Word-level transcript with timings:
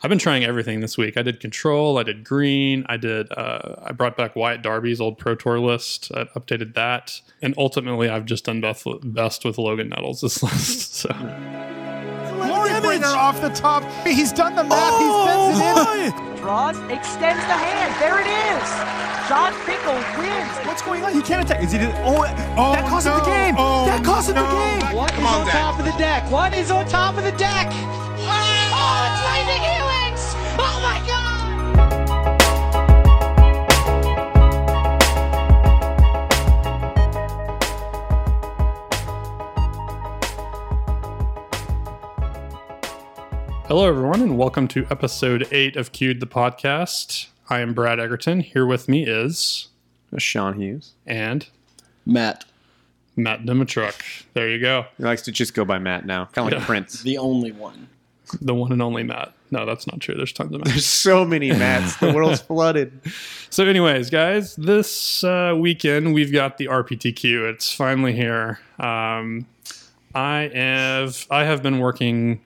I've 0.00 0.08
been 0.08 0.18
trying 0.18 0.44
everything 0.44 0.80
this 0.80 0.96
week. 0.96 1.16
I 1.16 1.22
did 1.22 1.40
control, 1.40 1.98
I 1.98 2.04
did 2.04 2.22
green, 2.22 2.86
I 2.88 2.96
did 2.96 3.32
uh, 3.32 3.76
I 3.84 3.92
brought 3.92 4.16
back 4.16 4.36
Wyatt 4.36 4.62
Darby's 4.62 5.00
old 5.00 5.18
Pro 5.18 5.34
Tour 5.34 5.58
list, 5.58 6.12
I 6.14 6.24
updated 6.36 6.74
that, 6.74 7.20
and 7.42 7.54
ultimately 7.58 8.08
I've 8.08 8.24
just 8.24 8.44
done 8.44 8.60
best, 8.60 8.86
best 9.02 9.44
with 9.44 9.58
Logan 9.58 9.88
Nettles 9.88 10.20
this 10.20 10.42
list. 10.42 10.94
So 10.94 11.08
Glorybringer 12.38 13.14
off 13.16 13.40
the 13.40 13.48
top. 13.50 13.82
He's 14.06 14.32
done 14.32 14.54
the 14.54 14.64
math. 14.64 14.92
Oh, 14.94 15.50
he 15.50 15.58
sends 15.58 16.14
it 16.14 16.28
in. 16.30 16.36
Draws, 16.36 16.78
extends 16.90 17.42
the 17.46 17.58
hand. 17.58 17.90
There 17.98 18.20
it 18.20 18.28
is. 18.28 19.08
Jon 19.28 19.52
Finkel 19.66 19.94
wins. 20.16 20.66
What's 20.66 20.80
going 20.80 21.04
on? 21.04 21.12
He 21.12 21.20
can't 21.20 21.44
attack. 21.44 21.62
Is 21.62 21.72
he? 21.72 21.78
Did, 21.78 21.90
oh, 22.06 22.24
oh, 22.56 22.72
that 22.72 22.88
cost 22.88 23.06
him 23.06 23.14
the 23.14 23.24
game. 23.24 23.56
Oh, 23.58 23.86
that 23.86 24.04
cost 24.04 24.30
him 24.30 24.36
no. 24.36 24.46
the 24.46 24.50
game. 24.50 24.96
What 24.96 25.12
is 25.12 25.18
on, 25.18 25.26
on 25.26 25.46
top 25.48 25.78
of 25.78 25.84
the 25.84 25.98
deck? 25.98 26.30
What 26.30 26.54
is 26.54 26.70
on 26.70 26.86
top 26.86 27.18
of 27.18 27.24
the 27.24 27.32
deck? 27.32 27.68
Oh, 27.70 28.47
it's 29.06 29.22
Isaac 29.36 29.62
Helix! 29.62 30.34
Oh 30.58 30.80
my 30.82 30.98
god! 31.06 32.48
Hello, 43.66 43.86
everyone, 43.86 44.22
and 44.22 44.38
welcome 44.38 44.66
to 44.68 44.86
episode 44.90 45.46
eight 45.52 45.76
of 45.76 45.92
Queued 45.92 46.20
the 46.20 46.26
podcast. 46.26 47.26
I 47.50 47.60
am 47.60 47.74
Brad 47.74 48.00
Egerton. 48.00 48.40
Here 48.40 48.64
with 48.64 48.88
me 48.88 49.06
is 49.06 49.68
Shawn 50.16 50.58
Hughes. 50.58 50.92
and 51.06 51.46
Matt, 52.06 52.46
Matt 53.16 53.42
Dimitruk. 53.44 54.24
There 54.32 54.48
you 54.48 54.58
go, 54.58 54.86
He 54.96 55.04
likes 55.04 55.20
to 55.22 55.32
just 55.32 55.52
go 55.52 55.64
by 55.66 55.78
Matt 55.78 56.06
now, 56.06 56.24
kind 56.32 56.46
of 56.48 56.52
like 56.54 56.60
Yeah. 56.62 56.66
Prince. 56.66 57.02
the 57.02 57.18
only 57.18 57.52
one. 57.52 57.88
The 58.40 58.54
one 58.54 58.72
and 58.72 58.82
only 58.82 59.02
Matt. 59.02 59.32
No, 59.50 59.64
that's 59.64 59.86
not 59.86 60.00
true. 60.00 60.14
There's 60.14 60.32
tons 60.32 60.52
of 60.54 60.60
Matt. 60.60 60.68
There's 60.68 60.86
so 60.86 61.24
many 61.24 61.50
Matts. 61.50 61.96
The 61.96 62.12
world's 62.12 62.40
flooded. 62.42 63.00
So, 63.50 63.64
anyways, 63.64 64.10
guys, 64.10 64.56
this 64.56 65.24
uh, 65.24 65.54
weekend 65.58 66.14
we've 66.14 66.32
got 66.32 66.58
the 66.58 66.66
RPTQ. 66.66 67.50
It's 67.50 67.72
finally 67.72 68.12
here. 68.12 68.60
Um, 68.78 69.46
I 70.14 70.50
have 70.54 71.26
I 71.30 71.44
have 71.44 71.62
been 71.62 71.78
working 71.78 72.40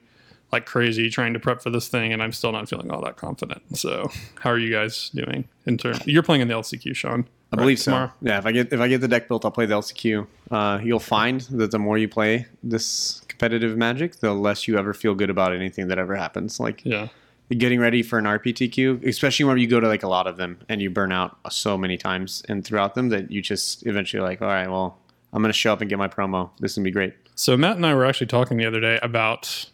like 0.52 0.66
crazy 0.66 1.08
trying 1.08 1.32
to 1.32 1.40
prep 1.40 1.62
for 1.62 1.70
this 1.70 1.88
thing, 1.88 2.12
and 2.12 2.22
I'm 2.22 2.32
still 2.32 2.52
not 2.52 2.68
feeling 2.68 2.90
all 2.90 3.00
that 3.02 3.16
confident. 3.16 3.76
So, 3.76 4.10
how 4.40 4.50
are 4.50 4.58
you 4.58 4.70
guys 4.70 5.10
doing 5.10 5.48
in 5.66 5.78
terms? 5.78 6.06
You're 6.06 6.22
playing 6.22 6.42
in 6.42 6.48
the 6.48 6.54
LCQ, 6.54 6.94
Shawn. 6.94 7.26
I 7.52 7.56
believe 7.56 7.78
so. 7.78 8.10
Yeah, 8.22 8.38
if 8.38 8.46
I 8.46 8.52
get 8.52 8.72
if 8.72 8.80
I 8.80 8.88
get 8.88 9.00
the 9.00 9.08
deck 9.08 9.28
built, 9.28 9.44
I'll 9.44 9.50
play 9.50 9.66
the 9.66 9.74
LCQ. 9.74 10.26
Uh, 10.50 10.80
you'll 10.82 10.98
find 10.98 11.40
that 11.42 11.70
the 11.70 11.78
more 11.78 11.98
you 11.98 12.08
play 12.08 12.46
this 12.62 13.20
competitive 13.32 13.76
Magic, 13.76 14.16
the 14.20 14.32
less 14.32 14.68
you 14.68 14.78
ever 14.78 14.92
feel 14.94 15.14
good 15.14 15.30
about 15.30 15.52
anything 15.54 15.88
that 15.88 15.98
ever 15.98 16.14
happens. 16.16 16.60
Like 16.60 16.82
Yeah. 16.84 17.08
getting 17.50 17.80
ready 17.80 18.02
for 18.02 18.18
an 18.18 18.24
RPTQ, 18.26 19.06
especially 19.06 19.44
when 19.44 19.58
you 19.58 19.66
go 19.66 19.80
to 19.80 19.86
like 19.88 20.02
a 20.02 20.08
lot 20.08 20.26
of 20.26 20.36
them 20.36 20.58
and 20.68 20.80
you 20.80 20.88
burn 20.90 21.12
out 21.12 21.36
so 21.50 21.76
many 21.76 21.96
times 21.98 22.42
and 22.48 22.64
throughout 22.64 22.94
them 22.94 23.08
that 23.10 23.30
you 23.30 23.42
just 23.42 23.86
eventually 23.86 24.22
like, 24.22 24.40
all 24.40 24.48
right, 24.48 24.68
well, 24.70 24.98
I'm 25.32 25.42
gonna 25.42 25.52
show 25.52 25.72
up 25.72 25.80
and 25.80 25.88
get 25.90 25.98
my 25.98 26.08
promo. 26.08 26.50
This 26.60 26.72
is 26.72 26.76
gonna 26.78 26.84
be 26.84 26.90
great. 26.90 27.14
So 27.34 27.56
Matt 27.56 27.76
and 27.76 27.84
I 27.86 27.94
were 27.94 28.04
actually 28.04 28.26
talking 28.28 28.56
the 28.58 28.66
other 28.66 28.80
day 28.80 28.98
about 29.02 29.66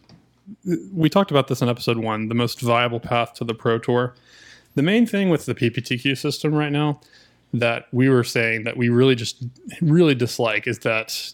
we 0.95 1.11
talked 1.11 1.31
about 1.31 1.49
this 1.49 1.61
in 1.61 1.69
episode 1.69 1.99
one, 1.99 2.29
the 2.29 2.35
most 2.35 2.61
viable 2.61 3.01
path 3.01 3.35
to 3.35 3.45
the 3.45 3.55
Pro 3.55 3.79
Tour. 3.79 4.15
The 4.77 4.83
main 4.83 5.05
thing 5.07 5.29
with 5.29 5.45
the 5.47 5.55
PPTQ 5.55 6.17
system 6.17 6.55
right 6.55 6.73
now 6.73 7.01
that 7.53 7.87
we 7.93 8.09
were 8.09 8.25
saying 8.25 8.65
that 8.65 8.77
we 8.77 8.89
really 8.89 9.15
just 9.15 9.45
really 9.81 10.15
dislike 10.15 10.67
is 10.67 10.79
that 10.81 11.33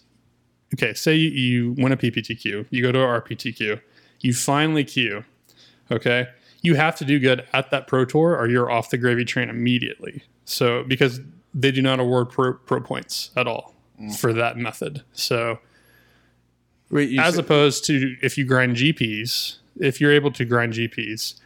okay, 0.74 0.94
say 0.94 1.14
you, 1.14 1.30
you 1.30 1.72
win 1.78 1.92
a 1.92 1.96
PPTQ, 1.96 2.66
you 2.70 2.82
go 2.82 2.92
to 2.92 3.00
a 3.00 3.20
RPTQ, 3.20 3.80
you 4.20 4.34
finally 4.34 4.84
queue, 4.84 5.24
okay, 5.90 6.28
you 6.62 6.74
have 6.74 6.96
to 6.96 7.04
do 7.04 7.18
good 7.18 7.46
at 7.52 7.70
that 7.70 7.86
Pro 7.86 8.04
Tour 8.04 8.36
or 8.36 8.48
you're 8.48 8.70
off 8.70 8.90
the 8.90 8.98
gravy 8.98 9.24
train 9.24 9.48
immediately. 9.48 10.22
So 10.44 10.84
because 10.84 11.20
they 11.54 11.70
do 11.70 11.82
not 11.82 12.00
award 12.00 12.30
pro, 12.30 12.54
pro 12.54 12.80
points 12.80 13.30
at 13.36 13.46
all 13.46 13.74
mm. 14.00 14.14
for 14.16 14.32
that 14.32 14.56
method. 14.56 15.02
So 15.12 15.58
Wait, 16.90 17.18
as 17.18 17.34
said- 17.34 17.44
opposed 17.44 17.84
to 17.86 18.16
if 18.22 18.36
you 18.36 18.44
grind 18.44 18.76
GPs, 18.76 19.58
if 19.78 20.00
you're 20.00 20.12
able 20.12 20.32
to 20.32 20.44
grind 20.44 20.74
GPs, 20.74 21.40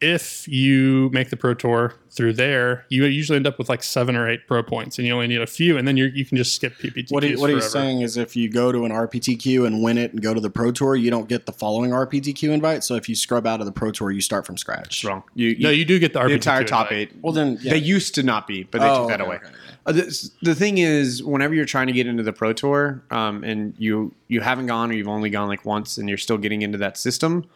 if 0.00 0.46
you 0.46 1.10
make 1.12 1.30
the 1.30 1.36
pro 1.36 1.54
tour 1.54 1.94
through 2.10 2.32
there, 2.32 2.84
you 2.88 3.04
usually 3.04 3.36
end 3.36 3.46
up 3.46 3.58
with 3.58 3.68
like 3.68 3.82
seven 3.82 4.14
or 4.16 4.28
eight 4.28 4.46
pro 4.46 4.62
points, 4.62 4.98
and 4.98 5.06
you 5.06 5.12
only 5.12 5.26
need 5.26 5.40
a 5.40 5.46
few, 5.46 5.76
and 5.76 5.86
then 5.88 5.96
you're, 5.96 6.08
you 6.08 6.24
can 6.24 6.36
just 6.36 6.54
skip 6.54 6.74
PPTQs. 6.78 7.10
What, 7.12 7.22
he, 7.22 7.36
what 7.36 7.50
he's 7.50 7.58
forever. 7.58 7.68
saying 7.68 8.00
is 8.02 8.16
if 8.16 8.36
you 8.36 8.48
go 8.48 8.70
to 8.70 8.84
an 8.84 8.92
RPTQ 8.92 9.66
and 9.66 9.82
win 9.82 9.98
it 9.98 10.12
and 10.12 10.22
go 10.22 10.32
to 10.34 10.40
the 10.40 10.50
Pro 10.50 10.70
Tour, 10.70 10.94
you 10.96 11.10
don't 11.10 11.28
get 11.28 11.46
the 11.46 11.52
following 11.52 11.90
RPTQ 11.90 12.50
invite. 12.50 12.84
So 12.84 12.94
if 12.94 13.08
you 13.08 13.14
scrub 13.16 13.46
out 13.46 13.60
of 13.60 13.66
the 13.66 13.72
Pro 13.72 13.90
Tour, 13.90 14.10
you 14.10 14.20
start 14.20 14.46
from 14.46 14.56
scratch. 14.56 15.04
wrong. 15.04 15.22
You, 15.34 15.56
No, 15.58 15.70
you 15.70 15.84
do 15.84 15.98
get 15.98 16.12
the, 16.12 16.20
the 16.22 16.28
entire 16.34 16.64
top 16.64 16.90
invite. 16.92 17.10
eight. 17.12 17.16
Well, 17.22 17.32
then, 17.32 17.58
yeah. 17.60 17.72
They 17.72 17.78
used 17.78 18.14
to 18.16 18.22
not 18.22 18.46
be, 18.46 18.64
but 18.64 18.80
they 18.80 18.88
Oh, 18.88 19.00
took 19.00 19.08
that 19.08 19.20
okay, 19.20 19.26
away. 19.28 19.36
okay, 19.36 19.46
okay. 19.46 19.54
Uh, 19.86 19.92
the, 19.92 20.30
the 20.42 20.54
thing 20.54 20.78
is, 20.78 21.22
whenever 21.24 21.54
you're 21.54 21.64
trying 21.64 21.86
to 21.88 21.92
get 21.92 22.06
into 22.06 22.22
the 22.22 22.32
pro 22.32 22.52
tour, 22.52 23.02
um, 23.10 23.42
and 23.42 23.74
you 23.78 24.14
you 24.28 24.42
haven't 24.42 24.66
gone 24.66 24.90
or 24.90 24.94
you've 24.94 25.08
only 25.08 25.30
gone 25.30 25.48
like 25.48 25.64
once, 25.64 25.96
and 25.98 26.08
you're 26.08 26.18
still 26.18 26.36
getting 26.36 26.60
into 26.62 26.76
that 26.78 26.98
system, 26.98 27.46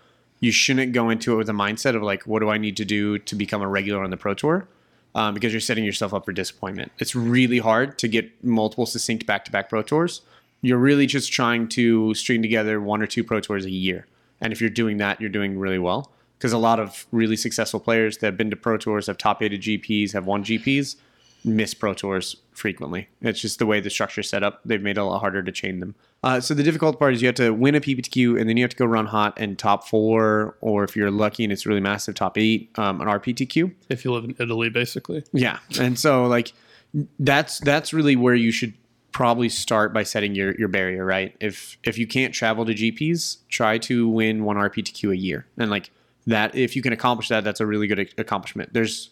you 0.42 0.50
shouldn't 0.50 0.92
go 0.92 1.08
into 1.08 1.32
it 1.32 1.36
with 1.36 1.48
a 1.48 1.52
mindset 1.52 1.94
of 1.94 2.02
like, 2.02 2.24
what 2.24 2.40
do 2.40 2.50
I 2.50 2.58
need 2.58 2.76
to 2.78 2.84
do 2.84 3.16
to 3.16 3.34
become 3.36 3.62
a 3.62 3.68
regular 3.68 4.02
on 4.02 4.10
the 4.10 4.16
pro 4.16 4.34
tour? 4.34 4.68
Um, 5.14 5.34
because 5.34 5.52
you're 5.52 5.60
setting 5.60 5.84
yourself 5.84 6.12
up 6.12 6.24
for 6.24 6.32
disappointment. 6.32 6.90
It's 6.98 7.14
really 7.14 7.58
hard 7.58 7.96
to 7.98 8.08
get 8.08 8.42
multiple 8.42 8.84
succinct 8.84 9.24
back-to-back 9.24 9.68
pro 9.68 9.82
tours. 9.82 10.22
You're 10.60 10.78
really 10.78 11.06
just 11.06 11.32
trying 11.32 11.68
to 11.68 12.12
string 12.14 12.42
together 12.42 12.80
one 12.80 13.02
or 13.02 13.06
two 13.06 13.22
pro 13.22 13.38
tours 13.38 13.64
a 13.64 13.70
year, 13.70 14.06
and 14.40 14.52
if 14.52 14.60
you're 14.60 14.70
doing 14.70 14.96
that, 14.96 15.20
you're 15.20 15.30
doing 15.30 15.58
really 15.58 15.78
well. 15.78 16.10
Because 16.38 16.52
a 16.52 16.58
lot 16.58 16.80
of 16.80 17.06
really 17.12 17.36
successful 17.36 17.78
players 17.78 18.18
that 18.18 18.26
have 18.26 18.36
been 18.36 18.50
to 18.50 18.56
pro 18.56 18.78
tours, 18.78 19.06
have 19.06 19.18
top-aided 19.18 19.60
GPs, 19.60 20.12
have 20.12 20.26
won 20.26 20.42
GPs, 20.42 20.96
miss 21.44 21.74
pro 21.74 21.94
tours 21.94 22.36
frequently. 22.52 23.08
It's 23.20 23.40
just 23.40 23.58
the 23.58 23.66
way 23.66 23.80
the 23.80 23.90
structure's 23.90 24.28
set 24.28 24.42
up. 24.42 24.60
They've 24.64 24.82
made 24.82 24.96
it 24.96 25.00
a 25.00 25.04
lot 25.04 25.20
harder 25.20 25.42
to 25.42 25.52
chain 25.52 25.78
them. 25.78 25.94
Uh, 26.24 26.40
so 26.40 26.54
the 26.54 26.62
difficult 26.62 26.98
part 26.98 27.14
is 27.14 27.20
you 27.20 27.26
have 27.26 27.34
to 27.34 27.50
win 27.50 27.74
a 27.74 27.80
PPTQ 27.80 28.38
and 28.40 28.48
then 28.48 28.56
you 28.56 28.62
have 28.62 28.70
to 28.70 28.76
go 28.76 28.84
run 28.84 29.06
hot 29.06 29.34
and 29.36 29.58
top 29.58 29.88
four, 29.88 30.56
or 30.60 30.84
if 30.84 30.94
you're 30.96 31.10
lucky 31.10 31.42
and 31.42 31.52
it's 31.52 31.66
really 31.66 31.80
massive, 31.80 32.14
top 32.14 32.38
eight, 32.38 32.70
um, 32.78 33.00
an 33.00 33.08
RPTQ. 33.08 33.74
if 33.88 34.04
you 34.04 34.12
live 34.12 34.24
in 34.24 34.36
Italy, 34.38 34.68
basically. 34.68 35.24
Yeah, 35.32 35.58
and 35.80 35.98
so 35.98 36.26
like 36.26 36.52
that's 37.18 37.58
that's 37.60 37.92
really 37.92 38.16
where 38.16 38.34
you 38.34 38.52
should 38.52 38.74
probably 39.10 39.48
start 39.48 39.92
by 39.92 40.04
setting 40.04 40.34
your 40.34 40.54
your 40.54 40.68
barrier 40.68 41.04
right. 41.04 41.34
If 41.40 41.76
if 41.82 41.98
you 41.98 42.06
can't 42.06 42.32
travel 42.32 42.64
to 42.66 42.72
GPs, 42.72 43.38
try 43.48 43.78
to 43.78 44.08
win 44.08 44.44
one 44.44 44.56
RPTQ 44.56 45.10
a 45.10 45.16
year, 45.16 45.46
and 45.58 45.70
like 45.70 45.90
that, 46.26 46.54
if 46.54 46.76
you 46.76 46.82
can 46.82 46.92
accomplish 46.92 47.28
that, 47.28 47.42
that's 47.42 47.60
a 47.60 47.66
really 47.66 47.88
good 47.88 48.12
accomplishment. 48.16 48.72
There's 48.72 49.10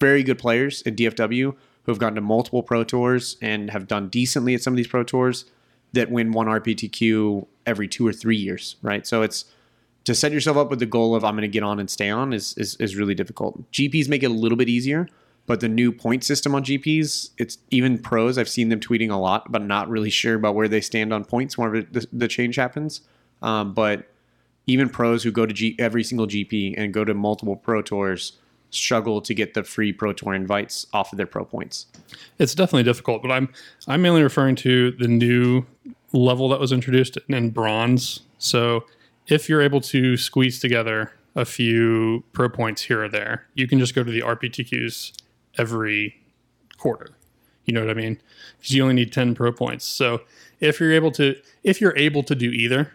very 0.00 0.22
good 0.22 0.38
players 0.38 0.80
in 0.82 0.96
DFW 0.96 1.54
who 1.82 1.92
have 1.92 1.98
gotten 1.98 2.14
to 2.14 2.22
multiple 2.22 2.62
pro 2.62 2.82
tours 2.82 3.36
and 3.42 3.70
have 3.70 3.86
done 3.86 4.08
decently 4.08 4.54
at 4.54 4.62
some 4.62 4.72
of 4.72 4.76
these 4.78 4.86
pro 4.86 5.04
tours 5.04 5.44
that 5.92 6.10
win 6.10 6.32
one 6.32 6.46
RPTQ 6.46 7.46
every 7.66 7.88
two 7.88 8.06
or 8.06 8.12
three 8.12 8.36
years, 8.36 8.76
right? 8.82 9.06
So 9.06 9.22
it's 9.22 9.44
to 10.04 10.14
set 10.14 10.32
yourself 10.32 10.56
up 10.56 10.70
with 10.70 10.78
the 10.78 10.86
goal 10.86 11.14
of 11.14 11.24
I'm 11.24 11.34
going 11.34 11.42
to 11.42 11.48
get 11.48 11.62
on 11.62 11.78
and 11.78 11.90
stay 11.90 12.10
on 12.10 12.32
is, 12.32 12.54
is 12.56 12.76
is 12.76 12.96
really 12.96 13.14
difficult. 13.14 13.70
GPs 13.72 14.08
make 14.08 14.22
it 14.22 14.30
a 14.30 14.34
little 14.34 14.56
bit 14.56 14.68
easier, 14.68 15.08
but 15.46 15.60
the 15.60 15.68
new 15.68 15.92
point 15.92 16.24
system 16.24 16.54
on 16.54 16.64
GPs, 16.64 17.30
it's 17.38 17.58
even 17.70 17.98
pros. 17.98 18.38
I've 18.38 18.48
seen 18.48 18.68
them 18.68 18.80
tweeting 18.80 19.10
a 19.10 19.16
lot, 19.16 19.50
but 19.50 19.62
not 19.62 19.88
really 19.88 20.10
sure 20.10 20.34
about 20.34 20.54
where 20.54 20.68
they 20.68 20.80
stand 20.80 21.12
on 21.12 21.24
points 21.24 21.58
whenever 21.58 21.82
the, 21.82 22.06
the 22.12 22.28
change 22.28 22.56
happens. 22.56 23.02
Um, 23.42 23.74
but 23.74 24.06
even 24.66 24.88
pros 24.88 25.22
who 25.22 25.32
go 25.32 25.46
to 25.46 25.52
G, 25.52 25.74
every 25.78 26.04
single 26.04 26.26
GP 26.26 26.74
and 26.76 26.94
go 26.94 27.04
to 27.04 27.14
multiple 27.14 27.56
pro 27.56 27.82
tours 27.82 28.38
struggle 28.70 29.20
to 29.20 29.34
get 29.34 29.54
the 29.54 29.64
free 29.64 29.92
pro 29.92 30.12
tour 30.12 30.34
invites 30.34 30.86
off 30.92 31.12
of 31.12 31.16
their 31.16 31.26
pro 31.26 31.44
points. 31.44 31.86
It's 32.38 32.54
definitely 32.54 32.84
difficult, 32.84 33.22
but 33.22 33.30
I'm 33.30 33.48
I'm 33.88 34.02
mainly 34.02 34.22
referring 34.22 34.56
to 34.56 34.92
the 34.92 35.08
new 35.08 35.66
level 36.12 36.48
that 36.48 36.60
was 36.60 36.72
introduced 36.72 37.18
in 37.28 37.50
bronze. 37.50 38.20
So 38.38 38.84
if 39.26 39.48
you're 39.48 39.62
able 39.62 39.80
to 39.82 40.16
squeeze 40.16 40.58
together 40.58 41.12
a 41.36 41.44
few 41.44 42.24
pro 42.32 42.48
points 42.48 42.82
here 42.82 43.04
or 43.04 43.08
there, 43.08 43.46
you 43.54 43.68
can 43.68 43.78
just 43.78 43.94
go 43.94 44.02
to 44.02 44.10
the 44.10 44.20
RPTQs 44.20 45.12
every 45.56 46.20
quarter. 46.78 47.10
You 47.64 47.74
know 47.74 47.80
what 47.80 47.90
I 47.90 47.94
mean? 47.94 48.20
Because 48.58 48.74
you 48.74 48.82
only 48.82 48.94
need 48.94 49.12
10 49.12 49.34
pro 49.34 49.52
points. 49.52 49.84
So 49.84 50.22
if 50.58 50.80
you're 50.80 50.92
able 50.92 51.12
to 51.12 51.36
if 51.62 51.80
you're 51.80 51.96
able 51.96 52.22
to 52.24 52.34
do 52.34 52.50
either, 52.50 52.92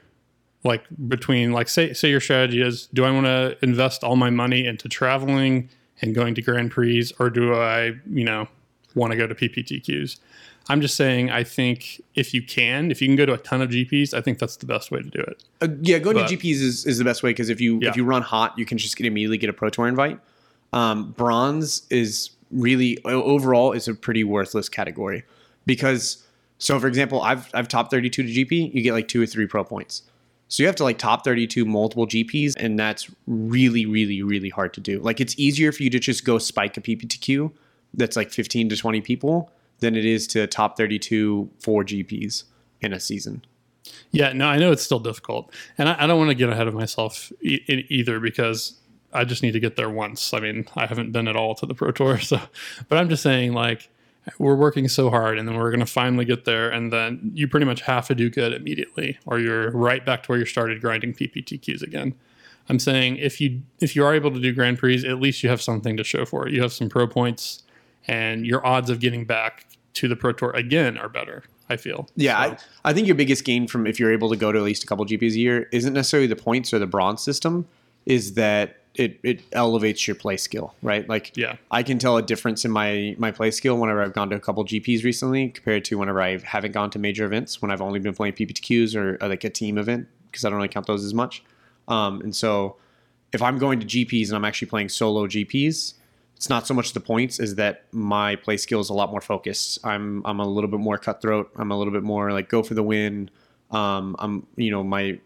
like 0.63 0.83
between 1.07 1.53
like 1.53 1.69
say 1.69 1.93
say 1.93 2.09
your 2.09 2.19
strategy 2.19 2.61
is 2.61 2.87
do 2.87 3.05
I 3.05 3.11
want 3.11 3.25
to 3.25 3.57
invest 3.61 4.03
all 4.03 4.15
my 4.15 4.29
money 4.29 4.65
into 4.65 4.89
traveling 4.89 5.69
and 6.01 6.13
going 6.13 6.35
to 6.35 6.41
Grand 6.41 6.71
Prix 6.71 7.11
or 7.19 7.29
do 7.29 7.55
I, 7.55 7.93
you 8.09 8.25
know, 8.25 8.47
want 8.95 9.11
to 9.11 9.17
go 9.17 9.27
to 9.27 9.35
PPTQs? 9.35 10.17
I'm 10.67 10.81
just 10.81 10.95
saying 10.95 11.29
I 11.29 11.43
think 11.43 12.01
if 12.15 12.33
you 12.33 12.41
can, 12.41 12.89
if 12.91 13.01
you 13.01 13.07
can 13.07 13.15
go 13.15 13.25
to 13.25 13.33
a 13.33 13.37
ton 13.37 13.61
of 13.61 13.69
GPs, 13.69 14.13
I 14.13 14.21
think 14.21 14.39
that's 14.39 14.57
the 14.57 14.65
best 14.65 14.89
way 14.91 14.99
to 15.01 15.09
do 15.09 15.19
it. 15.19 15.43
Uh, 15.61 15.67
yeah, 15.81 15.99
going 15.99 16.15
But- 16.15 16.27
to 16.27 16.37
GPs 16.37 16.61
is, 16.61 16.85
is 16.85 16.97
the 16.97 17.03
best 17.03 17.21
way 17.23 17.29
because 17.31 17.49
if 17.49 17.61
you 17.61 17.79
Yeah. 17.81 17.89
if 17.89 17.95
you 17.95 18.03
run 18.03 18.21
hot, 18.23 18.57
you 18.57 18.65
can 18.65 18.77
just 18.77 18.97
get 18.97 19.05
immediately 19.05 19.37
get 19.37 19.49
a 19.49 19.53
pro 19.53 19.69
tour 19.69 19.87
invite. 19.87 20.19
Um, 20.73 21.11
bronze 21.11 21.83
is 21.89 22.31
really 22.51 22.97
overall 23.05 23.71
is 23.73 23.87
a 23.87 23.93
pretty 23.93 24.23
worthless 24.23 24.69
category 24.69 25.23
because 25.65 26.23
so 26.57 26.79
for 26.79 26.87
example, 26.87 27.21
I've 27.21 27.49
I've 27.53 27.67
top 27.67 27.91
32 27.91 28.23
to 28.23 28.29
GP, 28.29 28.73
you 28.73 28.81
get 28.81 28.93
like 28.93 29.07
two 29.07 29.21
or 29.21 29.25
three 29.25 29.45
pro 29.45 29.63
points. 29.63 30.01
So 30.47 30.61
you 30.61 30.67
have 30.67 30.75
to 30.77 30.83
like 30.83 30.99
top 30.99 31.23
32 31.23 31.65
multiple 31.65 32.05
GPs, 32.05 32.53
and 32.57 32.77
that's 32.77 33.09
really, 33.25 33.85
really, 33.87 34.21
really 34.21 34.49
hard 34.49 34.73
to 34.75 34.81
do. 34.81 34.99
Like 34.99 35.19
it's 35.19 35.37
easier 35.39 35.71
for 35.71 35.81
you 35.83 35.89
to 35.89 35.99
just 35.99 36.23
go 36.23 36.37
spike 36.37 36.77
a 36.77 36.81
PPTQ 36.81 37.51
that's 37.95 38.15
like 38.15 38.31
15 38.31 38.69
to 38.69 38.77
20 38.77 39.01
people 39.01 39.51
than 39.79 39.95
it 39.95 40.05
is 40.05 40.27
to 40.27 40.47
top 40.47 40.77
32 40.77 41.49
four 41.59 41.83
GPs 41.83 42.43
in 42.81 42.93
a 42.93 42.99
season. 42.99 43.43
Yeah, 44.11 44.33
no, 44.33 44.47
I 44.47 44.57
know 44.57 44.71
it's 44.71 44.83
still 44.83 44.99
difficult, 44.99 45.53
and 45.77 45.89
I, 45.89 46.03
I 46.03 46.07
don't 46.07 46.17
want 46.17 46.29
to 46.29 46.35
get 46.35 46.49
ahead 46.49 46.67
of 46.67 46.73
myself 46.73 47.31
e- 47.41 47.85
either 47.89 48.19
because 48.19 48.79
I 49.13 49.25
just 49.25 49.43
need 49.43 49.51
to 49.51 49.59
get 49.59 49.75
there 49.75 49.89
once. 49.89 50.33
I 50.33 50.39
mean, 50.39 50.65
I 50.75 50.85
haven't 50.85 51.11
been 51.11 51.27
at 51.27 51.35
all 51.35 51.55
to 51.55 51.65
the 51.65 51.73
Pro 51.73 51.91
Tour, 51.91 52.19
so 52.21 52.39
but 52.89 52.97
I'm 52.97 53.09
just 53.09 53.23
saying 53.23 53.53
like 53.53 53.89
we're 54.39 54.55
working 54.55 54.87
so 54.87 55.09
hard, 55.09 55.37
and 55.37 55.47
then 55.47 55.55
we're 55.55 55.69
going 55.69 55.81
to 55.81 55.85
finally 55.85 56.25
get 56.25 56.45
there, 56.45 56.69
and 56.69 56.91
then 56.91 57.31
you 57.33 57.47
pretty 57.47 57.65
much 57.65 57.81
have 57.81 58.07
to 58.07 58.15
do 58.15 58.29
good 58.29 58.53
immediately, 58.53 59.19
or 59.25 59.39
you're 59.39 59.69
right 59.71 60.03
back 60.05 60.23
to 60.23 60.27
where 60.27 60.39
you 60.39 60.45
started 60.45 60.81
grinding 60.81 61.13
PPTQs 61.13 61.83
again. 61.83 62.15
I'm 62.67 62.79
saying 62.79 63.17
if 63.17 63.39
you 63.39 63.61
if 63.79 63.95
you 63.95 64.03
are 64.03 64.15
able 64.15 64.31
to 64.31 64.39
do 64.39 64.51
Grand 64.51 64.79
Prix, 64.79 65.05
at 65.07 65.19
least 65.19 65.43
you 65.43 65.49
have 65.49 65.61
something 65.61 65.95
to 65.97 66.03
show 66.03 66.25
for 66.25 66.47
it. 66.47 66.53
You 66.53 66.61
have 66.61 66.73
some 66.73 66.89
pro 66.89 67.07
points, 67.07 67.63
and 68.07 68.45
your 68.45 68.65
odds 68.65 68.89
of 68.89 68.99
getting 68.99 69.25
back 69.25 69.65
to 69.95 70.07
the 70.07 70.15
Pro 70.15 70.33
Tour 70.33 70.51
again 70.51 70.97
are 70.97 71.09
better. 71.09 71.43
I 71.67 71.77
feel. 71.77 72.07
Yeah, 72.15 72.35
So- 72.57 72.65
I, 72.83 72.89
I 72.91 72.93
think 72.93 73.07
your 73.07 73.15
biggest 73.15 73.43
gain 73.43 73.67
from 73.67 73.87
if 73.87 73.99
you're 73.99 74.13
able 74.13 74.29
to 74.29 74.35
go 74.35 74.51
to 74.51 74.59
at 74.59 74.63
least 74.63 74.83
a 74.83 74.87
couple 74.87 75.03
GPs 75.05 75.31
a 75.33 75.39
year 75.39 75.69
isn't 75.71 75.93
necessarily 75.93 76.27
the 76.27 76.35
points 76.35 76.71
or 76.73 76.79
the 76.79 76.85
bronze 76.85 77.23
system, 77.23 77.67
is 78.05 78.35
that 78.35 78.77
it, 78.93 79.19
it 79.23 79.41
elevates 79.51 80.07
your 80.07 80.15
play 80.15 80.37
skill, 80.37 80.75
right? 80.83 81.09
Like, 81.09 81.35
Yeah. 81.35 81.55
I 81.71 81.81
can 81.81 81.97
tell 81.97 82.17
a 82.17 82.21
difference 82.21 82.63
in 82.65 82.71
my 82.71 83.15
my 83.17 83.31
play 83.31 83.49
skill 83.51 83.77
whenever 83.77 84.01
I've 84.03 84.13
gone 84.13 84.29
to 84.29 84.35
a 84.35 84.39
couple 84.39 84.63
GPs 84.63 85.03
recently 85.03 85.49
compared 85.49 85.83
to 85.85 85.97
whenever 85.97 86.21
I 86.21 86.37
haven't 86.37 86.71
gone 86.73 86.91
to 86.91 86.99
major 86.99 87.25
events 87.25 87.61
when 87.61 87.71
I've 87.71 87.81
only 87.81 87.99
been 87.99 88.13
playing 88.13 88.33
PPTQs 88.35 88.95
or, 88.95 89.17
or 89.19 89.27
like 89.27 89.43
a 89.43 89.49
team 89.49 89.77
event 89.79 90.07
because 90.31 90.45
I 90.45 90.49
don't 90.49 90.57
really 90.57 90.67
count 90.69 90.85
those 90.85 91.03
as 91.03 91.13
much. 91.15 91.43
Um, 91.87 92.21
and 92.21 92.33
so, 92.35 92.75
if 93.33 93.41
I'm 93.41 93.57
going 93.57 93.79
to 93.79 93.85
GPs 93.87 94.27
and 94.27 94.35
I'm 94.35 94.45
actually 94.45 94.67
playing 94.69 94.89
solo 94.89 95.25
GPs, 95.27 95.95
it's 96.35 96.49
not 96.49 96.67
so 96.67 96.73
much 96.73 96.93
the 96.93 96.99
points 96.99 97.39
is 97.39 97.55
that 97.55 97.85
my 97.93 98.35
play 98.35 98.57
skill 98.57 98.79
is 98.81 98.89
a 98.89 98.93
lot 98.93 99.09
more 99.11 99.21
focused. 99.21 99.79
I'm 99.85 100.21
I'm 100.25 100.39
a 100.39 100.47
little 100.47 100.69
bit 100.69 100.79
more 100.79 100.97
cutthroat. 100.97 101.51
I'm 101.55 101.71
a 101.71 101.77
little 101.77 101.93
bit 101.93 102.03
more 102.03 102.31
like 102.33 102.49
go 102.49 102.61
for 102.63 102.73
the 102.73 102.83
win. 102.83 103.29
Um, 103.71 104.15
I'm 104.19 104.45
you 104.55 104.71
know 104.71 104.83
my 104.83 105.19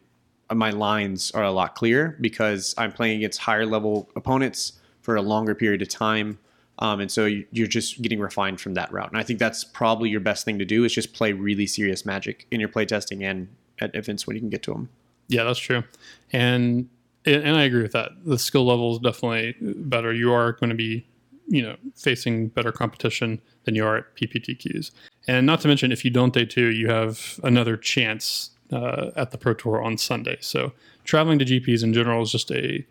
my 0.54 0.70
lines 0.72 1.32
are 1.32 1.44
a 1.44 1.52
lot 1.52 1.76
clearer 1.76 2.18
because 2.22 2.74
I'm 2.78 2.92
playing 2.92 3.18
against 3.18 3.40
higher 3.40 3.66
level 3.66 4.10
opponents 4.16 4.74
for 5.02 5.16
a 5.16 5.22
longer 5.22 5.54
period 5.56 5.82
of 5.82 5.90
time. 5.90 6.40
Um, 6.80 7.02
and 7.02 7.12
so 7.12 7.26
you- 7.26 7.46
you're 7.52 7.68
just 7.68 8.02
getting 8.02 8.20
refined 8.20 8.60
from 8.62 8.74
that 8.76 8.92
route. 8.92 9.10
And 9.12 9.20
I 9.20 9.24
think 9.24 9.38
that's 9.38 9.64
probably 9.64 10.10
your 10.10 10.22
best 10.22 10.46
thing 10.46 10.58
to 10.60 10.66
do 10.66 10.86
is 10.86 10.94
just 10.94 11.14
play 11.14 11.34
really 11.34 11.68
serious 11.68 12.06
magic 12.06 12.48
in 12.52 12.60
your 12.60 12.70
playtesting 12.70 13.22
and 13.22 13.50
at 13.80 13.94
events 13.96 14.26
when 14.26 14.36
you 14.38 14.40
can 14.42 14.50
get 14.50 14.64
to 14.64 14.72
them. 14.72 14.90
Yeah, 15.28 15.44
that's 15.44 15.60
true, 15.60 15.84
and 16.32 16.90
and 17.26 17.58
I 17.58 17.64
agree 17.64 17.82
with 17.82 17.92
that. 17.94 18.12
The 18.26 18.40
skill 18.40 18.66
level 18.66 18.94
is 18.94 19.00
definitely 19.00 19.56
better. 19.62 20.14
You 20.14 20.32
are 20.32 20.54
going 20.54 20.70
to 20.70 20.76
be, 20.76 21.06
you 21.48 21.62
know, 21.62 21.76
facing 21.96 22.48
better 22.48 22.72
competition 22.72 23.42
than 23.64 23.76
you 23.76 23.86
are 23.86 23.98
at 23.98 24.16
PPTQs. 24.16 24.92
And 25.28 25.46
not 25.46 25.62
to 25.62 25.68
mention, 25.68 25.92
if 25.92 26.06
you 26.06 26.12
don't 26.12 26.34
day 26.34 26.46
two, 26.46 26.68
you 26.68 26.90
have 26.90 27.40
another 27.44 27.78
chance 27.78 28.52
uh, 28.72 29.12
at 29.16 29.32
the 29.32 29.38
Pro 29.38 29.54
Tour 29.54 29.82
on 29.82 29.98
Sunday. 29.98 30.38
So 30.42 30.74
traveling 31.04 31.40
to 31.40 31.46
GPs 31.46 31.84
in 31.84 31.94
general 31.94 32.22
is 32.22 32.32
just 32.32 32.52
a 32.52 32.86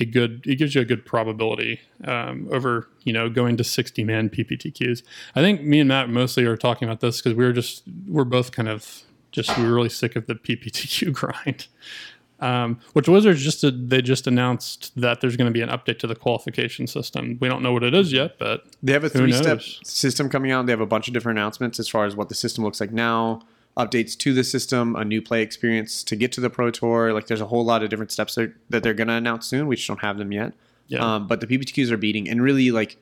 a 0.00 0.04
good. 0.04 0.44
It 0.44 0.56
gives 0.56 0.74
you 0.74 0.80
a 0.80 0.84
good 0.84 1.06
probability 1.06 1.80
um, 2.04 2.48
over 2.50 2.88
you 3.04 3.12
know 3.12 3.28
going 3.28 3.56
to 3.56 3.64
sixty 3.64 4.02
man 4.04 4.28
PPTQs. 4.28 5.02
I 5.34 5.40
think 5.40 5.62
me 5.62 5.80
and 5.80 5.88
Matt 5.88 6.08
mostly 6.08 6.44
are 6.44 6.56
talking 6.56 6.88
about 6.88 7.00
this 7.00 7.20
because 7.20 7.36
we 7.36 7.44
were 7.44 7.52
just 7.52 7.82
we're 8.08 8.24
both 8.24 8.50
kind 8.52 8.68
of 8.68 9.02
just 9.30 9.56
we 9.56 9.64
were 9.64 9.74
really 9.74 9.88
sick 9.88 10.16
of 10.16 10.26
the 10.26 10.34
PPTQ 10.34 11.12
grind. 11.12 11.66
Um, 12.44 12.78
which 12.92 13.08
Wizards 13.08 13.42
just 13.42 13.62
did, 13.62 13.88
they 13.88 14.02
just 14.02 14.26
announced 14.26 14.92
that 15.00 15.22
there's 15.22 15.34
going 15.34 15.46
to 15.46 15.52
be 15.52 15.62
an 15.62 15.70
update 15.70 15.98
to 16.00 16.06
the 16.06 16.14
qualification 16.14 16.86
system. 16.86 17.38
We 17.40 17.48
don't 17.48 17.62
know 17.62 17.72
what 17.72 17.82
it 17.82 17.94
is 17.94 18.12
yet, 18.12 18.38
but 18.38 18.66
They 18.82 18.92
have 18.92 19.02
a 19.02 19.08
three 19.08 19.32
step 19.32 19.62
system 19.62 20.28
coming 20.28 20.50
out. 20.50 20.66
They 20.66 20.72
have 20.72 20.80
a 20.80 20.86
bunch 20.86 21.08
of 21.08 21.14
different 21.14 21.38
announcements 21.38 21.80
as 21.80 21.88
far 21.88 22.04
as 22.04 22.14
what 22.14 22.28
the 22.28 22.34
system 22.34 22.62
looks 22.62 22.82
like 22.82 22.92
now, 22.92 23.40
updates 23.78 24.14
to 24.18 24.34
the 24.34 24.44
system, 24.44 24.94
a 24.94 25.06
new 25.06 25.22
play 25.22 25.40
experience 25.40 26.04
to 26.04 26.16
get 26.16 26.32
to 26.32 26.42
the 26.42 26.50
Pro 26.50 26.70
Tour. 26.70 27.14
Like 27.14 27.28
there's 27.28 27.40
a 27.40 27.46
whole 27.46 27.64
lot 27.64 27.82
of 27.82 27.88
different 27.88 28.12
steps 28.12 28.34
that, 28.34 28.52
that 28.68 28.82
they're 28.82 28.92
going 28.92 29.08
to 29.08 29.14
announce 29.14 29.46
soon. 29.46 29.66
We 29.66 29.76
just 29.76 29.88
don't 29.88 30.02
have 30.02 30.18
them 30.18 30.30
yet. 30.30 30.52
Yeah. 30.88 30.98
Um, 30.98 31.26
but 31.26 31.40
the 31.40 31.46
PPTQs 31.46 31.90
are 31.90 31.96
beating. 31.96 32.28
And 32.28 32.42
really, 32.42 32.70
like, 32.70 32.98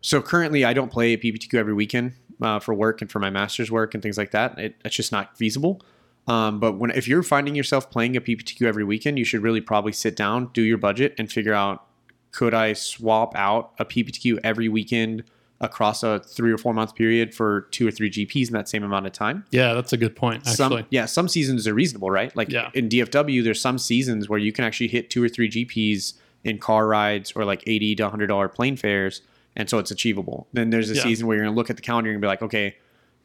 so 0.00 0.22
currently 0.22 0.64
I 0.64 0.74
don't 0.74 0.92
play 0.92 1.12
a 1.14 1.18
PPTQ 1.18 1.54
every 1.54 1.74
weekend 1.74 2.12
uh, 2.40 2.60
for 2.60 2.72
work 2.72 3.02
and 3.02 3.10
for 3.10 3.18
my 3.18 3.30
master's 3.30 3.72
work 3.72 3.94
and 3.94 4.02
things 4.02 4.16
like 4.16 4.30
that. 4.30 4.56
It, 4.60 4.76
it's 4.84 4.94
just 4.94 5.10
not 5.10 5.36
feasible. 5.36 5.82
Um, 6.26 6.58
but 6.60 6.72
when 6.78 6.90
if 6.90 7.06
you're 7.06 7.22
finding 7.22 7.54
yourself 7.54 7.90
playing 7.90 8.16
a 8.16 8.20
PPTQ 8.20 8.62
every 8.66 8.84
weekend, 8.84 9.18
you 9.18 9.24
should 9.24 9.42
really 9.42 9.60
probably 9.60 9.92
sit 9.92 10.16
down, 10.16 10.50
do 10.54 10.62
your 10.62 10.78
budget, 10.78 11.14
and 11.18 11.30
figure 11.30 11.52
out 11.54 11.84
could 12.32 12.54
I 12.54 12.72
swap 12.72 13.36
out 13.36 13.72
a 13.78 13.84
PPTQ 13.84 14.40
every 14.42 14.68
weekend 14.68 15.24
across 15.60 16.02
a 16.02 16.18
three 16.20 16.50
or 16.52 16.58
four 16.58 16.74
month 16.74 16.94
period 16.94 17.32
for 17.34 17.62
two 17.70 17.86
or 17.86 17.90
three 17.90 18.10
GPs 18.10 18.48
in 18.48 18.54
that 18.54 18.68
same 18.68 18.82
amount 18.82 19.06
of 19.06 19.12
time? 19.12 19.44
yeah, 19.50 19.74
that's 19.74 19.92
a 19.92 19.96
good 19.96 20.16
point. 20.16 20.40
Actually, 20.46 20.54
Some 20.56 20.86
yeah, 20.90 21.04
some 21.06 21.28
seasons 21.28 21.68
are 21.68 21.74
reasonable, 21.74 22.10
right? 22.10 22.34
Like 22.34 22.50
Yeah. 22.50 22.70
in 22.74 22.88
DFW, 22.88 23.44
there's 23.44 23.60
some 23.60 23.78
seasons 23.78 24.28
where 24.28 24.38
you 24.38 24.50
can 24.52 24.64
actually 24.64 24.88
hit 24.88 25.10
two 25.10 25.22
or 25.22 25.28
three 25.28 25.48
GPs 25.50 26.14
in 26.42 26.58
car 26.58 26.86
rides 26.86 27.32
or 27.36 27.44
like 27.44 27.62
eighty 27.66 27.94
to 27.96 28.08
hundred 28.08 28.26
dollar 28.28 28.48
plane 28.48 28.76
fares, 28.76 29.20
and 29.56 29.68
so 29.70 29.78
it's 29.78 29.90
achievable. 29.90 30.46
Then 30.54 30.70
there's 30.70 30.90
a 30.90 30.94
Yeah. 30.94 31.02
season 31.02 31.26
where 31.26 31.36
you're 31.36 31.44
gonna 31.46 31.56
look 31.56 31.70
at 31.70 31.76
the 31.76 31.82
calendar 31.82 32.10
and 32.10 32.20
be 32.20 32.26
like, 32.26 32.42
okay, 32.42 32.76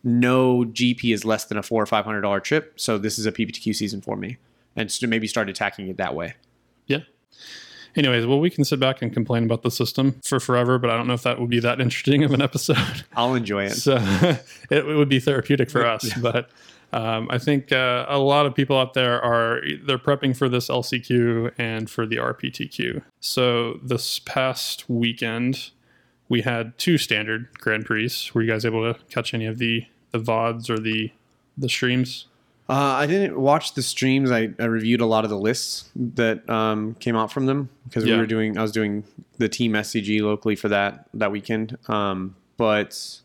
no 0.03 0.63
GP 0.65 1.13
is 1.13 1.25
less 1.25 1.45
than 1.45 1.57
a 1.57 1.63
four 1.63 1.81
or 1.81 1.85
five 1.85 2.05
hundred 2.05 2.21
dollar 2.21 2.39
trip, 2.39 2.73
so 2.79 2.97
this 2.97 3.19
is 3.19 3.25
a 3.25 3.31
PPTQ 3.31 3.75
season 3.75 4.01
for 4.01 4.15
me, 4.15 4.37
and 4.75 4.91
so 4.91 5.07
maybe 5.07 5.27
start 5.27 5.49
attacking 5.49 5.87
it 5.87 5.97
that 5.97 6.15
way. 6.15 6.35
yeah. 6.87 6.99
Anyways, 7.95 8.27
well, 8.27 8.39
we 8.39 8.51
can 8.51 8.63
sit 8.63 8.79
back 8.79 9.01
and 9.01 9.11
complain 9.11 9.43
about 9.43 9.63
the 9.63 9.71
system 9.71 10.21
for 10.23 10.39
forever, 10.39 10.77
but 10.77 10.91
I 10.91 10.95
don't 10.95 11.07
know 11.07 11.15
if 11.15 11.23
that 11.23 11.39
would 11.39 11.49
be 11.49 11.59
that 11.59 11.81
interesting 11.85 12.23
of 12.23 12.31
an 12.31 12.41
episode. 12.41 13.03
I'll 13.15 13.33
enjoy 13.33 13.65
it. 13.65 13.71
so 13.71 13.97
it, 13.99 14.45
it 14.69 14.85
would 14.85 15.09
be 15.09 15.19
therapeutic 15.19 15.69
for 15.71 15.85
us 15.85 16.13
but 16.21 16.49
um, 16.93 17.27
i 17.31 17.37
think 17.37 17.71
uh, 17.71 18.05
a 18.07 18.17
lot 18.19 18.45
of 18.45 18.53
people 18.55 18.77
out 18.77 18.93
there 18.93 19.19
are 19.21 19.61
they're 19.85 19.97
prepping 19.97 20.35
for 20.37 20.47
this 20.47 20.69
lcq 20.69 21.51
and 21.57 21.89
for 21.89 22.05
the 22.05 22.15
rptq 22.17 23.01
so 23.19 23.79
this 23.83 24.19
past 24.19 24.87
weekend 24.89 25.71
we 26.29 26.41
had 26.41 26.77
two 26.77 26.97
standard 26.97 27.47
grand 27.59 27.85
prix 27.85 28.09
were 28.33 28.41
you 28.41 28.49
guys 28.49 28.63
able 28.65 28.93
to 28.93 28.99
catch 29.09 29.33
any 29.33 29.45
of 29.45 29.57
the 29.57 29.85
the 30.11 30.19
vods 30.19 30.69
or 30.69 30.79
the 30.79 31.11
the 31.57 31.67
streams 31.69 32.25
Uh, 32.69 33.01
I 33.03 33.07
didn't 33.07 33.35
watch 33.39 33.73
the 33.73 33.81
streams. 33.81 34.29
I, 34.29 34.51
I 34.59 34.65
reviewed 34.65 35.01
a 35.01 35.05
lot 35.07 35.23
of 35.23 35.31
the 35.31 35.39
lists 35.39 35.89
that 35.95 36.47
um, 36.47 36.93
came 36.99 37.15
out 37.15 37.31
from 37.31 37.47
them 37.47 37.69
because 37.85 38.05
we 38.05 38.11
were 38.15 38.27
doing. 38.27 38.59
I 38.59 38.61
was 38.61 38.71
doing 38.71 39.03
the 39.39 39.49
team 39.49 39.73
SCG 39.73 40.21
locally 40.21 40.55
for 40.55 40.69
that 40.69 41.05
that 41.15 41.31
weekend. 41.31 41.79
Um, 41.87 42.35
but 42.57 43.21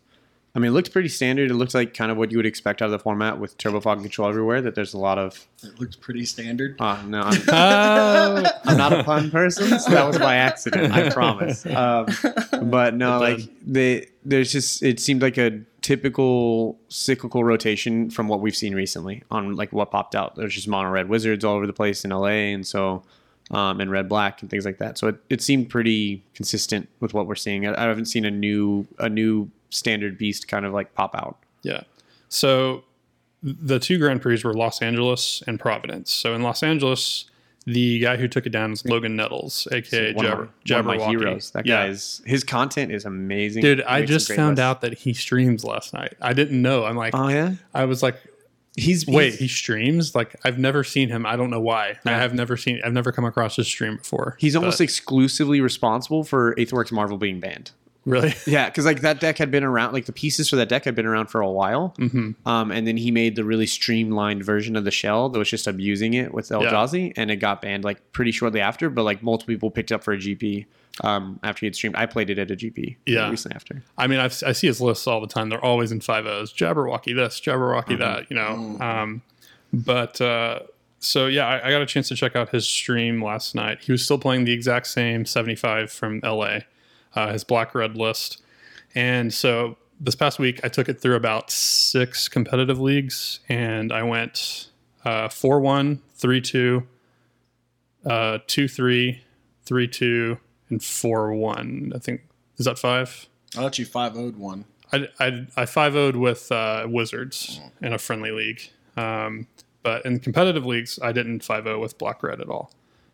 I 0.56 0.60
mean, 0.60 0.68
it 0.68 0.72
looked 0.72 0.92
pretty 0.92 1.08
standard. 1.08 1.50
It 1.50 1.54
looked 1.54 1.74
like 1.74 1.94
kind 1.94 2.12
of 2.12 2.16
what 2.16 2.30
you 2.30 2.36
would 2.38 2.46
expect 2.46 2.80
out 2.80 2.86
of 2.86 2.92
the 2.92 3.00
format 3.00 3.40
with 3.40 3.58
Turbo 3.58 3.80
Fog 3.80 4.00
control 4.02 4.28
everywhere. 4.28 4.62
That 4.62 4.76
there's 4.76 4.94
a 4.94 4.98
lot 4.98 5.18
of. 5.18 5.44
It 5.64 5.80
looks 5.80 5.96
pretty 5.96 6.24
standard. 6.24 6.76
Uh, 6.80 7.02
no, 7.06 7.22
I'm, 7.22 7.42
oh 7.48 8.44
I'm 8.64 8.76
not 8.76 8.92
a 8.92 9.02
pun 9.02 9.32
person, 9.32 9.80
so 9.80 9.90
that 9.90 10.06
was 10.06 10.18
by 10.18 10.36
accident. 10.36 10.92
I 10.92 11.10
promise. 11.10 11.66
Um, 11.66 12.06
but 12.70 12.94
no, 12.94 13.18
Well 13.18 13.20
like 13.20 13.40
they, 13.66 14.06
there's 14.24 14.52
just 14.52 14.82
it 14.82 15.00
seemed 15.00 15.22
like 15.22 15.38
a 15.38 15.60
typical 15.82 16.78
cyclical 16.88 17.42
rotation 17.42 18.08
from 18.08 18.28
what 18.28 18.40
we've 18.40 18.56
seen 18.56 18.74
recently 18.74 19.24
on 19.32 19.56
like 19.56 19.72
what 19.72 19.90
popped 19.90 20.14
out. 20.14 20.36
There's 20.36 20.54
just 20.54 20.68
mono 20.68 20.88
red 20.88 21.08
wizards 21.08 21.44
all 21.44 21.56
over 21.56 21.66
the 21.66 21.72
place 21.72 22.04
in 22.04 22.10
LA, 22.10 22.52
and 22.54 22.64
so 22.64 23.02
um, 23.50 23.80
and 23.80 23.90
red 23.90 24.08
black 24.08 24.40
and 24.40 24.50
things 24.50 24.64
like 24.64 24.78
that. 24.78 24.98
So 24.98 25.08
it, 25.08 25.16
it 25.28 25.42
seemed 25.42 25.68
pretty 25.68 26.24
consistent 26.34 26.88
with 27.00 27.12
what 27.12 27.26
we're 27.26 27.34
seeing. 27.34 27.66
I, 27.66 27.74
I 27.84 27.88
haven't 27.88 28.06
seen 28.06 28.24
a 28.24 28.30
new 28.30 28.86
a 28.98 29.08
new 29.08 29.50
standard 29.74 30.16
beast 30.18 30.48
kind 30.48 30.64
of 30.64 30.72
like 30.72 30.94
pop 30.94 31.14
out. 31.14 31.38
Yeah. 31.62 31.82
So 32.28 32.84
the 33.42 33.78
two 33.78 33.98
Grand 33.98 34.22
Prix 34.22 34.40
were 34.44 34.54
Los 34.54 34.80
Angeles 34.82 35.42
and 35.46 35.58
Providence. 35.60 36.12
So 36.12 36.34
in 36.34 36.42
Los 36.42 36.62
Angeles, 36.62 37.26
the 37.66 37.98
guy 37.98 38.16
who 38.16 38.28
took 38.28 38.46
it 38.46 38.50
down 38.50 38.72
is 38.72 38.84
Logan 38.84 39.16
Nettles, 39.16 39.66
aka 39.72 40.12
one, 40.14 40.24
Jabber, 40.64 40.82
my- 40.88 40.96
one 40.96 41.00
of 41.00 41.04
my 41.06 41.08
heroes. 41.10 41.50
That 41.52 41.66
Yeah. 41.66 41.84
guy 41.86 41.90
is 41.90 42.22
his 42.26 42.44
content 42.44 42.92
is 42.92 43.04
amazing. 43.04 43.62
Dude, 43.62 43.82
I 43.82 44.04
just 44.04 44.28
found 44.32 44.56
lists. 44.58 44.60
out 44.62 44.80
that 44.82 44.98
he 44.98 45.12
streams 45.14 45.64
last 45.64 45.92
night. 45.94 46.14
I 46.20 46.32
didn't 46.32 46.60
know. 46.60 46.84
I'm 46.84 46.96
like, 46.96 47.14
Oh 47.14 47.28
yeah, 47.28 47.54
I 47.74 47.84
was 47.86 48.02
like, 48.02 48.16
he's 48.76 49.06
wait, 49.06 49.28
he's- 49.30 49.38
he 49.38 49.48
streams? 49.48 50.14
Like, 50.14 50.36
I've 50.44 50.58
never 50.58 50.84
seen 50.84 51.08
him. 51.08 51.24
I 51.26 51.36
don't 51.36 51.48
know 51.50 51.60
why. 51.60 51.96
I 52.04 52.10
have 52.12 52.34
never 52.34 52.56
seen. 52.56 52.80
I've 52.84 52.92
never 52.92 53.12
come 53.12 53.24
across 53.24 53.56
his 53.56 53.66
stream 53.66 53.96
before. 53.96 54.36
He's 54.38 54.56
almost 54.56 54.80
exclusively 54.80 55.60
responsible 55.62 56.22
for 56.24 56.54
Aetherworks 56.56 56.92
Marvel 56.92 57.16
being 57.18 57.40
banned. 57.40 57.70
Really. 58.06 58.34
Yeah, 58.46 58.68
because 58.68 58.84
like 58.84 59.00
that 59.00 59.20
deck 59.20 59.38
had 59.38 59.50
been 59.50 59.64
around, 59.64 59.92
like 59.92 60.04
the 60.04 60.12
pieces 60.12 60.50
for 60.50 60.56
that 60.56 60.68
deck 60.68 60.84
had 60.84 60.94
been 60.94 61.06
around 61.06 61.28
for 61.28 61.40
a 61.40 61.50
while. 61.50 61.94
hmm 61.96 62.32
Um, 62.44 62.70
and 62.70 62.86
then 62.86 62.96
he 62.96 63.10
made 63.10 63.34
the 63.36 63.44
really 63.44 63.66
streamlined 63.66 64.44
version 64.44 64.76
of 64.76 64.84
the 64.84 64.90
shell 64.90 65.28
that 65.30 65.38
was 65.38 65.48
just 65.48 65.66
abusing 65.66 66.14
it 66.14 66.34
with 66.34 66.48
Eldrazi, 66.50 67.12
and 67.16 67.30
it 67.30 67.36
got 67.36 67.62
banned 67.62 67.82
like 67.84 68.12
pretty 68.12 68.30
shortly 68.32 68.60
after. 68.60 68.90
But 68.90 69.04
like 69.04 69.22
multiple 69.22 69.52
people 69.54 69.70
picked 69.70 69.90
up 69.92 70.04
for 70.04 70.12
a 70.12 70.18
GP 70.18 70.66
um, 71.02 71.40
after 71.42 71.60
he 71.60 71.66
had 71.66 71.74
streamed. 71.74 71.96
I 71.96 72.06
played 72.06 72.28
it 72.30 72.38
at 72.38 72.50
a 72.50 72.56
GP 72.56 72.96
Yeah. 73.06 73.30
recently 73.30 73.56
after. 73.56 73.82
I 73.96 74.06
mean, 74.06 74.18
I've, 74.20 74.40
I 74.46 74.52
see 74.52 74.66
his 74.66 74.80
lists 74.80 75.06
all 75.06 75.20
the 75.20 75.26
time. 75.26 75.48
They're 75.48 75.64
always 75.64 75.90
in 75.90 76.00
five 76.00 76.26
O's. 76.26 76.52
Jaberwocki 76.52 77.14
this, 77.16 77.40
Jaberwocki 77.40 77.96
Mm-hmm. 77.96 78.00
that. 78.00 78.30
You 78.30 78.36
know. 78.36 78.78
Um, 78.84 79.22
but 79.72 80.20
uh, 80.20 80.60
so 81.00 81.26
yeah, 81.26 81.46
I, 81.46 81.68
I 81.68 81.70
got 81.70 81.82
a 81.82 81.86
chance 81.86 82.08
to 82.08 82.14
check 82.16 82.36
out 82.36 82.50
his 82.50 82.66
stream 82.66 83.22
last 83.24 83.54
night. 83.54 83.78
He 83.82 83.92
was 83.92 84.04
still 84.04 84.18
playing 84.18 84.44
the 84.44 84.52
exact 84.52 84.86
same 84.86 85.24
75 85.26 85.90
from 85.90 86.20
LA, 86.22 86.58
uh, 87.14 87.32
his 87.32 87.44
black 87.44 87.74
red 87.74 87.96
list. 87.96 88.42
And 88.94 89.32
so 89.32 89.76
this 90.00 90.14
past 90.14 90.38
week, 90.38 90.60
I 90.64 90.68
took 90.68 90.88
it 90.88 91.00
through 91.00 91.16
about 91.16 91.50
six 91.50 92.28
competitive 92.28 92.80
leagues, 92.80 93.40
and 93.48 93.92
I 93.92 94.02
went 94.02 94.68
uh, 95.04 95.28
4 95.28 95.60
1, 95.60 96.00
3 96.14 96.40
2, 96.40 96.86
uh, 98.06 98.38
2 98.46 98.68
3, 98.68 99.22
3 99.64 99.88
2, 99.88 100.38
and 100.70 100.82
4 100.82 101.34
1. 101.34 101.92
I 101.94 101.98
think, 101.98 102.22
is 102.58 102.66
that 102.66 102.78
five? 102.78 103.28
I 103.56 103.62
let 103.62 103.78
you 103.78 103.84
5 103.84 104.14
0 104.14 104.30
one. 104.32 104.64
I, 104.92 105.08
I, 105.18 105.46
I 105.56 105.66
5 105.66 105.92
0'd 105.94 106.16
with 106.16 106.50
uh, 106.52 106.86
Wizards 106.88 107.60
in 107.80 107.92
a 107.92 107.98
friendly 107.98 108.30
league. 108.30 108.60
Um, 108.96 109.46
but 109.82 110.04
in 110.04 110.20
competitive 110.20 110.64
leagues, 110.64 110.98
I 111.02 111.12
didn't 111.12 111.44
5 111.44 111.64
0 111.64 111.80
with 111.80 111.98
Black 111.98 112.22
Red 112.22 112.40
at 112.40 112.48
all. 112.48 112.72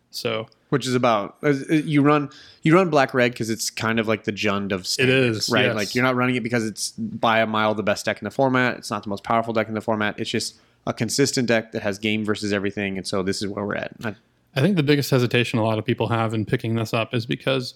So 0.09 0.47
which 0.71 0.87
is 0.87 0.95
about 0.95 1.37
uh, 1.43 1.49
you 1.69 2.01
run 2.01 2.29
you 2.63 2.73
run 2.73 2.89
black 2.89 3.13
red 3.13 3.31
because 3.31 3.49
it's 3.49 3.69
kind 3.69 3.99
of 3.99 4.07
like 4.07 4.23
the 4.23 4.31
jund 4.31 4.71
of 4.71 4.87
standard, 4.87 5.31
is, 5.31 5.49
right 5.49 5.65
yes. 5.65 5.75
like 5.75 5.95
you're 5.95 6.03
not 6.03 6.15
running 6.15 6.35
it 6.35 6.43
because 6.43 6.65
it's 6.65 6.91
by 6.91 7.39
a 7.39 7.45
mile 7.45 7.75
the 7.75 7.83
best 7.83 8.05
deck 8.05 8.19
in 8.19 8.25
the 8.25 8.31
format 8.31 8.77
it's 8.77 8.89
not 8.89 9.03
the 9.03 9.09
most 9.09 9.23
powerful 9.23 9.53
deck 9.53 9.67
in 9.67 9.73
the 9.73 9.81
format 9.81 10.19
it's 10.19 10.29
just 10.29 10.55
a 10.87 10.93
consistent 10.93 11.47
deck 11.47 11.71
that 11.71 11.81
has 11.81 11.99
game 11.99 12.25
versus 12.25 12.51
everything 12.51 12.97
and 12.97 13.05
so 13.05 13.21
this 13.21 13.41
is 13.41 13.47
where 13.47 13.65
we're 13.65 13.75
at 13.75 13.91
I, 14.03 14.15
I 14.55 14.61
think 14.61 14.75
the 14.75 14.83
biggest 14.83 15.11
hesitation 15.11 15.59
a 15.59 15.63
lot 15.63 15.77
of 15.77 15.85
people 15.85 16.07
have 16.07 16.33
in 16.33 16.45
picking 16.45 16.75
this 16.75 16.93
up 16.93 17.13
is 17.13 17.25
because 17.25 17.73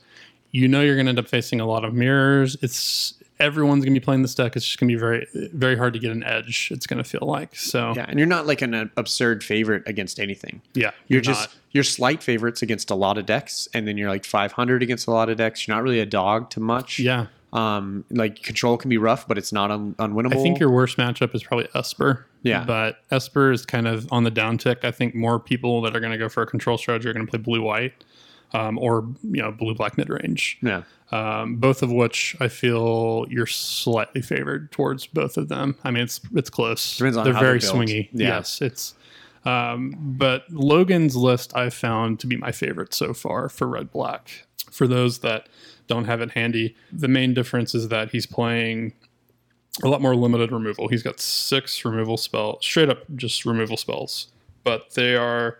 you 0.51 0.69
know 0.69 0.81
you're 0.81 0.95
going 0.95 1.05
to 1.05 1.09
end 1.09 1.19
up 1.19 1.27
facing 1.27 1.59
a 1.59 1.65
lot 1.65 1.83
of 1.83 1.93
mirrors. 1.93 2.55
It's 2.61 3.13
everyone's 3.39 3.83
going 3.83 3.93
to 3.93 3.99
be 3.99 4.03
playing 4.03 4.21
this 4.21 4.33
deck. 4.35 4.55
It's 4.55 4.65
just 4.65 4.79
going 4.79 4.87
to 4.89 4.95
be 4.95 4.99
very 4.99 5.27
very 5.53 5.75
hard 5.77 5.93
to 5.93 5.99
get 5.99 6.11
an 6.11 6.23
edge. 6.23 6.69
It's 6.71 6.87
going 6.87 7.03
to 7.03 7.09
feel 7.09 7.27
like 7.27 7.55
so. 7.55 7.93
yeah 7.95 8.05
and 8.07 8.17
you're 8.19 8.27
not 8.27 8.47
like 8.47 8.61
an 8.61 8.73
uh, 8.73 8.85
absurd 8.97 9.43
favorite 9.43 9.83
against 9.87 10.19
anything 10.19 10.61
Yeah, 10.73 10.91
you're 11.07 11.21
just 11.21 11.41
not. 11.49 11.55
you're 11.71 11.83
slight 11.83 12.23
favorites 12.23 12.61
against 12.61 12.89
a 12.91 12.95
lot 12.95 13.17
of 13.17 13.25
decks 13.25 13.67
and 13.73 13.87
then 13.87 13.97
you're 13.97 14.09
like 14.09 14.25
500 14.25 14.81
against 14.83 15.07
a 15.07 15.11
lot 15.11 15.29
of 15.29 15.37
decks 15.37 15.67
you're 15.67 15.75
not 15.75 15.83
really 15.83 15.99
a 15.99 16.05
dog 16.05 16.49
to 16.51 16.59
much 16.59 16.99
yeah. 16.99 17.27
um 17.53 18.05
like 18.09 18.41
control 18.41 18.77
can 18.77 18.89
be 18.89 18.97
rough 18.97 19.27
but 19.27 19.37
it's 19.37 19.51
not 19.51 19.71
un- 19.71 19.95
unwinnable 19.99 20.35
I 20.35 20.41
think 20.43 20.59
your 20.59 20.71
worst 20.71 20.97
matchup 20.97 21.35
is 21.35 21.43
probably 21.43 21.67
Esper. 21.75 22.25
Yeah. 22.43 22.63
But 22.63 22.99
Esper 23.09 23.51
is 23.51 23.65
kind 23.65 23.87
of 23.87 24.07
on 24.13 24.23
the 24.23 24.29
downtick. 24.31 24.83
I 24.85 24.91
think 24.91 25.15
more 25.15 25.39
people 25.39 25.81
that 25.81 25.95
are 25.95 25.99
going 25.99 26.11
to 26.11 26.17
go 26.17 26.29
for 26.29 26.43
a 26.43 26.45
control 26.45 26.77
strategy 26.77 27.09
are 27.09 27.13
going 27.13 27.25
to 27.25 27.29
play 27.29 27.39
blue 27.39 27.61
white 27.63 28.03
um, 28.55 28.77
or 28.79 29.07
you 29.23 29.41
know 29.41 29.51
blue 29.51 29.75
black 29.75 29.97
mid 29.97 30.09
range. 30.09 30.57
yeah 30.61 30.83
Um, 31.11 31.57
both 31.57 31.83
of 31.83 31.91
which 31.91 32.35
I 32.39 32.47
feel 32.47 33.25
you're 33.29 33.45
slightly 33.45 34.21
favored 34.21 34.71
towards 34.71 35.05
both 35.07 35.37
of 35.37 35.49
them. 35.49 35.75
I 35.83 35.91
mean, 35.91 36.03
it's 36.03 36.21
it's 36.33 36.49
close. 36.49 36.97
Depends 36.97 37.17
on 37.17 37.25
they're 37.25 37.33
very 37.33 37.59
they're 37.59 37.69
swingy. 37.71 38.09
Yeah. 38.13 38.37
Yes, 38.37 38.61
it's. 38.61 38.93
Um, 39.45 39.93
but 40.17 40.45
Logan's 40.49 41.15
list 41.15 41.55
I've 41.55 41.73
found 41.73 42.19
to 42.21 42.27
be 42.27 42.35
my 42.35 42.51
favorite 42.51 42.93
so 42.95 43.13
far 43.13 43.47
for 43.49 43.67
red 43.67 43.91
black. 43.91 44.47
For 44.71 44.87
those 44.87 45.19
that 45.19 45.47
don't 45.87 46.05
have 46.05 46.19
it 46.19 46.31
handy, 46.31 46.75
the 46.91 47.07
main 47.07 47.33
difference 47.35 47.75
is 47.75 47.89
that 47.89 48.09
he's 48.09 48.25
playing 48.25 48.93
a 49.83 49.87
lot 49.87 50.01
more 50.01 50.15
limited 50.15 50.51
removal. 50.51 50.87
He's 50.87 51.03
got 51.03 51.19
six 51.19 51.85
removal 51.85 52.17
spell, 52.17 52.59
straight 52.61 52.89
up 52.89 53.03
just 53.15 53.45
removal 53.45 53.77
spells, 53.77 54.29
but 54.63 54.95
they 54.95 55.15
are 55.15 55.59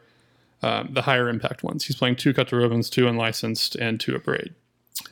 um, 0.61 0.89
the 0.93 1.03
higher 1.03 1.29
impact 1.29 1.63
ones. 1.63 1.85
He's 1.85 1.95
playing 1.95 2.15
two 2.15 2.33
Cut 2.33 2.47
to 2.49 2.55
Ribbons, 2.55 2.89
two 2.89 3.07
Unlicensed, 3.07 3.75
and 3.75 3.99
two 3.99 4.13
Abrade. 4.13 4.53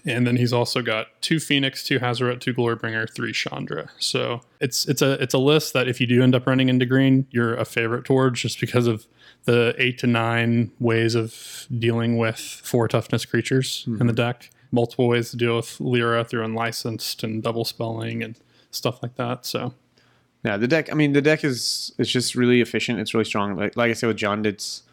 And 0.06 0.26
then 0.26 0.38
he's 0.38 0.54
also 0.54 0.82
got 0.82 1.08
two 1.22 1.40
Phoenix, 1.40 1.84
two 1.84 2.00
Hazoret, 2.00 2.40
two 2.40 2.54
Glorybringer, 2.54 3.14
three 3.14 3.34
Chandra. 3.34 3.90
So 4.00 4.42
it's 4.60 4.86
it's 4.88 5.02
a 5.02 5.14
it's 5.22 5.34
a 5.34 5.38
list 5.38 5.74
that 5.74 5.88
if 5.88 6.00
you 6.00 6.08
do 6.08 6.24
end 6.24 6.36
up 6.36 6.48
running 6.48 6.70
into 6.70 6.86
green, 6.86 7.28
you're 7.32 7.56
a 7.56 7.66
favorite 7.66 8.06
towards 8.06 8.42
just 8.42 8.60
because 8.60 8.88
of 8.88 9.06
the 9.44 9.76
eight 9.78 9.98
to 10.00 10.08
nine 10.08 10.72
ways 10.80 11.16
of 11.16 11.68
dealing 11.78 12.18
with 12.18 12.38
four 12.38 12.88
toughness 12.88 13.26
creatures 13.26 13.84
in 14.00 14.08
the 14.08 14.14
deck. 14.14 14.50
Multiple 14.72 15.08
ways 15.08 15.32
to 15.32 15.38
deal 15.38 15.58
with 15.58 15.80
Lyra 15.80 16.24
through 16.24 16.44
unlicensed 16.44 17.24
and 17.24 17.44
double 17.44 17.66
spelling 17.66 18.24
and 18.24 18.40
stuff 18.72 19.04
like 19.04 19.16
that. 19.16 19.46
So 19.46 19.74
Yeah, 20.44 20.58
the 20.58 20.68
deck. 20.68 20.92
I 20.92 20.96
mean, 20.96 21.14
the 21.14 21.22
deck 21.22 21.44
is 21.44 21.94
it's 21.98 22.10
just 22.10 22.36
really 22.36 22.62
efficient. 22.62 23.00
It's 23.00 23.14
really 23.14 23.26
strong. 23.26 23.56
Like, 23.56 23.78
like 23.78 23.92
I 23.92 23.94
said 23.94 24.08
with 24.08 24.18
John, 24.18 24.46
it's 24.46 24.84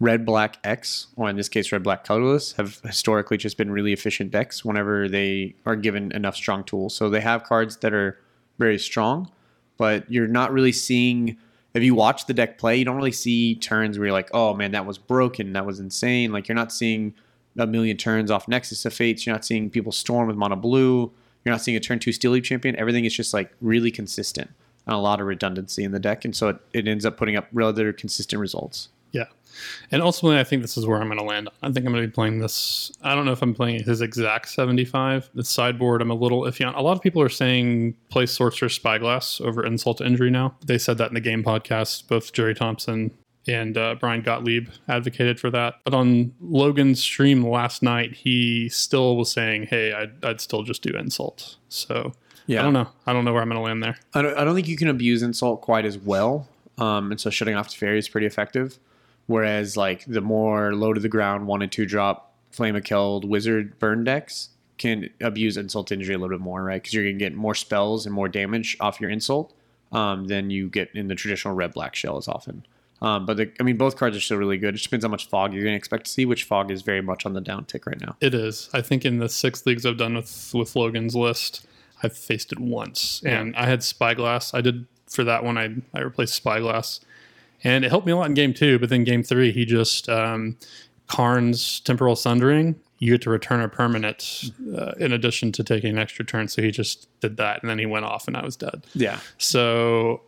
red 0.00 0.24
black 0.24 0.56
X, 0.64 1.08
or 1.14 1.28
in 1.28 1.36
this 1.36 1.48
case, 1.48 1.70
red 1.70 1.82
black 1.82 2.04
colorless, 2.04 2.52
have 2.52 2.80
historically 2.80 3.36
just 3.36 3.58
been 3.58 3.70
really 3.70 3.92
efficient 3.92 4.30
decks 4.30 4.64
whenever 4.64 5.08
they 5.08 5.54
are 5.66 5.76
given 5.76 6.10
enough 6.12 6.34
strong 6.34 6.64
tools. 6.64 6.94
So 6.94 7.10
they 7.10 7.20
have 7.20 7.44
cards 7.44 7.76
that 7.78 7.92
are 7.92 8.18
very 8.58 8.78
strong, 8.78 9.30
but 9.76 10.10
you're 10.10 10.26
not 10.26 10.52
really 10.52 10.72
seeing. 10.72 11.36
If 11.72 11.84
you 11.84 11.94
watch 11.94 12.26
the 12.26 12.34
deck 12.34 12.58
play, 12.58 12.76
you 12.78 12.84
don't 12.84 12.96
really 12.96 13.12
see 13.12 13.54
turns 13.54 13.98
where 13.98 14.06
you're 14.06 14.12
like, 14.12 14.30
"Oh 14.32 14.54
man, 14.54 14.72
that 14.72 14.86
was 14.86 14.98
broken. 14.98 15.52
That 15.52 15.66
was 15.66 15.78
insane." 15.78 16.32
Like 16.32 16.48
you're 16.48 16.56
not 16.56 16.72
seeing 16.72 17.14
a 17.58 17.66
million 17.66 17.96
turns 17.96 18.30
off 18.30 18.48
Nexus 18.48 18.84
of 18.86 18.94
Fates. 18.94 19.26
You're 19.26 19.34
not 19.34 19.44
seeing 19.44 19.70
people 19.70 19.92
storm 19.92 20.26
with 20.26 20.36
mono 20.36 20.56
blue. 20.56 21.12
You're 21.44 21.52
not 21.52 21.60
seeing 21.60 21.76
a 21.76 21.80
turn 21.80 21.98
two 21.98 22.12
Steel 22.12 22.38
champion. 22.40 22.74
Everything 22.76 23.04
is 23.04 23.14
just 23.14 23.32
like 23.32 23.52
really 23.60 23.90
consistent 23.90 24.50
and 24.86 24.94
a 24.94 24.98
lot 24.98 25.20
of 25.20 25.26
redundancy 25.26 25.84
in 25.84 25.92
the 25.92 26.00
deck, 26.00 26.24
and 26.24 26.34
so 26.34 26.48
it, 26.48 26.58
it 26.72 26.88
ends 26.88 27.04
up 27.04 27.16
putting 27.16 27.36
up 27.36 27.46
rather 27.52 27.92
consistent 27.92 28.40
results. 28.40 28.88
And 29.90 30.02
ultimately, 30.02 30.38
I 30.38 30.44
think 30.44 30.62
this 30.62 30.76
is 30.76 30.86
where 30.86 31.00
I'm 31.00 31.08
going 31.08 31.18
to 31.18 31.24
land. 31.24 31.48
I 31.62 31.70
think 31.70 31.86
I'm 31.86 31.92
going 31.92 32.04
to 32.04 32.08
be 32.08 32.12
playing 32.12 32.38
this. 32.38 32.92
I 33.02 33.14
don't 33.14 33.24
know 33.24 33.32
if 33.32 33.42
I'm 33.42 33.54
playing 33.54 33.84
his 33.84 34.00
exact 34.00 34.48
75. 34.48 35.30
The 35.34 35.44
sideboard, 35.44 36.02
I'm 36.02 36.10
a 36.10 36.14
little 36.14 36.42
iffy 36.42 36.66
on. 36.66 36.74
A 36.74 36.80
lot 36.80 36.96
of 36.96 37.02
people 37.02 37.20
are 37.22 37.28
saying 37.28 37.94
play 38.08 38.26
Sorcerer's 38.26 38.74
Spyglass 38.74 39.40
over 39.40 39.64
Insult 39.64 39.98
to 39.98 40.06
Injury 40.06 40.30
now. 40.30 40.56
They 40.64 40.78
said 40.78 40.98
that 40.98 41.08
in 41.08 41.14
the 41.14 41.20
game 41.20 41.42
podcast. 41.42 42.08
Both 42.08 42.32
Jerry 42.32 42.54
Thompson 42.54 43.10
and 43.48 43.76
uh, 43.76 43.96
Brian 43.98 44.22
Gottlieb 44.22 44.68
advocated 44.88 45.40
for 45.40 45.50
that. 45.50 45.76
But 45.84 45.94
on 45.94 46.34
Logan's 46.40 47.02
stream 47.02 47.46
last 47.46 47.82
night, 47.82 48.14
he 48.14 48.68
still 48.68 49.16
was 49.16 49.32
saying, 49.32 49.64
hey, 49.64 49.92
I'd, 49.92 50.24
I'd 50.24 50.40
still 50.40 50.62
just 50.62 50.82
do 50.82 50.90
Insult. 50.96 51.56
So 51.68 52.12
Yeah. 52.46 52.60
I 52.60 52.62
don't 52.64 52.74
know. 52.74 52.88
I 53.06 53.12
don't 53.12 53.24
know 53.24 53.32
where 53.32 53.42
I'm 53.42 53.48
going 53.48 53.58
to 53.58 53.64
land 53.64 53.82
there. 53.82 53.96
I 54.14 54.22
don't, 54.22 54.36
I 54.36 54.44
don't 54.44 54.54
think 54.54 54.68
you 54.68 54.76
can 54.76 54.88
abuse 54.88 55.22
insult 55.22 55.62
quite 55.62 55.84
as 55.84 55.98
well. 55.98 56.48
Um, 56.78 57.10
and 57.10 57.20
so 57.20 57.30
shutting 57.30 57.54
off 57.54 57.68
Teferi 57.68 57.98
is 57.98 58.08
pretty 58.08 58.26
effective. 58.26 58.78
Whereas 59.30 59.76
like 59.76 60.04
the 60.06 60.20
more 60.20 60.74
low 60.74 60.92
to 60.92 60.98
the 60.98 61.08
ground 61.08 61.46
one 61.46 61.62
and 61.62 61.70
two 61.70 61.86
drop 61.86 62.34
Flame 62.50 62.74
of 62.74 62.82
Keld 62.82 63.24
wizard 63.24 63.78
burn 63.78 64.02
decks 64.02 64.48
can 64.76 65.08
abuse 65.20 65.56
insult 65.56 65.92
injury 65.92 66.16
a 66.16 66.18
little 66.18 66.36
bit 66.36 66.42
more, 66.42 66.64
right? 66.64 66.82
Because 66.82 66.94
you're 66.94 67.04
gonna 67.04 67.14
get 67.14 67.36
more 67.36 67.54
spells 67.54 68.06
and 68.06 68.12
more 68.12 68.28
damage 68.28 68.76
off 68.80 69.00
your 69.00 69.08
insult 69.08 69.54
um, 69.92 70.26
than 70.26 70.50
you 70.50 70.68
get 70.68 70.90
in 70.96 71.06
the 71.06 71.14
traditional 71.14 71.54
red 71.54 71.72
black 71.72 71.94
shell 71.94 72.16
as 72.16 72.26
often. 72.26 72.66
Um, 73.00 73.24
but 73.24 73.36
the, 73.36 73.52
I 73.60 73.62
mean, 73.62 73.76
both 73.76 73.94
cards 73.94 74.16
are 74.16 74.20
still 74.20 74.36
really 74.36 74.58
good. 74.58 74.70
It 74.70 74.78
just 74.78 74.86
depends 74.86 75.04
how 75.04 75.10
much 75.10 75.28
fog 75.28 75.54
you're 75.54 75.62
gonna 75.62 75.76
expect 75.76 76.06
to 76.06 76.10
see, 76.10 76.26
which 76.26 76.42
fog 76.42 76.72
is 76.72 76.82
very 76.82 77.00
much 77.00 77.24
on 77.24 77.34
the 77.34 77.40
downtick 77.40 77.86
right 77.86 78.00
now. 78.00 78.16
It 78.20 78.34
is. 78.34 78.68
I 78.72 78.82
think 78.82 79.04
in 79.04 79.18
the 79.18 79.28
six 79.28 79.64
leagues 79.64 79.86
I've 79.86 79.96
done 79.96 80.16
with 80.16 80.50
with 80.52 80.74
Logan's 80.74 81.14
list, 81.14 81.68
I've 82.02 82.16
faced 82.16 82.50
it 82.50 82.58
once, 82.58 83.22
and 83.24 83.54
I 83.54 83.66
had 83.66 83.84
Spyglass. 83.84 84.54
I 84.54 84.60
did 84.60 84.88
for 85.08 85.22
that 85.22 85.44
one. 85.44 85.56
I 85.56 85.76
I 85.94 86.00
replaced 86.00 86.34
Spyglass, 86.34 86.98
and 87.64 87.84
it 87.84 87.88
helped 87.88 88.06
me 88.06 88.12
a 88.12 88.16
lot 88.16 88.26
in 88.26 88.34
game 88.34 88.54
two. 88.54 88.78
But 88.78 88.88
then 88.88 89.04
game 89.04 89.22
three, 89.22 89.52
he 89.52 89.64
just 89.64 90.08
um, 90.08 90.56
Karn's 91.06 91.80
Temporal 91.80 92.16
Sundering. 92.16 92.76
You 92.98 93.12
get 93.12 93.22
to 93.22 93.30
return 93.30 93.60
a 93.60 93.68
permanent 93.68 94.50
uh, 94.76 94.92
in 94.98 95.12
addition 95.12 95.52
to 95.52 95.64
taking 95.64 95.90
an 95.90 95.98
extra 95.98 96.24
turn. 96.24 96.48
So 96.48 96.60
he 96.60 96.70
just 96.70 97.08
did 97.20 97.38
that, 97.38 97.62
and 97.62 97.70
then 97.70 97.78
he 97.78 97.86
went 97.86 98.04
off, 98.04 98.28
and 98.28 98.36
I 98.36 98.44
was 98.44 98.56
dead. 98.56 98.84
Yeah. 98.94 99.20
So 99.38 100.20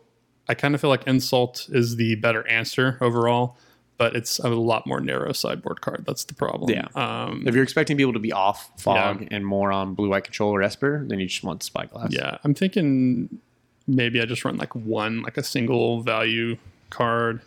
I 0.49 0.55
kind 0.55 0.73
of 0.75 0.81
feel 0.81 0.89
like 0.89 1.05
Insult 1.07 1.69
is 1.71 1.95
the 1.97 2.15
better 2.15 2.45
answer 2.47 2.97
overall, 2.99 3.57
but 3.99 4.15
it's 4.15 4.39
a 4.39 4.49
lot 4.49 4.87
more 4.87 4.99
narrow 4.99 5.31
sideboard 5.33 5.81
card. 5.81 6.03
That's 6.07 6.23
the 6.23 6.33
problem. 6.33 6.71
Yeah. 6.71 6.87
Um, 6.95 7.43
If 7.47 7.53
you're 7.53 7.63
expecting 7.63 7.95
people 7.95 8.11
to 8.13 8.19
be 8.19 8.31
off 8.33 8.71
fog 8.81 9.21
Yeah. 9.21 9.27
and 9.31 9.45
more 9.45 9.71
on 9.71 9.93
blue 9.93 10.09
white 10.09 10.23
control 10.23 10.49
or 10.51 10.63
Esper, 10.63 11.05
then 11.07 11.19
you 11.19 11.27
just 11.27 11.43
want 11.43 11.61
Spyglass. 11.63 12.11
Yeah, 12.11 12.39
I'm 12.43 12.55
thinking 12.55 13.37
maybe 13.87 14.19
I 14.19 14.25
just 14.25 14.43
run 14.43 14.57
like 14.57 14.73
one, 14.75 15.21
like 15.21 15.37
a 15.37 15.43
single 15.43 16.01
value 16.01 16.57
card 16.89 17.41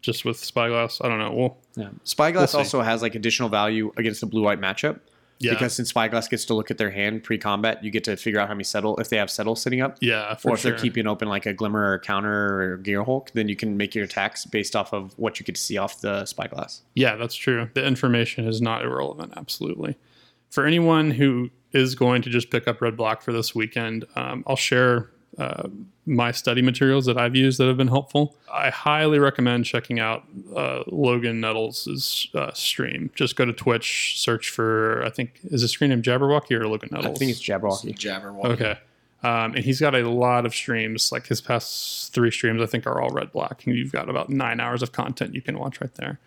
just 0.00 0.24
with 0.24 0.38
Spyglass. 0.38 1.00
I 1.00 1.08
don't 1.08 1.18
know. 1.18 1.32
Well, 1.32 1.56
Yeah. 1.76 1.90
Spyglass 2.04 2.52
We'll 2.54 2.60
also 2.60 2.82
has 2.82 3.02
like 3.02 3.14
additional 3.14 3.48
value 3.48 3.92
against 3.96 4.20
the 4.20 4.26
blue 4.26 4.42
white 4.42 4.60
matchup. 4.60 5.00
Yeah. 5.40 5.52
Because 5.52 5.74
since 5.74 5.90
Spyglass 5.90 6.26
gets 6.26 6.44
to 6.46 6.54
look 6.54 6.70
at 6.70 6.78
their 6.78 6.90
hand 6.90 7.22
pre 7.22 7.38
combat, 7.38 7.84
you 7.84 7.90
get 7.92 8.02
to 8.04 8.16
figure 8.16 8.40
out 8.40 8.48
how 8.48 8.54
many 8.54 8.64
settle 8.64 8.96
if 8.96 9.08
they 9.08 9.16
have 9.16 9.30
settle 9.30 9.54
sitting 9.54 9.80
up. 9.80 9.96
yeah, 10.00 10.36
or 10.44 10.54
if 10.54 10.60
sure. 10.60 10.70
they're 10.72 10.80
keeping 10.80 11.06
open 11.06 11.28
like 11.28 11.46
a 11.46 11.52
glimmer 11.52 11.80
or 11.80 11.94
a 11.94 12.00
counter 12.00 12.72
or 12.72 12.78
Gearhulk, 12.78 13.30
then 13.32 13.48
you 13.48 13.54
can 13.54 13.76
make 13.76 13.94
your 13.94 14.04
attacks 14.04 14.44
based 14.46 14.74
off 14.74 14.92
of 14.92 15.16
what 15.16 15.38
you 15.38 15.44
could 15.44 15.56
see 15.56 15.78
off 15.78 16.00
the 16.00 16.24
spyglass. 16.26 16.82
Yeah, 16.94 17.14
that's 17.14 17.36
true. 17.36 17.70
The 17.74 17.86
information 17.86 18.48
is 18.48 18.60
not 18.60 18.82
irrelevant. 18.82 19.34
Absolutely. 19.36 19.96
For 20.50 20.66
anyone 20.66 21.12
who 21.12 21.50
is 21.72 21.94
going 21.94 22.22
to 22.22 22.30
just 22.30 22.50
pick 22.50 22.66
up 22.66 22.80
Red 22.80 22.96
Block 22.96 23.22
for 23.22 23.32
this 23.32 23.54
weekend, 23.54 24.06
um, 24.16 24.42
I'll 24.46 24.56
share 24.56 25.10
uh, 25.36 25.68
my 26.06 26.32
study 26.32 26.62
materials 26.62 27.06
that 27.06 27.18
I've 27.18 27.36
used 27.36 27.58
that 27.60 27.66
have 27.66 27.76
been 27.76 27.88
helpful. 27.88 28.34
I 28.52 28.70
highly 28.70 29.18
recommend 29.18 29.66
checking 29.66 30.00
out 30.00 30.24
uh, 30.56 30.82
Logan 30.86 31.40
Nettles' 31.40 32.28
uh, 32.34 32.52
stream. 32.52 33.10
Just 33.14 33.36
go 33.36 33.44
to 33.44 33.52
Twitch, 33.52 34.14
search 34.18 34.50
for, 34.50 35.04
I 35.04 35.10
think, 35.10 35.40
is 35.44 35.62
his 35.62 35.70
screen 35.70 35.90
name 35.90 36.02
Jaberwocki 36.02 36.52
or 36.52 36.66
Logan 36.66 36.88
Nettles? 36.90 37.04
I 37.04 37.08
Nettles? 37.08 37.18
think 37.18 37.30
it's 37.30 37.42
Jaberwocki. 37.42 37.94
Jaberwocki. 37.94 38.44
Okay. 38.44 38.78
Um, 39.22 39.54
and 39.54 39.64
he's 39.64 39.80
got 39.80 39.94
a 39.94 40.08
lot 40.08 40.46
of 40.46 40.54
streams. 40.54 41.10
Like 41.10 41.26
his 41.26 41.40
past 41.40 42.12
three 42.14 42.30
streams, 42.30 42.62
I 42.62 42.66
think, 42.66 42.86
are 42.86 43.00
all 43.00 43.10
red 43.10 43.32
black. 43.32 43.66
And 43.66 43.76
you've 43.76 43.92
got 43.92 44.08
about 44.08 44.30
nine 44.30 44.60
hours 44.60 44.82
of 44.82 44.92
content 44.92 45.34
you 45.34 45.42
can 45.42 45.58
watch 45.58 45.80
right 45.80 45.94
there. 45.96 46.20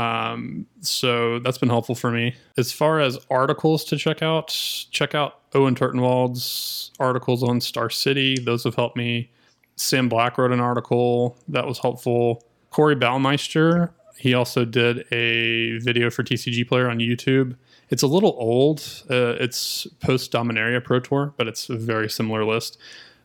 Um, 0.00 0.66
so 0.80 1.40
that's 1.40 1.58
been 1.58 1.68
helpful 1.68 1.94
for 1.94 2.10
me. 2.10 2.34
As 2.56 2.72
far 2.72 3.00
as 3.00 3.18
articles 3.30 3.84
to 3.84 3.96
check 3.96 4.22
out, 4.22 4.48
check 4.90 5.14
out 5.14 5.40
Owen 5.54 5.74
Turtenwald's 5.74 6.90
articles 6.98 7.42
on 7.42 7.60
Star 7.60 7.90
City. 7.90 8.38
Those 8.38 8.64
have 8.64 8.74
helped 8.76 8.96
me. 8.96 9.30
Sam 9.76 10.08
Black 10.08 10.38
wrote 10.38 10.52
an 10.52 10.60
article 10.60 11.36
that 11.48 11.66
was 11.66 11.78
helpful. 11.78 12.44
Corey 12.70 12.96
Baumeister, 12.96 13.90
he 14.16 14.32
also 14.32 14.64
did 14.64 15.04
a 15.12 15.78
video 15.78 16.08
for 16.08 16.22
TCG 16.22 16.66
Player 16.66 16.88
on 16.88 16.98
YouTube. 16.98 17.56
It's 17.90 18.02
a 18.02 18.06
little 18.06 18.36
old. 18.38 18.80
Uh, 19.10 19.36
it's 19.40 19.86
post 20.00 20.32
Dominaria 20.32 20.82
Pro 20.82 21.00
Tour, 21.00 21.34
but 21.36 21.46
it's 21.46 21.68
a 21.68 21.76
very 21.76 22.08
similar 22.08 22.44
list. 22.44 22.78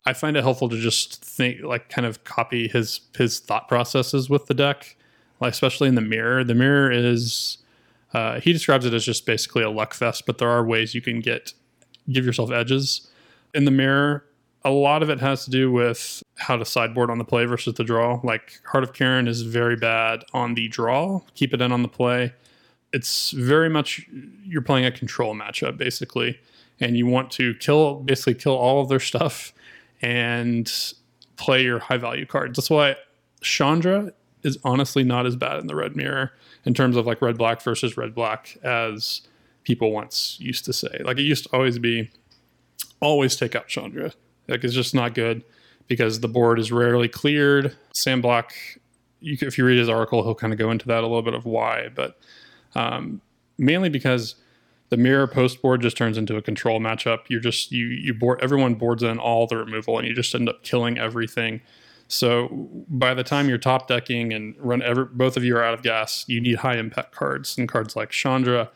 I 0.05 0.13
find 0.13 0.35
it 0.35 0.43
helpful 0.43 0.69
to 0.69 0.77
just 0.77 1.23
think, 1.23 1.63
like, 1.63 1.89
kind 1.89 2.05
of 2.05 2.23
copy 2.23 2.67
his 2.67 3.01
his 3.17 3.39
thought 3.39 3.67
processes 3.67 4.29
with 4.29 4.47
the 4.47 4.53
deck, 4.53 4.97
like 5.39 5.51
especially 5.51 5.87
in 5.87 5.95
the 5.95 6.01
mirror. 6.01 6.43
The 6.43 6.55
mirror 6.55 6.91
is 6.91 7.57
uh, 8.13 8.39
he 8.39 8.53
describes 8.53 8.85
it 8.85 8.93
as 8.93 9.03
just 9.03 9.25
basically 9.25 9.63
a 9.63 9.69
luck 9.69 9.93
fest, 9.93 10.25
but 10.25 10.37
there 10.37 10.49
are 10.49 10.65
ways 10.65 10.95
you 10.95 11.01
can 11.01 11.19
get 11.19 11.53
give 12.09 12.25
yourself 12.25 12.51
edges 12.51 13.09
in 13.53 13.65
the 13.65 13.71
mirror. 13.71 14.25
A 14.63 14.71
lot 14.71 15.03
of 15.03 15.09
it 15.09 15.19
has 15.19 15.45
to 15.45 15.51
do 15.51 15.71
with 15.71 16.23
how 16.37 16.55
to 16.57 16.65
sideboard 16.65 17.09
on 17.09 17.17
the 17.17 17.25
play 17.25 17.45
versus 17.45 17.73
the 17.75 17.83
draw. 17.83 18.19
Like 18.23 18.61
Heart 18.65 18.83
of 18.83 18.93
Kiran 18.93 19.27
is 19.27 19.41
very 19.41 19.75
bad 19.75 20.23
on 20.33 20.53
the 20.53 20.67
draw. 20.67 21.21
Keep 21.35 21.53
it 21.53 21.61
in 21.61 21.71
on 21.71 21.81
the 21.81 21.87
play. 21.87 22.33
It's 22.93 23.31
very 23.31 23.69
much 23.69 24.07
you're 24.43 24.61
playing 24.61 24.85
a 24.85 24.91
control 24.91 25.35
matchup 25.35 25.77
basically, 25.77 26.39
and 26.79 26.97
you 26.97 27.05
want 27.05 27.31
to 27.31 27.53
kill 27.55 27.95
basically 27.95 28.35
kill 28.35 28.55
all 28.55 28.81
of 28.81 28.89
their 28.89 28.99
stuff 28.99 29.53
and 30.01 30.71
play 31.35 31.63
your 31.63 31.79
high 31.79 31.97
value 31.97 32.25
cards. 32.25 32.57
That's 32.57 32.69
why 32.69 32.95
Chandra 33.41 34.13
is 34.45 34.57
honestly 34.63 35.03
not 35.03 35.25
as 35.25 35.35
bad 35.35 35.59
in 35.59 35.67
the 35.67 35.75
red 35.75 35.95
mirror 35.95 36.31
in 36.63 36.73
terms 36.73 36.95
of 36.95 37.05
like 37.05 37.21
red 37.21 37.37
black 37.37 37.61
versus 37.61 37.97
red 37.97 38.13
black 38.13 38.57
as 38.63 39.21
people 39.63 39.91
once 39.91 40.37
used 40.39 40.63
to 40.65 40.71
say. 40.71 41.01
Like 41.03 41.17
it 41.17 41.23
used 41.23 41.45
to 41.45 41.49
always 41.55 41.79
be 41.79 42.11
always 43.01 43.35
take 43.35 43.55
out 43.55 43.67
Chandra. 43.67 44.11
Like 44.47 44.63
it's 44.63 44.73
just 44.73 44.93
not 44.93 45.15
good 45.15 45.43
because 45.87 46.19
the 46.19 46.27
board 46.27 46.59
is 46.59 46.71
rarely 46.71 47.07
cleared. 47.09 47.75
Sam 47.93 48.21
Black, 48.21 48.53
you, 49.19 49.37
if 49.41 49.57
you 49.57 49.65
read 49.65 49.79
his 49.79 49.89
article, 49.89 50.23
he'll 50.23 50.35
kind 50.35 50.53
of 50.53 50.59
go 50.59 50.71
into 50.71 50.87
that 50.87 50.99
a 50.99 51.07
little 51.07 51.21
bit 51.23 51.33
of 51.33 51.45
why, 51.45 51.89
but 51.93 52.19
um, 52.75 53.21
mainly 53.57 53.89
because 53.89 54.35
the 54.89 54.97
mirror 54.97 55.27
post 55.27 55.61
board 55.61 55.81
just 55.81 55.97
turns 55.97 56.17
into 56.17 56.35
a 56.37 56.41
control 56.41 56.79
matchup. 56.79 57.21
You're 57.27 57.41
just 57.41 57.71
you 57.71 57.87
you 57.87 58.13
board 58.13 58.39
everyone 58.41 58.75
boards 58.75 59.01
in 59.01 59.17
all 59.17 59.47
the 59.47 59.57
removal, 59.57 59.97
and 59.97 60.07
you 60.07 60.13
just 60.13 60.35
end 60.35 60.47
up 60.47 60.63
killing 60.63 60.97
everything. 60.97 61.61
So 62.07 62.47
by 62.87 63.13
the 63.13 63.23
time 63.23 63.49
you're 63.49 63.57
top 63.57 63.87
decking 63.87 64.31
and 64.33 64.55
run 64.59 64.81
ever 64.81 65.05
both 65.05 65.37
of 65.37 65.43
you 65.43 65.55
are 65.57 65.63
out 65.63 65.73
of 65.73 65.81
gas, 65.81 66.23
you 66.27 66.39
need 66.39 66.57
high 66.57 66.77
impact 66.77 67.13
cards 67.15 67.57
and 67.57 67.67
cards 67.67 67.95
like 67.95 68.11
Chandra, 68.11 68.69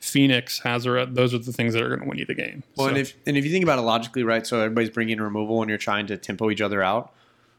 Phoenix, 0.00 0.60
Hazoret. 0.64 1.14
Those 1.14 1.32
are 1.32 1.38
the 1.38 1.52
things 1.52 1.74
that 1.74 1.82
are 1.82 1.88
going 1.88 2.00
to 2.00 2.06
win 2.08 2.18
you 2.18 2.26
the 2.26 2.34
game. 2.34 2.64
Well, 2.76 2.86
So- 2.86 2.88
and 2.90 2.98
if 2.98 3.14
and 3.26 3.36
if 3.36 3.44
you 3.44 3.50
think 3.52 3.62
about 3.64 3.78
it 3.78 3.82
logically, 3.82 4.24
right? 4.24 4.46
So 4.46 4.58
everybody's 4.60 4.90
bringing 4.90 5.18
in 5.18 5.22
removal, 5.22 5.62
and 5.62 5.68
you're 5.68 5.78
trying 5.78 6.06
to 6.08 6.16
tempo 6.16 6.50
each 6.50 6.60
other 6.60 6.82
out. 6.82 7.12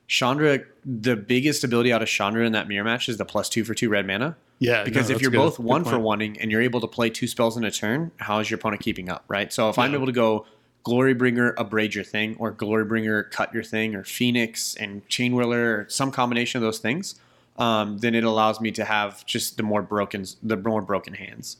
Chandra, 0.07 0.59
the 0.85 1.15
biggest 1.15 1.63
ability 1.63 1.93
out 1.93 2.01
of 2.01 2.09
Chandra 2.09 2.45
in 2.45 2.51
that 2.51 2.67
mirror 2.67 2.83
match 2.83 3.07
is 3.07 3.15
the 3.17 3.23
plus 3.25 3.47
two 3.47 3.63
for 3.63 3.73
two 3.73 3.87
red 3.89 4.05
mana. 4.05 4.35
yeah, 4.59 4.83
Because 4.83 5.09
no, 5.09 5.15
if 5.15 5.21
you're 5.21 5.31
good. 5.31 5.37
both 5.37 5.57
one 5.59 5.85
for 5.85 5.97
wanting 5.97 6.37
and 6.41 6.51
you're 6.51 6.61
able 6.61 6.81
to 6.81 6.87
play 6.87 7.09
two 7.09 7.25
spells 7.27 7.55
in 7.55 7.63
a 7.63 7.71
turn, 7.71 8.11
how 8.17 8.39
is 8.39 8.51
your 8.51 8.57
opponent 8.59 8.81
keeping 8.81 9.09
up, 9.09 9.23
right? 9.29 9.51
So 9.53 9.69
if 9.69 9.79
I'm 9.79 9.95
able 9.95 10.05
to 10.05 10.11
go 10.11 10.45
Glorybringer, 10.85 11.53
abrade 11.57 11.95
your 11.95 12.03
thing, 12.03 12.35
or 12.39 12.51
Glorybringer, 12.51 13.31
cut 13.31 13.53
your 13.53 13.63
thing, 13.63 13.95
or 13.95 14.03
Phoenix 14.03 14.75
and 14.75 15.07
Chainwhirler, 15.07 15.55
or 15.55 15.85
some 15.89 16.11
combination 16.11 16.57
of 16.57 16.63
those 16.63 16.79
things, 16.79 17.15
um, 17.57 17.99
then 17.99 18.15
it 18.15 18.23
allows 18.23 18.59
me 18.59 18.71
to 18.71 18.83
have 18.83 19.25
just 19.25 19.57
the 19.57 19.63
more 19.63 19.81
broken, 19.81 20.25
the 20.41 20.57
more 20.57 20.81
broken 20.81 21.13
hands. 21.13 21.57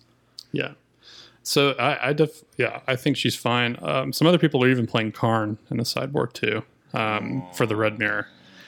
Yeah. 0.52 0.74
So 1.44 1.72
I, 1.72 2.10
I 2.10 2.14
def, 2.14 2.44
yeah, 2.58 2.82
I 2.88 2.96
think 2.96 3.18
she's 3.18 3.36
fine. 3.36 3.78
Um, 3.82 4.14
some 4.14 4.28
other 4.28 4.38
people 4.38 4.64
are 4.64 4.70
even 4.70 4.88
playing 4.88 5.12
Karn 5.12 5.58
in 5.70 5.78
the 5.78 5.86
sideboard 5.86 6.34
too 6.34 6.64
um, 6.94 7.44
for 7.54 7.66
the 7.66 7.76
red 7.76 8.00
mirror. 8.00 8.28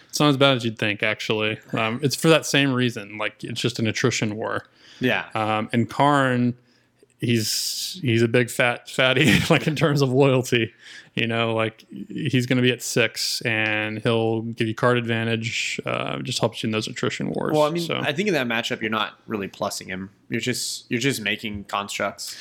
It's 0.10 0.20
not 0.20 0.30
as 0.30 0.38
bad 0.38 0.56
as 0.56 0.64
you'd 0.64 0.78
think, 0.78 1.04
actually. 1.04 1.60
Um, 1.74 2.00
it's 2.02 2.16
for 2.16 2.30
that 2.30 2.46
same 2.46 2.72
reason. 2.74 3.18
Like 3.18 3.44
it's 3.44 3.60
just 3.60 3.80
an 3.80 3.88
attrition 3.88 4.36
war. 4.36 4.66
Yeah, 5.02 5.26
Um, 5.34 5.70
and 5.74 5.90
Karn, 5.90 6.56
he's 7.26 8.00
he's 8.02 8.22
a 8.22 8.28
big 8.28 8.50
fat 8.50 8.90
fatty, 8.90 9.40
like 9.50 9.68
in 9.68 9.76
terms 9.76 10.02
of 10.02 10.10
loyalty. 10.12 10.74
You 11.16 11.28
know, 11.28 11.54
like 11.56 11.86
he's 12.10 12.46
going 12.46 12.58
to 12.58 12.62
be 12.62 12.72
at 12.72 12.82
six, 12.82 13.42
and 13.42 14.00
he'll 14.00 14.42
give 14.42 14.68
you 14.68 14.76
card 14.76 14.98
advantage. 14.98 15.80
Uh, 15.86 16.20
just 16.20 16.40
helps 16.40 16.62
you 16.62 16.68
in 16.68 16.72
those 16.72 16.88
attrition 16.88 17.32
wars. 17.32 17.54
Well, 17.54 17.64
I 17.64 17.70
mean, 17.70 17.84
so. 17.84 17.96
I 18.00 18.12
think 18.12 18.28
in 18.28 18.34
that 18.34 18.48
matchup, 18.48 18.82
you're 18.82 18.90
not 18.90 19.18
really 19.26 19.48
plussing 19.48 19.88
him. 19.88 20.10
You're 20.30 20.42
just 20.42 20.90
you're 20.92 21.00
just 21.00 21.22
making 21.22 21.66
constructs. 21.66 22.36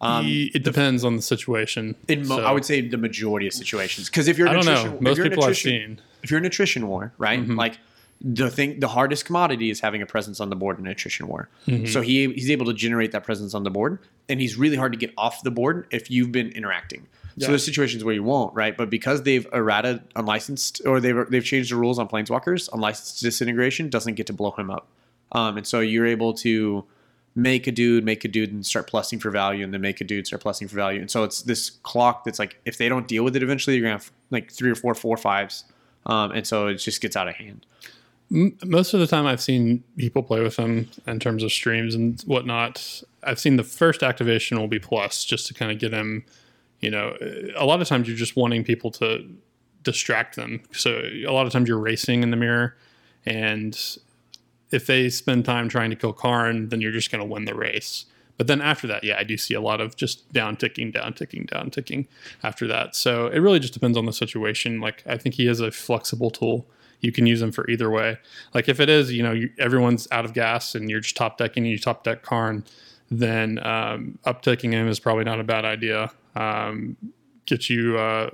Um, 0.00 0.24
He- 0.26 0.52
it 0.54 0.62
depends 0.62 1.04
on 1.04 1.16
the 1.16 1.22
situation. 1.22 1.96
in 2.06 2.28
mo- 2.28 2.36
So, 2.36 2.44
I 2.44 2.52
would 2.52 2.64
say 2.64 2.80
the 2.82 2.98
majority 2.98 3.46
of 3.46 3.52
situations, 3.54 4.08
because 4.10 4.28
if 4.28 4.36
you're 4.38 4.48
I 4.48 4.52
don't 4.52 4.66
know. 4.66 4.98
Most 5.00 5.20
people 5.22 5.44
I've 5.44 5.56
seen. 5.56 5.92
Mm-hmm. 5.92 6.00
if 6.22 6.30
you're 6.30 6.38
in 6.38 6.44
attrition 6.46 6.86
war, 6.86 7.12
right? 7.18 7.44
Like 7.48 7.78
the 8.20 8.50
thing, 8.50 8.80
the 8.80 8.88
hardest 8.88 9.24
commodity 9.24 9.70
is 9.70 9.80
having 9.80 10.02
a 10.02 10.06
presence 10.06 10.40
on 10.40 10.50
the 10.50 10.56
board 10.56 10.78
in 10.78 10.86
an 10.86 10.92
attrition 10.92 11.28
war. 11.28 11.48
Mm-hmm. 11.66 11.86
So 11.86 12.00
he 12.00 12.32
he's 12.32 12.50
able 12.50 12.66
to 12.66 12.74
generate 12.74 13.12
that 13.12 13.24
presence 13.24 13.54
on 13.54 13.62
the 13.62 13.70
board, 13.70 13.98
and 14.28 14.40
he's 14.40 14.56
really 14.56 14.76
hard 14.76 14.92
to 14.92 14.98
get 14.98 15.12
off 15.16 15.42
the 15.42 15.50
board 15.50 15.86
if 15.90 16.10
you've 16.10 16.32
been 16.32 16.50
interacting. 16.50 17.06
So 17.40 17.46
there's 17.46 17.64
situations 17.64 18.02
where 18.02 18.14
you 18.14 18.24
won't, 18.24 18.52
right? 18.54 18.76
But 18.76 18.90
because 18.90 19.22
they've 19.22 19.46
errata 19.52 20.02
unlicensed 20.16 20.82
or 20.84 20.98
they've 20.98 21.30
they've 21.30 21.44
changed 21.44 21.70
the 21.70 21.76
rules 21.76 22.00
on 22.00 22.08
planeswalkers, 22.08 22.68
unlicensed 22.72 23.22
disintegration 23.22 23.88
doesn't 23.90 24.14
get 24.14 24.26
to 24.26 24.32
blow 24.32 24.50
him 24.50 24.70
up, 24.70 24.88
um, 25.30 25.56
and 25.56 25.64
so 25.64 25.78
you're 25.78 26.06
able 26.06 26.34
to 26.34 26.84
make 27.36 27.68
a 27.68 27.72
dude, 27.72 28.04
make 28.04 28.24
a 28.24 28.28
dude, 28.28 28.52
and 28.52 28.66
start 28.66 28.90
plussing 28.90 29.20
for 29.20 29.30
value, 29.30 29.62
and 29.62 29.72
then 29.72 29.80
make 29.80 30.00
a 30.00 30.04
dude, 30.04 30.26
start 30.26 30.42
plussing 30.42 30.68
for 30.68 30.74
value. 30.74 31.00
And 31.00 31.08
so 31.08 31.22
it's 31.22 31.42
this 31.42 31.70
clock 31.70 32.24
that's 32.24 32.40
like, 32.40 32.58
if 32.64 32.78
they 32.78 32.88
don't 32.88 33.06
deal 33.06 33.22
with 33.22 33.36
it 33.36 33.44
eventually, 33.44 33.76
you're 33.76 33.84
gonna 33.84 33.98
have 33.98 34.10
like 34.32 34.50
three 34.50 34.70
or 34.70 34.74
four 34.74 34.92
four 34.96 35.16
fives, 35.16 35.64
um, 36.06 36.32
and 36.32 36.44
so 36.44 36.66
it 36.66 36.74
just 36.76 37.00
gets 37.00 37.14
out 37.14 37.28
of 37.28 37.36
hand. 37.36 37.64
Most 38.30 38.92
of 38.92 39.00
the 39.00 39.06
time 39.06 39.26
I've 39.26 39.40
seen 39.40 39.82
people 39.96 40.22
play 40.22 40.42
with 40.42 40.56
them 40.56 40.88
in 41.06 41.18
terms 41.18 41.42
of 41.42 41.50
streams 41.50 41.94
and 41.94 42.20
whatnot. 42.22 43.02
I've 43.22 43.38
seen 43.38 43.56
the 43.56 43.64
first 43.64 44.02
activation 44.02 44.58
will 44.58 44.68
be 44.68 44.78
plus 44.78 45.24
just 45.24 45.46
to 45.46 45.54
kind 45.54 45.72
of 45.72 45.78
get 45.78 45.92
him, 45.92 46.24
you 46.80 46.90
know, 46.90 47.16
a 47.56 47.64
lot 47.64 47.80
of 47.80 47.88
times 47.88 48.06
you're 48.06 48.16
just 48.16 48.36
wanting 48.36 48.64
people 48.64 48.90
to 48.92 49.26
distract 49.82 50.36
them. 50.36 50.62
So 50.72 51.00
a 51.00 51.32
lot 51.32 51.46
of 51.46 51.52
times 51.52 51.68
you're 51.68 51.78
racing 51.78 52.22
in 52.22 52.30
the 52.30 52.36
mirror 52.36 52.76
and 53.24 53.78
if 54.70 54.86
they 54.86 55.08
spend 55.08 55.44
time 55.44 55.68
trying 55.68 55.90
to 55.90 55.96
kill 55.96 56.12
Karn, 56.12 56.68
then 56.68 56.80
you're 56.80 56.92
just 56.92 57.10
going 57.10 57.26
to 57.26 57.26
win 57.26 57.46
the 57.46 57.54
race. 57.54 58.04
But 58.36 58.46
then 58.46 58.60
after 58.60 58.86
that, 58.86 59.02
yeah, 59.02 59.16
I 59.18 59.24
do 59.24 59.36
see 59.36 59.54
a 59.54 59.60
lot 59.60 59.80
of 59.80 59.96
just 59.96 60.32
down 60.32 60.56
ticking, 60.56 60.92
down 60.92 61.14
ticking, 61.14 61.46
down 61.46 61.70
ticking 61.70 62.06
after 62.42 62.66
that. 62.68 62.94
So 62.94 63.26
it 63.26 63.40
really 63.40 63.58
just 63.58 63.74
depends 63.74 63.98
on 63.98 64.06
the 64.06 64.12
situation. 64.12 64.80
Like 64.80 65.02
I 65.06 65.16
think 65.16 65.34
he 65.34 65.48
is 65.48 65.60
a 65.60 65.70
flexible 65.70 66.30
tool. 66.30 66.66
You 67.00 67.12
can 67.12 67.26
use 67.26 67.40
them 67.40 67.52
for 67.52 67.68
either 67.70 67.90
way. 67.90 68.18
Like 68.54 68.68
if 68.68 68.80
it 68.80 68.88
is, 68.88 69.12
you 69.12 69.22
know, 69.22 69.32
you, 69.32 69.50
everyone's 69.58 70.08
out 70.10 70.24
of 70.24 70.34
gas 70.34 70.74
and 70.74 70.90
you're 70.90 71.00
just 71.00 71.16
top 71.16 71.38
decking 71.38 71.64
and 71.64 71.70
you 71.70 71.78
top 71.78 72.04
deck 72.04 72.22
Karn, 72.22 72.64
then 73.10 73.64
um, 73.64 74.18
upticking 74.26 74.72
him 74.72 74.88
is 74.88 75.00
probably 75.00 75.24
not 75.24 75.40
a 75.40 75.44
bad 75.44 75.64
idea. 75.64 76.10
Um, 76.34 76.96
get 77.46 77.70
you 77.70 77.98
uh, 77.98 78.30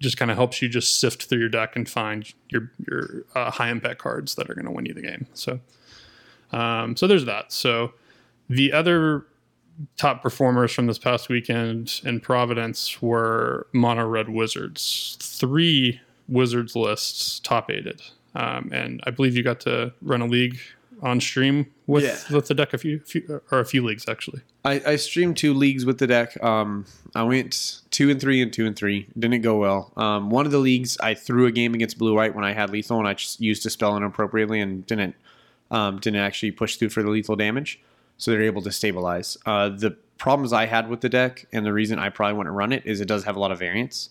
just 0.00 0.16
kind 0.16 0.30
of 0.30 0.36
helps 0.36 0.60
you 0.62 0.68
just 0.68 1.00
sift 1.00 1.24
through 1.24 1.38
your 1.38 1.48
deck 1.48 1.76
and 1.76 1.88
find 1.88 2.32
your 2.48 2.70
your 2.86 3.24
uh, 3.34 3.50
high 3.50 3.70
impact 3.70 3.98
cards 3.98 4.34
that 4.36 4.48
are 4.50 4.54
going 4.54 4.66
to 4.66 4.70
win 4.70 4.86
you 4.86 4.94
the 4.94 5.02
game. 5.02 5.26
So, 5.34 5.60
um, 6.52 6.96
so 6.96 7.06
there's 7.06 7.24
that. 7.24 7.52
So 7.52 7.92
the 8.48 8.72
other 8.72 9.26
top 9.96 10.22
performers 10.22 10.72
from 10.72 10.86
this 10.86 10.98
past 10.98 11.28
weekend 11.28 12.00
in 12.04 12.20
Providence 12.20 13.02
were 13.02 13.66
Mono 13.72 14.06
Red 14.06 14.28
Wizards. 14.28 15.18
Three 15.20 16.00
Wizards 16.28 16.74
lists 16.76 17.40
top 17.40 17.70
aided, 17.70 18.02
um, 18.34 18.70
and 18.72 19.00
I 19.04 19.10
believe 19.10 19.36
you 19.36 19.42
got 19.42 19.60
to 19.60 19.92
run 20.02 20.20
a 20.20 20.26
league 20.26 20.58
on 21.02 21.20
stream 21.20 21.66
with 21.86 22.04
Yeah. 22.04 22.34
with 22.34 22.48
the 22.48 22.54
deck 22.54 22.72
a 22.72 22.78
few, 22.78 23.00
few 23.00 23.42
or 23.50 23.60
a 23.60 23.64
few 23.66 23.84
leagues 23.84 24.08
actually. 24.08 24.40
I, 24.64 24.82
I 24.86 24.96
streamed 24.96 25.36
two 25.36 25.52
leagues 25.52 25.84
with 25.84 25.98
the 25.98 26.06
deck. 26.06 26.42
Um, 26.42 26.86
I 27.14 27.22
went 27.22 27.82
two 27.90 28.10
and 28.10 28.18
three 28.20 28.40
and 28.42 28.50
two 28.52 28.66
and 28.66 28.74
three. 28.74 29.06
Didn't 29.18 29.42
go 29.42 29.58
well. 29.58 29.92
Um, 29.96 30.30
one 30.30 30.46
of 30.46 30.52
the 30.52 30.58
leagues 30.58 30.96
I 30.98 31.12
threw 31.14 31.44
a 31.46 31.52
game 31.52 31.74
against 31.74 31.98
blue 31.98 32.14
white 32.14 32.34
when 32.34 32.44
I 32.46 32.52
had 32.54 32.70
lethal 32.70 32.98
and 32.98 33.06
I 33.06 33.12
just 33.14 33.40
used 33.40 33.64
a 33.66 33.70
spell 33.70 33.94
inappropriately 33.96 34.58
and 34.60 34.86
didn't 34.86 35.14
um, 35.70 35.98
didn't 35.98 36.20
actually 36.20 36.52
push 36.52 36.76
through 36.76 36.88
for 36.90 37.02
the 37.02 37.10
lethal 37.10 37.36
damage. 37.36 37.78
So 38.18 38.30
they're 38.30 38.42
able 38.42 38.62
to 38.62 38.72
stabilize. 38.72 39.36
Uh, 39.44 39.68
the 39.68 39.90
problems 40.16 40.50
I 40.54 40.64
had 40.64 40.88
with 40.88 41.02
the 41.02 41.10
deck 41.10 41.44
and 41.52 41.66
the 41.66 41.72
reason 41.74 41.98
I 41.98 42.08
probably 42.08 42.38
wouldn't 42.38 42.56
run 42.56 42.72
it 42.72 42.84
is 42.86 43.02
it 43.02 43.06
does 43.08 43.24
have 43.24 43.36
a 43.36 43.38
lot 43.40 43.52
of 43.52 43.58
variance, 43.58 44.08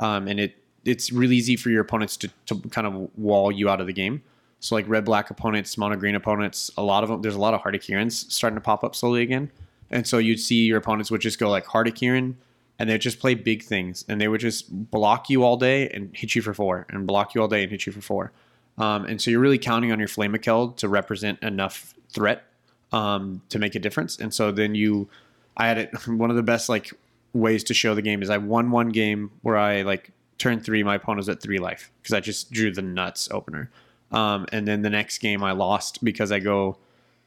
um, 0.00 0.26
and 0.26 0.40
it 0.40 0.56
it's 0.84 1.12
really 1.12 1.36
easy 1.36 1.56
for 1.56 1.70
your 1.70 1.82
opponents 1.82 2.16
to, 2.18 2.30
to 2.46 2.56
kind 2.70 2.86
of 2.86 3.08
wall 3.16 3.50
you 3.50 3.68
out 3.68 3.80
of 3.80 3.86
the 3.86 3.92
game. 3.92 4.22
So 4.60 4.74
like 4.74 4.88
red 4.88 5.04
black 5.04 5.30
opponents, 5.30 5.76
mono 5.76 5.96
green 5.96 6.14
opponents, 6.14 6.70
a 6.76 6.82
lot 6.82 7.02
of 7.02 7.10
them. 7.10 7.22
There's 7.22 7.34
a 7.34 7.40
lot 7.40 7.54
of 7.54 7.60
of 7.60 8.26
starting 8.28 8.56
to 8.56 8.60
pop 8.60 8.82
up 8.82 8.96
slowly 8.96 9.22
again, 9.22 9.50
and 9.90 10.06
so 10.06 10.18
you'd 10.18 10.40
see 10.40 10.64
your 10.64 10.78
opponents 10.78 11.10
would 11.10 11.20
just 11.20 11.38
go 11.38 11.50
like 11.50 11.66
of 11.66 12.36
and 12.78 12.88
they 12.88 12.94
would 12.94 13.02
just 13.02 13.20
play 13.20 13.34
big 13.34 13.62
things, 13.62 14.04
and 14.08 14.20
they 14.20 14.28
would 14.28 14.40
just 14.40 14.90
block 14.90 15.28
you 15.28 15.44
all 15.44 15.56
day 15.56 15.88
and 15.90 16.16
hit 16.16 16.34
you 16.34 16.40
for 16.40 16.54
four, 16.54 16.86
and 16.88 17.06
block 17.06 17.34
you 17.34 17.42
all 17.42 17.48
day 17.48 17.62
and 17.62 17.70
hit 17.70 17.84
you 17.84 17.92
for 17.92 18.00
four. 18.00 18.32
Um, 18.78 19.04
and 19.04 19.20
so 19.20 19.30
you're 19.30 19.40
really 19.40 19.58
counting 19.58 19.92
on 19.92 19.98
your 19.98 20.08
Flamekeld 20.08 20.76
to 20.78 20.88
represent 20.88 21.42
enough 21.42 21.94
threat 22.08 22.44
um, 22.92 23.42
to 23.50 23.58
make 23.58 23.74
a 23.74 23.78
difference. 23.78 24.18
And 24.18 24.32
so 24.32 24.50
then 24.50 24.74
you, 24.74 25.08
I 25.56 25.68
had 25.68 25.78
it. 25.78 26.08
One 26.08 26.30
of 26.30 26.36
the 26.36 26.42
best 26.42 26.68
like 26.68 26.92
ways 27.32 27.64
to 27.64 27.74
show 27.74 27.94
the 27.94 28.02
game 28.02 28.22
is 28.22 28.30
I 28.30 28.38
won 28.38 28.70
one 28.70 28.90
game 28.90 29.32
where 29.42 29.56
I 29.56 29.82
like 29.82 30.10
turn 30.44 30.60
three, 30.60 30.82
my 30.82 30.96
opponent 30.96 31.18
was 31.18 31.28
at 31.30 31.40
three 31.40 31.58
life 31.58 31.90
because 32.02 32.12
I 32.12 32.20
just 32.20 32.52
drew 32.52 32.70
the 32.70 32.82
nuts 32.82 33.30
opener. 33.30 33.70
Um, 34.12 34.46
and 34.52 34.68
then 34.68 34.82
the 34.82 34.90
next 34.90 35.18
game 35.18 35.42
I 35.42 35.52
lost 35.52 36.04
because 36.04 36.30
I 36.30 36.38
go 36.38 36.76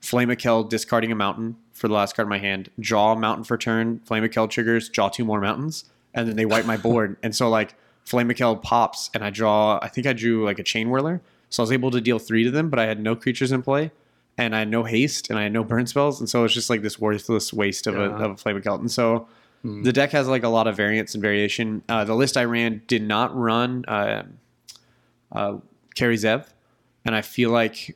Flame 0.02 0.30
of 0.30 0.38
Keld, 0.38 0.70
discarding 0.70 1.12
a 1.12 1.16
mountain 1.16 1.58
for 1.74 1.88
the 1.88 1.96
last 1.96 2.16
card 2.16 2.28
in 2.28 2.30
my 2.30 2.38
hand, 2.38 2.70
draw 2.80 3.14
a 3.14 3.16
mountain 3.16 3.44
for 3.44 3.58
turn, 3.58 4.00
Flame 4.06 4.24
of 4.24 4.30
Keld 4.30 4.52
triggers, 4.52 4.88
draw 4.88 5.10
two 5.10 5.26
more 5.26 5.42
mountains, 5.42 5.86
and 6.14 6.30
then 6.30 6.36
they 6.36 6.46
wipe 6.46 6.66
my 6.66 6.78
board. 6.78 7.18
and 7.24 7.36
so 7.36 7.50
like 7.50 7.74
Flame 8.06 8.30
of 8.30 8.38
Keld 8.38 8.62
pops, 8.62 9.10
and 9.14 9.24
I 9.24 9.32
draw. 9.32 9.80
I 9.82 9.90
think 9.90 10.06
I 10.08 10.14
drew 10.14 10.46
like 10.46 10.60
a 10.60 10.64
Chainwhirler, 10.64 11.20
so 11.50 11.62
I 11.62 11.64
was 11.64 11.72
able 11.72 11.92
to 11.92 12.00
deal 12.00 12.20
three 12.20 12.44
to 12.44 12.52
them, 12.52 12.70
but 12.70 12.80
I 12.80 12.86
had 12.86 13.02
no 13.02 13.16
creatures 13.16 13.52
in 13.52 13.64
play, 13.64 13.92
and 14.38 14.56
I 14.56 14.60
had 14.60 14.70
no 14.70 14.84
haste, 14.84 15.30
and 15.30 15.38
I 15.38 15.44
had 15.44 15.54
no 15.54 15.64
burn 15.64 15.88
spells, 15.88 16.20
and 16.20 16.30
so 16.30 16.46
it's 16.46 16.54
just 16.54 16.70
like 16.70 16.84
this 16.84 17.00
worthless 17.00 17.52
waste 17.52 17.88
of 17.88 17.98
a 17.98 18.04
of 18.04 18.32
a 18.32 18.38
Flame 18.38 18.56
of. 18.56 18.66
And 18.66 18.92
so 18.92 19.28
the 19.68 19.94
deck 19.94 20.12
has 20.12 20.28
like 20.28 20.44
a 20.44 20.50
lot 20.50 20.68
of 20.68 20.76
variance 20.76 21.14
and 21.14 21.22
variation. 21.22 21.84
Uh, 21.90 22.04
the 22.04 22.16
list 22.16 22.38
I 22.38 22.46
ran 22.46 22.82
did 22.88 23.04
not 23.04 23.36
run 23.36 23.86
uh, 23.88 24.24
uh, 25.32 25.58
Kari 25.96 26.18
Zev, 26.18 26.48
and 27.06 27.16
I 27.16 27.22
feel 27.22 27.50
like 27.50 27.96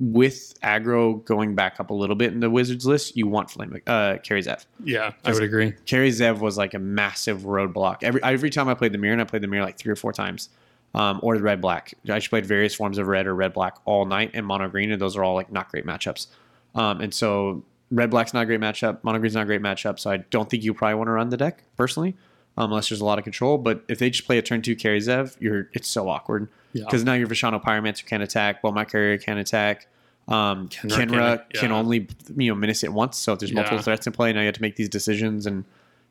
with 0.00 0.54
aggro 0.62 1.24
going 1.24 1.56
back 1.56 1.80
up 1.80 1.90
a 1.90 1.94
little 1.94 2.14
bit 2.14 2.32
in 2.32 2.40
the 2.40 2.50
Wizards 2.50 2.86
list, 2.86 3.16
you 3.16 3.26
want 3.26 3.50
Flame 3.50 3.80
uh, 3.86 4.18
Kari 4.22 4.42
Zev. 4.42 4.64
Yeah, 4.84 5.12
I 5.24 5.32
would 5.32 5.42
agree. 5.42 5.74
Kari 5.86 6.10
Zev 6.10 6.38
was 6.38 6.56
like 6.56 6.74
a 6.74 6.78
massive 6.78 7.40
roadblock. 7.40 8.02
Every 8.02 8.22
every 8.22 8.50
time 8.50 8.68
I 8.68 8.74
played 8.74 8.92
the 8.92 8.98
mirror, 8.98 9.12
and 9.12 9.20
I 9.20 9.24
played 9.24 9.42
the 9.42 9.48
mirror 9.48 9.64
like 9.64 9.78
three 9.78 9.92
or 9.92 9.96
four 9.96 10.12
times, 10.12 10.50
um, 10.94 11.18
or 11.22 11.36
the 11.36 11.42
red 11.42 11.60
black. 11.60 11.94
I 12.08 12.12
actually 12.12 12.30
played 12.40 12.46
various 12.46 12.74
forms 12.74 12.98
of 12.98 13.08
red 13.08 13.26
or 13.26 13.34
red 13.34 13.52
black 13.52 13.76
all 13.84 14.04
night 14.04 14.30
and 14.34 14.46
mono 14.46 14.68
green, 14.68 14.92
and 14.92 15.00
those 15.00 15.16
are 15.16 15.24
all 15.24 15.34
like 15.34 15.50
not 15.50 15.70
great 15.70 15.84
matchups. 15.84 16.28
Um, 16.74 17.00
and 17.00 17.12
so 17.12 17.64
red 17.90 18.10
black's 18.10 18.34
not 18.34 18.42
a 18.42 18.46
great 18.46 18.60
matchup, 18.60 18.98
mono 19.02 19.18
green's 19.18 19.34
not 19.34 19.42
a 19.42 19.46
great 19.46 19.62
matchup. 19.62 19.98
So 19.98 20.10
I 20.10 20.18
don't 20.18 20.48
think 20.50 20.62
you 20.62 20.74
probably 20.74 20.94
want 20.94 21.08
to 21.08 21.12
run 21.12 21.30
the 21.30 21.36
deck 21.36 21.64
personally, 21.76 22.16
um, 22.56 22.70
unless 22.70 22.88
there's 22.88 23.00
a 23.00 23.04
lot 23.04 23.18
of 23.18 23.24
control. 23.24 23.58
But 23.58 23.82
if 23.88 23.98
they 23.98 24.10
just 24.10 24.26
play 24.26 24.38
a 24.38 24.42
turn 24.42 24.62
two 24.62 24.76
Kari 24.76 25.00
Zev, 25.00 25.36
you're 25.40 25.68
it's 25.72 25.88
so 25.88 26.08
awkward 26.08 26.48
Yeah. 26.72 26.84
because 26.84 27.04
now 27.04 27.14
your 27.14 27.26
Viashino 27.28 27.62
Pyromancer 27.62 28.04
can't 28.06 28.22
attack, 28.22 28.62
well 28.62 28.72
my 28.72 28.84
carrier 28.84 29.16
can't 29.18 29.38
attack. 29.38 29.86
Um, 30.28 30.68
Kenra 30.68 30.90
Kenra, 30.90 31.36
can- 31.50 31.60
can, 31.60 31.72
only 31.72 32.06
you 32.36 32.50
know 32.50 32.54
menace 32.54 32.84
it 32.84 32.92
once. 32.92 33.16
So 33.16 33.32
if 33.32 33.38
there's 33.38 33.52
multiple 33.52 33.78
Yeah. 33.78 33.82
threats 33.82 34.06
in 34.06 34.12
play, 34.12 34.32
now 34.34 34.40
you 34.40 34.46
have 34.46 34.54
to 34.56 34.62
make 34.62 34.76
these 34.76 34.90
decisions, 34.90 35.46
and 35.46 35.64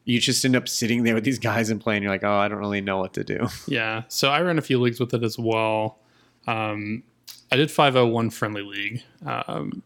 you 0.06 0.20
just 0.20 0.44
end 0.44 0.56
up 0.56 0.68
sitting 0.68 1.04
there 1.04 1.14
with 1.14 1.24
these 1.26 1.38
guys 1.38 1.70
in 1.70 1.78
play, 1.78 1.96
and 1.98 2.02
you're 2.04 2.12
like, 2.12 2.24
oh, 2.24 2.38
I 2.38 2.48
don't 2.48 2.58
really 2.58 2.82
know 2.82 2.98
what 2.98 3.14
to 3.14 3.24
do. 3.24 3.48
Yeah, 3.68 4.04
so 4.08 4.30
I 4.30 4.42
ran 4.42 4.58
a 4.58 4.62
few 4.64 4.82
leagues 4.82 5.00
with 5.00 5.14
it 5.14 5.22
as 5.24 5.38
well. 5.38 6.00
Um, 6.48 7.04
I 7.52 7.58
did 7.58 7.70
501 7.70 8.32
friendly 8.32 8.64
league. 8.64 9.04
Um, 9.24 9.84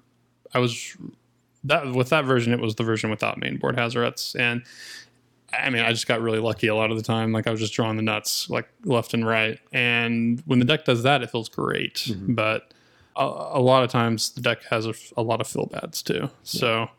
I 0.53 0.59
was 0.59 0.95
that 1.65 1.93
with 1.93 2.09
that 2.09 2.25
version. 2.25 2.53
It 2.53 2.59
was 2.59 2.75
the 2.75 2.83
version 2.83 3.09
without 3.09 3.37
main 3.39 3.57
board 3.57 3.75
Hazorets, 3.75 4.39
and 4.39 4.63
I 5.53 5.69
mean, 5.69 5.83
I 5.83 5.91
just 5.91 6.07
got 6.07 6.21
really 6.21 6.39
lucky 6.39 6.67
a 6.67 6.75
lot 6.75 6.91
of 6.91 6.97
the 6.97 7.03
time. 7.03 7.31
Like 7.31 7.47
I 7.47 7.51
was 7.51 7.59
just 7.59 7.73
drawing 7.73 7.97
the 7.97 8.03
nuts 8.03 8.49
like 8.49 8.67
left 8.85 9.13
and 9.13 9.25
right, 9.25 9.59
and 9.71 10.41
when 10.45 10.59
the 10.59 10.65
deck 10.65 10.85
does 10.85 11.03
that, 11.03 11.21
it 11.21 11.29
feels 11.29 11.49
great. 11.49 11.95
Mm-hmm. 11.95 12.33
But 12.33 12.73
a, 13.15 13.23
a 13.23 13.61
lot 13.61 13.83
of 13.83 13.89
times, 13.89 14.31
the 14.31 14.41
deck 14.41 14.63
has 14.69 14.85
a, 14.85 14.93
a 15.17 15.21
lot 15.21 15.41
of 15.41 15.47
fill 15.47 15.65
bads 15.65 16.01
too. 16.01 16.29
So 16.43 16.89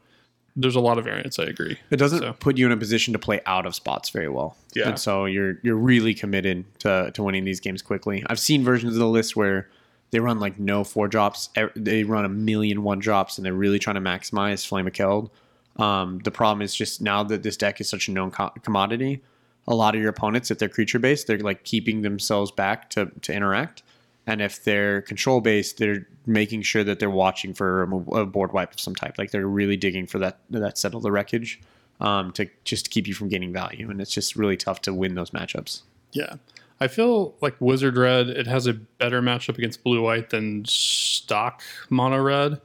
there's 0.55 0.77
a 0.77 0.81
lot 0.81 0.99
of 0.99 1.05
variance. 1.05 1.39
I 1.39 1.45
agree. 1.45 1.79
It 1.91 1.97
doesn't 1.97 2.19
So- 2.21 2.33
put 2.35 2.59
you 2.59 2.67
in 2.67 2.73
a 2.73 2.77
position 2.77 3.13
to 3.15 3.19
play 3.19 3.41
out 3.47 3.65
of 3.65 3.75
spots 3.75 4.11
very 4.11 4.29
well. 4.29 4.57
Yeah. 4.75 4.91
And 4.91 4.99
so 4.99 5.25
you're 5.25 5.59
you're 5.63 5.77
really 5.77 6.13
committed 6.13 6.65
to, 6.81 7.11
to 7.15 7.23
winning 7.23 7.45
these 7.45 7.59
games 7.59 7.81
quickly. 7.81 8.23
I've 8.27 8.39
seen 8.39 8.63
versions 8.63 8.93
of 8.93 8.99
the 8.99 9.09
list 9.09 9.35
where 9.35 9.69
they 10.13 10.21
run 10.21 10.39
like 10.39 10.59
no 10.59 10.85
four 10.85 11.09
drops. 11.09 11.49
They 11.75 12.05
run 12.05 12.25
a 12.25 12.29
million 12.29 12.85
one 12.85 13.01
drops, 13.01 13.39
and 13.39 13.45
they're 13.45 13.53
really 13.53 13.79
trying 13.79 13.97
to 13.97 14.01
maximize 14.01 14.65
Flame 14.65 14.87
of 14.87 14.93
Keld. 14.93 15.31
Um, 15.77 16.21
the 16.23 16.31
problem 16.31 16.63
is 16.63 16.75
just 16.75 17.01
now 17.01 17.23
that 17.25 17.43
this 17.43 17.57
deck 17.57 17.81
is 17.81 17.89
such 17.89 18.09
a 18.09 18.13
known 18.13 18.31
co- 18.31 18.53
commodity, 18.63 19.23
a 19.67 19.75
lot 19.75 19.95
of 19.95 20.01
your 20.01 20.11
opponents, 20.11 20.51
if 20.51 20.59
they're 20.59 20.69
creature 20.69 20.99
based, 20.99 21.27
they're 21.27 21.39
like 21.39 21.65
keeping 21.65 22.03
themselves 22.03 22.51
back 22.51 22.91
to, 22.91 23.07
to 23.23 23.33
interact. 23.33 23.83
And 24.27 24.41
if 24.41 24.63
they're 24.63 25.03
control 25.03 25.41
based, 25.41 25.79
they're 25.79 26.07
making 26.27 26.63
sure 26.63 26.85
that 26.85 27.01
they're 27.01 27.11
watching 27.11 27.55
for 27.55 27.83
a, 28.13 28.27
board 28.27 28.53
wipe 28.53 28.73
of 28.73 28.81
some 28.81 28.95
type. 28.95 29.17
Like 29.19 29.31
they're 29.31 29.47
really 29.47 29.77
digging 29.77 30.07
for 30.07 30.19
that 30.19 30.39
that 30.51 30.79
settle 30.79 31.01
the 31.01 31.11
wreckage 31.11 31.61
um, 32.01 32.33
to 32.33 32.49
just 32.65 32.91
keep 32.91 33.09
you 33.09 33.15
from 33.15 33.29
gaining 33.29 33.53
value. 33.53 33.91
And 33.91 34.01
it's 34.01 34.13
just 34.13 34.37
really 34.37 34.57
tough 34.57 34.83
to 34.83 34.95
win 34.95 35.15
those 35.15 35.31
matchups. 35.31 35.83
Yeah. 36.13 36.35
I 36.83 36.89
feel 36.89 37.37
like 37.41 37.55
Wizard 37.61 37.97
Red, 37.97 38.29
it 38.29 38.47
has 38.47 38.67
a 38.67 38.73
better 38.75 39.23
matchup 39.23 39.57
against 39.59 39.85
Blue 39.85 40.03
White 40.03 40.31
than 40.31 40.65
stock 40.65 41.63
Mono 41.91 42.19
Red. 42.21 42.61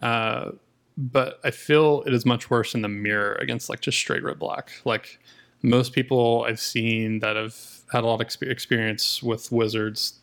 Uh, 0.00 0.52
but 0.96 1.40
I 1.44 1.50
feel 1.50 2.02
it 2.06 2.14
is 2.14 2.24
much 2.24 2.50
worse 2.50 2.74
in 2.74 2.82
the 2.82 2.88
mirror 2.88 3.34
against 3.34 3.68
like 3.68 3.80
just 3.80 3.98
straight 3.98 4.22
red 4.22 4.38
black. 4.38 4.70
Like 4.84 5.18
most 5.62 5.92
people 5.92 6.44
I've 6.48 6.60
seen 6.60 7.18
that 7.20 7.36
have 7.36 7.56
had 7.92 8.04
a 8.04 8.06
lot 8.06 8.20
of 8.20 8.26
expe- 8.26 8.50
experience 8.50 9.22
with 9.22 9.50
Wizards 9.50 10.20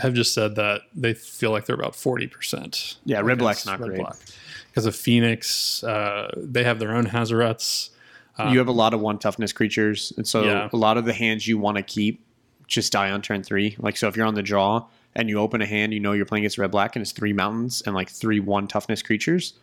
have 0.00 0.14
just 0.14 0.32
said 0.32 0.54
that 0.56 0.82
they 0.94 1.14
feel 1.14 1.50
like 1.50 1.66
they're 1.66 1.74
about 1.74 1.92
40%. 1.94 2.96
Yeah, 3.04 3.20
red 3.20 3.38
black's 3.38 3.66
not 3.66 3.80
Red 3.80 3.88
great. 3.90 4.06
Because 4.70 4.86
of 4.86 4.94
Phoenix, 4.94 5.82
uh, 5.82 6.30
they 6.36 6.62
have 6.62 6.78
their 6.78 6.92
own 6.94 7.06
Hazorets. 7.06 7.90
you 8.50 8.58
have 8.60 8.68
a 8.68 8.72
lot 8.72 8.94
of 8.94 9.00
one 9.00 9.18
toughness 9.18 9.52
creatures, 9.52 10.12
and 10.16 10.24
so 10.24 10.44
Yeah. 10.44 10.68
a 10.72 10.76
lot 10.76 10.96
of 10.96 11.04
the 11.04 11.12
hands 11.12 11.48
you 11.48 11.58
want 11.58 11.76
to 11.76 11.82
keep 11.82 12.24
just 12.68 12.92
die 12.92 13.10
on 13.10 13.22
turn 13.22 13.42
three. 13.42 13.74
Like 13.78 13.96
so, 13.96 14.06
if 14.06 14.16
you're 14.16 14.26
on 14.26 14.34
the 14.34 14.42
draw 14.42 14.86
and 15.16 15.28
you 15.28 15.40
open 15.40 15.60
a 15.60 15.66
hand, 15.66 15.92
you 15.92 15.98
know 16.00 16.12
you're 16.12 16.26
playing 16.26 16.44
against 16.44 16.58
red 16.58 16.70
black, 16.70 16.94
and 16.94 17.02
it's 17.02 17.12
three 17.12 17.32
mountains 17.32 17.82
and 17.84 17.94
like 17.94 18.08
three 18.08 18.38
one 18.38 18.68
toughness 18.68 19.02
creatures. 19.02 19.54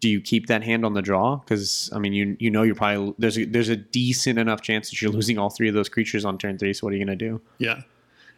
Do 0.00 0.08
you 0.08 0.20
keep 0.20 0.46
that 0.46 0.62
hand 0.62 0.84
on 0.84 0.94
the 0.94 1.02
draw? 1.02 1.36
Because 1.36 1.90
I 1.92 1.98
mean, 1.98 2.14
you 2.14 2.36
you 2.40 2.50
know 2.50 2.62
you're 2.62 2.74
probably 2.74 3.14
there's 3.18 3.36
a, 3.36 3.44
there's 3.44 3.68
a 3.68 3.76
decent 3.76 4.38
enough 4.38 4.62
chance 4.62 4.88
that 4.88 5.02
you're 5.02 5.10
losing 5.10 5.38
all 5.38 5.50
three 5.50 5.68
of 5.68 5.74
those 5.74 5.88
creatures 5.88 6.24
on 6.24 6.38
turn 6.38 6.56
three. 6.56 6.72
So 6.72 6.86
what 6.86 6.94
are 6.94 6.96
you 6.96 7.04
gonna 7.04 7.16
do? 7.16 7.42
Yeah, 7.58 7.82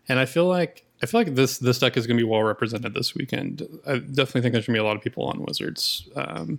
and 0.09 0.19
I 0.19 0.25
feel 0.25 0.47
like 0.47 0.85
I 1.03 1.07
feel 1.07 1.21
like 1.21 1.35
this 1.35 1.59
this 1.59 1.79
deck 1.79 1.97
is 1.97 2.07
to 2.07 2.15
be 2.15 2.25
well 2.25 2.43
represented 2.43 2.95
this 2.95 3.15
weekend. 3.15 3.63
I 3.87 3.99
definitely 3.99 4.43
think 4.43 4.53
there's 4.53 4.67
to 4.67 4.73
be 4.73 4.79
a 4.79 4.85
lot 4.85 4.97
of 4.97 5.03
people 5.03 5.25
on 5.25 5.45
Wizards, 5.45 6.09
um, 6.17 6.59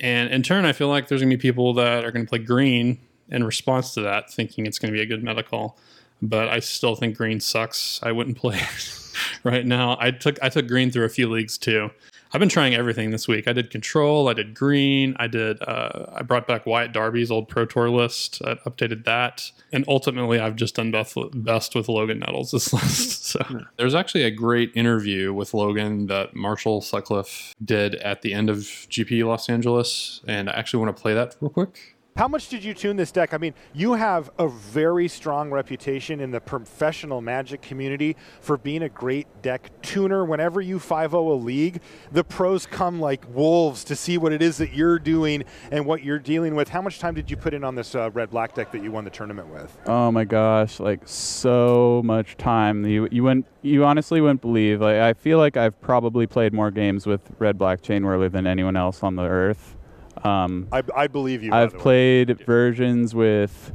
and 0.00 0.30
in 0.30 0.42
turn, 0.42 0.64
I 0.64 0.72
feel 0.72 0.88
like 0.88 1.08
there's 1.08 1.20
to 1.20 1.26
be 1.26 1.36
people 1.36 1.74
that 1.74 2.04
are 2.04 2.12
to 2.12 2.24
play 2.24 2.38
green 2.38 2.98
in 3.28 3.44
response 3.44 3.94
to 3.94 4.00
that, 4.02 4.32
thinking 4.32 4.66
it's 4.66 4.78
going 4.78 4.92
to 4.92 4.96
be 4.96 5.02
a 5.02 5.06
good 5.06 5.22
meta 5.22 5.42
call. 5.42 5.76
But 6.20 6.48
I 6.48 6.60
still 6.60 6.96
think 6.96 7.16
green 7.16 7.40
sucks. 7.40 8.00
I 8.02 8.12
wouldn't 8.12 8.36
play 8.36 8.56
it 8.60 9.12
right 9.44 9.66
now. 9.66 9.96
I 10.00 10.10
took 10.10 10.38
I 10.42 10.48
took 10.48 10.66
green 10.66 10.90
through 10.90 11.04
a 11.04 11.10
few 11.10 11.28
leagues 11.28 11.58
too. 11.58 11.90
I've 12.32 12.40
been 12.40 12.50
trying 12.50 12.74
everything 12.74 13.10
this 13.10 13.26
week. 13.26 13.48
I 13.48 13.54
did 13.54 13.70
control. 13.70 14.28
I 14.28 14.34
did 14.34 14.54
green. 14.54 15.16
I 15.18 15.28
did. 15.28 15.62
Uh, 15.62 16.06
I 16.14 16.22
brought 16.22 16.46
back 16.46 16.66
Wyatt 16.66 16.92
Darby's 16.92 17.30
old 17.30 17.48
Pro 17.48 17.64
Tour 17.64 17.88
list. 17.88 18.42
I 18.44 18.54
updated 18.66 19.04
that, 19.04 19.50
and 19.72 19.84
ultimately, 19.88 20.38
I've 20.38 20.56
just 20.56 20.74
done 20.74 20.90
best, 20.90 21.16
best 21.32 21.74
with 21.74 21.88
Logan 21.88 22.18
Nettles 22.18 22.50
this 22.50 22.72
list. 22.74 23.24
So 23.26 23.40
there's 23.78 23.94
actually 23.94 24.24
a 24.24 24.30
great 24.30 24.72
interview 24.74 25.32
with 25.32 25.54
Logan 25.54 26.06
that 26.08 26.36
Marshall 26.36 26.82
Sutcliffe 26.82 27.54
did 27.64 27.94
at 27.96 28.20
the 28.20 28.34
end 28.34 28.50
of 28.50 28.58
GP 28.58 29.24
Los 29.24 29.48
Angeles, 29.48 30.20
and 30.26 30.50
I 30.50 30.52
actually 30.52 30.84
want 30.84 30.94
to 30.94 31.00
play 31.00 31.14
that 31.14 31.34
real 31.40 31.50
quick. 31.50 31.96
How 32.18 32.26
much 32.26 32.48
did 32.48 32.64
you 32.64 32.74
tune 32.74 32.96
this 32.96 33.12
deck? 33.12 33.32
I 33.32 33.38
mean, 33.38 33.54
you 33.72 33.92
have 33.92 34.28
a 34.40 34.48
very 34.48 35.06
strong 35.06 35.52
reputation 35.52 36.18
in 36.18 36.32
the 36.32 36.40
professional 36.40 37.20
Magic 37.20 37.62
community 37.62 38.16
for 38.40 38.56
being 38.56 38.82
a 38.82 38.88
great 38.88 39.28
deck 39.40 39.70
tuner. 39.82 40.24
Whenever 40.24 40.60
you 40.60 40.80
5 40.80 41.12
0 41.12 41.32
a 41.32 41.34
league, 41.34 41.80
the 42.10 42.24
pros 42.24 42.66
come 42.66 42.98
like 42.98 43.24
wolves 43.32 43.84
to 43.84 43.94
see 43.94 44.18
what 44.18 44.32
it 44.32 44.42
is 44.42 44.56
that 44.56 44.72
you're 44.72 44.98
doing 44.98 45.44
and 45.70 45.86
what 45.86 46.02
you're 46.02 46.18
dealing 46.18 46.56
with. 46.56 46.68
How 46.68 46.82
much 46.82 46.98
time 46.98 47.14
did 47.14 47.30
you 47.30 47.36
put 47.36 47.54
in 47.54 47.62
on 47.62 47.76
this 47.76 47.94
uh, 47.94 48.10
red 48.10 48.30
black 48.30 48.52
deck 48.52 48.72
that 48.72 48.82
you 48.82 48.90
won 48.90 49.04
the 49.04 49.10
tournament 49.10 49.46
with? 49.46 49.78
Oh 49.86 50.10
my 50.10 50.24
gosh, 50.24 50.80
like 50.80 51.02
so 51.04 52.02
much 52.04 52.36
time. 52.36 52.84
You 52.84 53.06
you 53.12 53.22
wouldn't 53.22 53.46
you 53.62 53.84
honestly 53.84 54.20
wouldn't 54.20 54.40
believe. 54.40 54.80
Like 54.80 54.96
I 54.96 55.12
feel 55.12 55.38
like 55.38 55.56
I've 55.56 55.80
probably 55.80 56.26
played 56.26 56.52
more 56.52 56.72
games 56.72 57.06
with 57.06 57.20
Red 57.38 57.58
Black 57.58 57.80
Chainwhirler 57.80 58.28
than 58.28 58.44
anyone 58.44 58.74
else 58.74 59.04
on 59.04 59.14
the 59.14 59.22
earth. 59.22 59.76
Um, 60.24 60.68
I, 60.72 60.82
I 60.96 61.06
believe 61.06 61.42
you. 61.42 61.52
I've 61.52 61.76
played 61.76 62.38
versions 62.44 63.14
with 63.14 63.72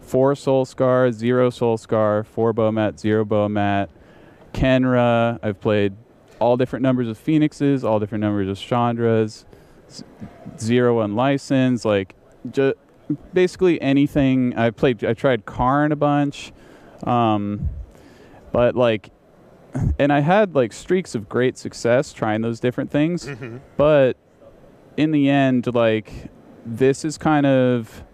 four 0.00 0.34
Soul 0.34 0.64
Scar, 0.64 1.10
zero 1.12 1.50
Soul 1.50 1.76
Scar, 1.76 2.24
four 2.24 2.52
Bomat, 2.54 2.98
zero 2.98 3.24
Bomat, 3.24 3.88
Kenra. 4.52 5.38
I've 5.42 5.60
played 5.60 5.94
all 6.38 6.56
different 6.56 6.82
numbers 6.82 7.08
of 7.08 7.18
Phoenixes, 7.18 7.84
all 7.84 7.98
different 7.98 8.22
numbers 8.22 8.48
of 8.48 8.56
Chandras, 8.56 9.44
z- 9.90 10.04
zero 10.58 11.00
unlicensed, 11.00 11.84
like 11.84 12.14
ju- 12.50 12.74
basically 13.32 13.80
anything. 13.80 14.56
I've 14.56 14.76
played. 14.76 15.04
I 15.04 15.14
tried 15.14 15.46
Karn 15.46 15.92
a 15.92 15.96
bunch, 15.96 16.52
um, 17.04 17.68
but 18.52 18.74
like, 18.76 19.10
and 19.98 20.12
I 20.12 20.20
had 20.20 20.54
like 20.54 20.72
streaks 20.72 21.14
of 21.14 21.28
great 21.28 21.58
success 21.58 22.12
trying 22.12 22.40
those 22.42 22.60
different 22.60 22.90
things, 22.90 23.28
but 23.76 24.16
in 24.96 25.10
the 25.10 25.28
end, 25.28 25.74
like 25.74 26.30
this 26.64 27.04
is 27.04 27.18
kind 27.18 27.46
of 27.46 28.04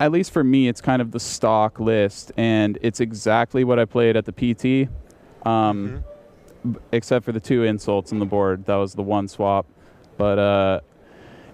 at 0.00 0.10
least 0.10 0.32
for 0.32 0.42
me, 0.42 0.66
it's 0.66 0.80
kind 0.80 1.02
of 1.02 1.12
the 1.12 1.20
stock 1.20 1.78
list, 1.78 2.32
and 2.38 2.78
it's 2.80 3.00
exactly 3.00 3.64
what 3.64 3.78
I 3.78 3.84
played 3.84 4.16
at 4.16 4.24
the 4.24 4.32
PT, 4.32 4.88
um, 5.46 6.02
b- 6.68 6.78
except 6.90 7.22
for 7.26 7.32
the 7.32 7.40
two 7.40 7.64
insults 7.64 8.10
on 8.10 8.18
the 8.18 8.24
board. 8.24 8.64
That 8.64 8.76
was 8.76 8.94
the 8.94 9.02
one 9.02 9.28
swap. 9.28 9.66
But 10.16 10.38
uh, 10.38 10.80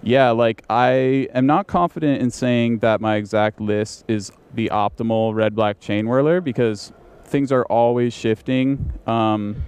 yeah, 0.01 0.31
like 0.31 0.63
I 0.69 1.27
am 1.33 1.45
not 1.45 1.67
confident 1.67 2.21
in 2.21 2.31
saying 2.31 2.79
that 2.79 3.01
my 3.01 3.17
exact 3.17 3.59
list 3.59 4.05
is 4.07 4.31
the 4.53 4.69
optimal 4.69 5.35
red 5.35 5.53
black 5.53 5.81
Chainwhirler 5.81 6.41
because 6.41 6.93
things 7.25 7.51
are 7.51 7.65
always 7.65 8.13
shifting. 8.13 8.93
Um, 9.05 9.65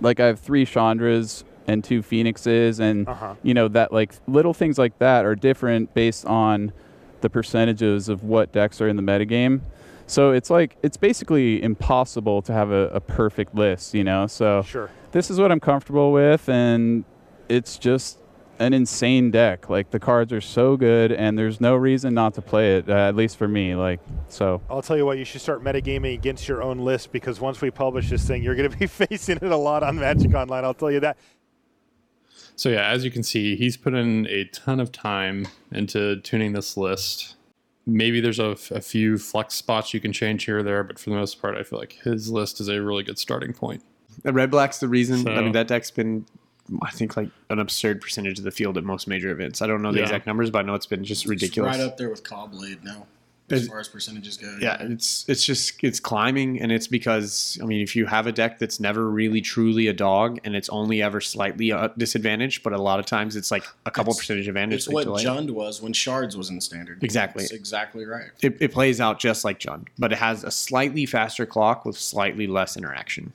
like 0.00 0.20
I 0.20 0.26
have 0.26 0.38
three 0.38 0.64
Chandras 0.64 1.42
and 1.70 1.84
two 1.84 2.02
Phoenixes, 2.02 2.80
and 2.80 3.08
Uh-huh. 3.08 3.34
you 3.42 3.54
know 3.54 3.68
that 3.68 3.92
like 3.92 4.12
little 4.26 4.52
things 4.54 4.76
like 4.78 4.98
that 4.98 5.24
are 5.24 5.34
different 5.36 5.94
based 5.94 6.26
on 6.26 6.72
the 7.20 7.30
percentages 7.30 8.08
of 8.08 8.24
what 8.24 8.52
decks 8.52 8.80
are 8.80 8.88
in 8.88 8.96
the 8.96 9.02
metagame. 9.02 9.60
So 10.06 10.32
it's 10.32 10.50
like 10.50 10.76
it's 10.82 10.96
basically 10.96 11.62
impossible 11.62 12.42
to 12.42 12.52
have 12.52 12.70
a, 12.72 12.88
a 12.88 13.00
perfect 13.00 13.54
list, 13.54 13.94
you 13.94 14.02
know. 14.04 14.26
So 14.26 14.62
Sure. 14.62 14.90
this 15.12 15.30
is 15.30 15.38
what 15.38 15.52
I'm 15.52 15.60
comfortable 15.60 16.10
with, 16.12 16.48
and 16.48 17.04
it's 17.48 17.78
just 17.78 18.18
an 18.58 18.74
insane 18.74 19.30
deck. 19.30 19.70
Like 19.70 19.90
the 19.90 20.00
cards 20.00 20.32
are 20.32 20.40
so 20.40 20.76
good, 20.76 21.12
and 21.12 21.38
there's 21.38 21.60
no 21.60 21.76
reason 21.76 22.12
not 22.14 22.34
to 22.34 22.42
play 22.42 22.76
it. 22.78 22.88
Uh, 22.90 22.94
at 23.08 23.14
least 23.14 23.36
for 23.36 23.46
me, 23.48 23.74
like 23.76 24.00
so. 24.28 24.60
I'll 24.68 24.82
tell 24.82 24.96
you 24.96 25.06
what, 25.06 25.16
you 25.18 25.24
should 25.24 25.40
start 25.42 25.62
metagaming 25.62 26.14
against 26.14 26.48
your 26.48 26.60
own 26.62 26.78
list 26.78 27.12
because 27.12 27.40
once 27.40 27.60
we 27.60 27.70
publish 27.70 28.10
this 28.10 28.26
thing, 28.26 28.42
you're 28.42 28.56
going 28.56 28.70
to 28.70 28.76
be 28.76 28.86
facing 29.06 29.36
it 29.36 29.42
a 29.52 29.56
lot 29.56 29.82
on 29.84 29.96
Magic 29.96 30.34
Online. 30.34 30.64
I'll 30.64 30.74
tell 30.74 30.90
you 30.90 31.00
that. 31.00 31.16
So 32.60 32.68
yeah, 32.68 32.90
as 32.90 33.06
you 33.06 33.10
can 33.10 33.22
see, 33.22 33.56
he's 33.56 33.78
put 33.78 33.94
in 33.94 34.26
a 34.26 34.44
ton 34.44 34.80
of 34.80 34.92
time 34.92 35.48
into 35.72 36.20
tuning 36.20 36.52
this 36.52 36.76
list. 36.76 37.36
Maybe 37.86 38.20
there's 38.20 38.38
a, 38.38 38.48
a 38.70 38.82
few 38.82 39.16
flex 39.16 39.54
spots 39.54 39.94
you 39.94 40.00
can 40.00 40.12
change 40.12 40.44
here 40.44 40.58
or 40.58 40.62
there, 40.62 40.84
but 40.84 40.98
for 40.98 41.08
the 41.08 41.16
most 41.16 41.40
part, 41.40 41.56
I 41.56 41.62
feel 41.62 41.78
like 41.78 41.94
his 42.04 42.28
list 42.28 42.60
is 42.60 42.68
a 42.68 42.82
really 42.82 43.02
good 43.02 43.18
starting 43.18 43.54
point. 43.54 43.82
The 44.24 44.32
red 44.34 44.50
black's 44.50 44.76
the 44.76 44.88
reason. 44.88 45.26
I 45.26 45.40
mean, 45.40 45.52
that 45.52 45.68
deck's 45.68 45.90
been, 45.90 46.26
I 46.82 46.90
think, 46.90 47.16
like 47.16 47.30
an 47.48 47.60
absurd 47.60 48.02
percentage 48.02 48.36
of 48.38 48.44
the 48.44 48.50
field 48.50 48.76
at 48.76 48.84
most 48.84 49.08
major 49.08 49.30
events. 49.30 49.62
I 49.62 49.66
don't 49.66 49.80
know 49.80 49.90
the 49.90 49.96
Yeah. 50.00 50.04
exact 50.04 50.26
numbers, 50.26 50.50
but 50.50 50.58
I 50.58 50.62
know 50.62 50.74
it's 50.74 50.84
been 50.84 51.02
just 51.02 51.22
It's 51.22 51.30
ridiculous. 51.30 51.78
right 51.78 51.80
up 51.80 51.96
there 51.96 52.10
with 52.10 52.24
Cobblade 52.24 52.84
now, 52.84 53.06
as 53.50 53.68
far 53.68 53.80
as 53.80 53.88
percentages 53.88 54.36
go. 54.36 54.56
yeah, 54.60 54.76
it's 54.80 55.28
it's 55.28 55.44
just 55.44 55.82
it's 55.82 56.00
climbing, 56.00 56.60
and 56.60 56.70
it's 56.72 56.86
because 56.86 57.58
I 57.62 57.66
mean, 57.66 57.80
if 57.82 57.94
you 57.96 58.06
have 58.06 58.26
a 58.26 58.32
deck 58.32 58.58
that's 58.58 58.80
never 58.80 59.10
really 59.10 59.40
truly 59.40 59.86
a 59.88 59.92
dog, 59.92 60.38
and 60.44 60.54
it's 60.56 60.68
only 60.68 61.02
ever 61.02 61.20
slightly 61.20 61.72
uh, 61.72 61.88
disadvantaged, 61.98 62.62
but 62.62 62.72
a 62.72 62.80
lot 62.80 62.98
of 63.00 63.06
times 63.06 63.36
it's 63.36 63.50
like 63.50 63.64
a 63.86 63.90
couple 63.90 64.12
It's- 64.12 64.20
percentage 64.20 64.48
advantage. 64.48 64.78
It's 64.78 64.88
what 64.88 65.04
to 65.04 65.10
Jund 65.10 65.50
was 65.50 65.82
when 65.82 65.92
Shards 65.92 66.36
was 66.36 66.50
in 66.50 66.60
standard. 66.60 67.02
Exactly. 67.02 67.42
That's 67.44 67.52
exactly 67.52 68.04
right. 68.06 68.30
it, 68.42 68.56
it 68.60 68.72
plays 68.72 69.00
out 69.00 69.18
just 69.18 69.44
like 69.44 69.58
Jund, 69.58 69.88
but 69.98 70.12
it 70.12 70.18
has 70.18 70.44
a 70.44 70.50
slightly 70.50 71.06
faster 71.06 71.46
clock 71.46 71.84
with 71.84 71.96
slightly 71.98 72.46
less 72.46 72.76
interaction. 72.76 73.32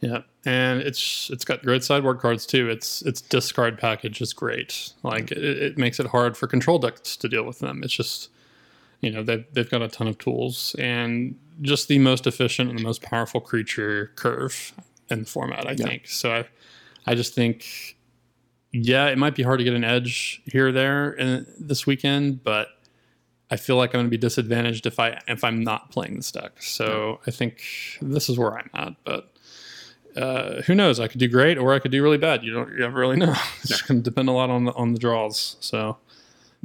Yeah, 0.00 0.22
and 0.44 0.80
it's 0.80 1.30
it's 1.30 1.44
got 1.44 1.62
great 1.62 1.84
sideboard 1.84 2.18
cards 2.18 2.44
too. 2.44 2.68
Its 2.68 3.02
its 3.02 3.20
discard 3.20 3.78
package 3.78 4.20
is 4.20 4.32
great. 4.32 4.92
Like 5.04 5.30
it, 5.30 5.38
it 5.38 5.78
makes 5.78 6.00
it 6.00 6.06
hard 6.08 6.36
for 6.36 6.48
control 6.48 6.80
decks 6.80 7.16
to 7.18 7.28
deal 7.28 7.44
with 7.44 7.60
them. 7.60 7.82
It's 7.84 7.92
just 7.92 8.28
you 9.02 9.10
know 9.10 9.22
they've 9.22 9.44
they've 9.52 9.68
got 9.70 9.82
a 9.82 9.88
ton 9.88 10.08
of 10.08 10.16
tools 10.16 10.74
and 10.78 11.36
just 11.60 11.88
the 11.88 11.98
most 11.98 12.26
efficient 12.26 12.70
and 12.70 12.78
the 12.78 12.82
most 12.82 13.02
powerful 13.02 13.40
creature 13.40 14.10
curve 14.16 14.72
in 15.10 15.20
the 15.20 15.26
format. 15.26 15.66
I 15.66 15.72
Yeah. 15.72 15.84
think 15.86 16.08
so. 16.08 16.32
I 16.32 16.44
I 17.06 17.14
just 17.14 17.34
think 17.34 17.96
yeah, 18.72 19.08
it 19.08 19.18
might 19.18 19.34
be 19.34 19.42
hard 19.42 19.58
to 19.58 19.64
get 19.64 19.74
an 19.74 19.84
edge 19.84 20.40
here 20.46 20.68
or 20.68 20.72
there 20.72 21.12
in, 21.12 21.46
this 21.58 21.86
weekend, 21.86 22.42
but 22.42 22.68
I 23.50 23.56
feel 23.56 23.76
like 23.76 23.90
I'm 23.90 23.98
going 23.98 24.06
to 24.06 24.10
be 24.10 24.16
disadvantaged 24.16 24.86
if 24.86 24.98
I 24.98 25.20
if 25.28 25.44
I'm 25.44 25.62
not 25.62 25.90
playing 25.90 26.16
this 26.16 26.32
deck. 26.32 26.62
So 26.62 27.20
I 27.26 27.30
think 27.30 27.60
this 28.00 28.30
is 28.30 28.38
where 28.38 28.56
I'm 28.56 28.70
at, 28.72 28.94
but 29.04 29.28
uh, 30.16 30.62
who 30.62 30.74
knows? 30.74 31.00
I 31.00 31.08
could 31.08 31.20
do 31.20 31.28
great 31.28 31.58
or 31.58 31.74
I 31.74 31.78
could 31.80 31.90
do 31.90 32.02
really 32.02 32.18
bad. 32.18 32.44
You 32.44 32.52
don't 32.54 32.70
you 32.72 32.78
never 32.78 32.98
really 33.00 33.16
know. 33.16 33.34
It's 33.62 33.82
going 33.82 34.02
to 34.02 34.04
depend 34.10 34.28
a 34.30 34.32
lot 34.32 34.48
on 34.48 34.64
the, 34.64 34.72
on 34.74 34.92
the 34.94 34.98
draws. 34.98 35.56
So, 35.60 35.98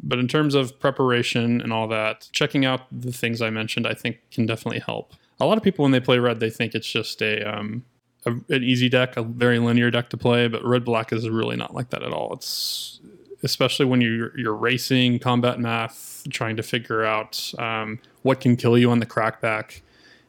but 0.02 0.20
in 0.20 0.28
terms 0.28 0.56
of 0.56 0.80
preparation 0.80 1.62
and 1.62 1.74
all 1.74 1.88
that, 1.88 2.30
checking 2.32 2.66
out 2.66 2.82
the 2.92 3.12
things 3.12 3.42
I 3.42 3.50
mentioned, 3.50 3.88
I 3.88 3.94
think 3.94 4.20
can 4.32 4.46
definitely 4.46 4.80
help. 4.80 5.14
A 5.40 5.46
lot 5.46 5.58
of 5.58 5.64
people 5.64 5.84
when 5.84 5.92
they 5.92 6.00
play 6.00 6.20
red, 6.20 6.40
they 6.40 6.50
think 6.50 6.76
it's 6.76 6.90
just 6.90 7.22
a, 7.22 7.44
um, 7.44 7.84
a 8.26 8.32
an 8.54 8.64
easy 8.64 8.90
deck, 8.90 9.18
a 9.18 9.24
very 9.24 9.60
linear 9.60 9.92
deck 9.92 10.10
to 10.10 10.18
play. 10.18 10.48
But 10.48 10.64
red 10.64 10.84
black 10.86 11.12
is 11.14 11.30
really 11.30 11.56
not 11.56 11.74
like 11.74 11.90
that 11.92 12.04
at 12.04 12.12
all. 12.12 12.34
It's 12.34 13.00
especially 13.44 13.86
when 13.86 14.02
you're 14.02 14.38
you're 14.38 14.56
racing 14.56 15.20
combat 15.20 15.60
math, 15.60 16.24
trying 16.30 16.58
to 16.58 16.64
figure 16.64 17.04
out 17.04 17.54
um, 17.60 18.00
what 18.24 18.40
can 18.40 18.56
kill 18.56 18.78
you 18.78 18.92
on 18.92 19.00
the 19.00 19.06
crackback. 19.06 19.82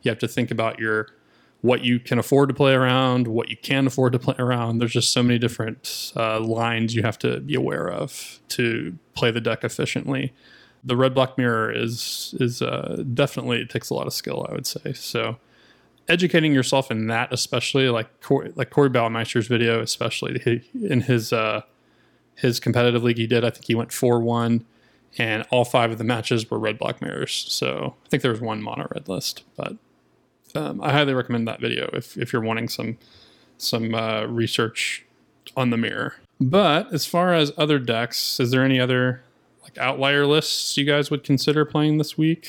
You 0.03 0.11
have 0.11 0.19
to 0.21 0.29
think 0.29 0.51
about 0.51 0.79
your 0.79 1.09
what 1.61 1.85
you 1.85 1.99
can 1.99 2.19
afford 2.19 2.49
to 2.49 2.55
play 2.55 2.73
around, 2.73 3.27
what 3.27 3.49
you 3.49 3.57
can 3.57 3.87
afford 3.87 4.13
to 4.13 4.19
play 4.19 4.37
around. 4.39 4.79
There's 4.79 4.93
just 4.93 5.13
so 5.13 5.23
many 5.23 5.39
different 5.39 6.13
uh, 6.17 6.41
lines 6.41 6.95
you 6.95 7.03
have 7.03 7.19
to 7.21 7.41
be 7.41 7.55
aware 7.55 7.89
of 7.89 8.41
to 8.51 8.99
play 9.15 9.31
the 9.31 9.41
deck 9.41 9.65
efficiently. 9.65 10.33
The 10.85 10.97
red 10.97 11.15
black 11.15 11.37
mirror 11.37 11.73
is 11.73 12.35
is 12.39 12.63
uh, 12.63 13.03
definitely 13.13 13.61
it 13.61 13.71
takes 13.71 13.91
a 13.91 13.95
lot 13.95 14.07
of 14.07 14.13
skill, 14.13 14.47
I 14.49 14.53
would 14.55 14.67
say. 14.67 14.93
So 14.93 15.39
educating 16.09 16.55
yourself 16.55 16.91
in 16.91 17.09
that, 17.09 17.33
especially 17.33 17.89
like 17.89 18.21
Corey, 18.21 18.53
like 18.55 18.71
Corey 18.71 18.89
Baumeister's 18.89 19.47
video, 19.47 19.81
especially 19.81 20.39
he, 20.39 20.87
in 20.87 21.03
his 21.03 21.33
uh, 21.33 21.63
his 22.37 22.61
competitive 22.61 23.03
league 23.03 23.19
he 23.19 23.27
did. 23.27 23.45
I 23.45 23.51
think 23.51 23.67
he 23.67 23.75
went 23.75 23.93
four 23.93 24.21
one, 24.21 24.65
and 25.19 25.45
all 25.51 25.65
five 25.65 25.91
of 25.91 25.99
the 25.99 26.05
matches 26.05 26.49
were 26.51 26.59
red 26.59 26.79
black 26.79 27.03
mirrors. 27.03 27.47
So 27.49 27.97
I 28.05 28.09
think 28.09 28.23
there 28.23 28.33
was 28.33 28.41
one 28.41 28.63
mono 28.63 28.89
red 28.95 29.09
list, 29.09 29.43
but 29.57 29.77
um, 30.59 30.81
I 30.81 30.93
highly 30.93 31.15
recommend 31.15 31.47
that 31.49 31.61
video 31.61 31.89
if, 31.93 32.17
if 32.17 32.33
you're 32.33 32.43
wanting 32.43 32.69
some 32.69 32.99
some 33.57 33.95
uh, 33.95 34.25
research 34.27 35.05
on 35.57 35.71
the 35.71 35.77
mirror. 35.77 36.15
But 36.41 36.93
as 36.93 37.07
far 37.07 37.35
as 37.35 37.53
other 37.59 37.79
decks, 37.79 38.39
is 38.39 38.51
there 38.51 38.63
any 38.65 38.79
other 38.81 39.23
like 39.63 39.77
outlier 39.79 40.27
lists 40.27 40.77
you 40.77 40.85
guys 40.85 41.11
would 41.11 41.25
consider 41.25 41.65
playing 41.65 41.99
this 41.99 42.17
week? 42.17 42.49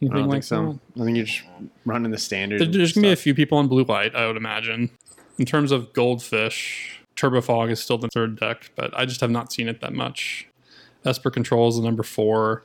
I 0.00 0.04
Anything 0.06 0.18
don't 0.18 0.28
like 0.28 0.34
think 0.36 0.44
so. 0.44 0.80
I 1.00 1.04
think 1.04 1.16
you're 1.16 1.26
just 1.26 1.42
running 1.84 2.10
the 2.10 2.18
standard. 2.18 2.60
that? 2.60 2.66
There- 2.66 2.78
There's 2.78 2.92
gonna 2.92 3.08
be 3.08 3.12
a 3.12 3.16
few 3.16 3.34
people 3.34 3.58
on 3.58 3.68
blue 3.68 3.84
white, 3.84 4.14
I 4.16 4.26
would 4.26 4.36
imagine. 4.36 4.90
In 5.38 5.44
terms 5.46 5.70
of 5.72 5.92
goldfish, 5.92 7.00
Turbo 7.16 7.40
Fog 7.40 7.70
is 7.70 7.80
still 7.80 7.98
the 7.98 8.08
third 8.08 8.38
deck, 8.40 8.70
but 8.74 8.96
I 8.98 9.04
just 9.06 9.20
have 9.20 9.30
not 9.30 9.52
seen 9.52 9.68
it 9.68 9.80
that 9.80 9.92
much. 9.92 10.48
Esper 11.04 11.30
Control 11.30 11.68
is 11.68 11.76
the 11.76 11.82
number 11.82 12.02
four. 12.02 12.62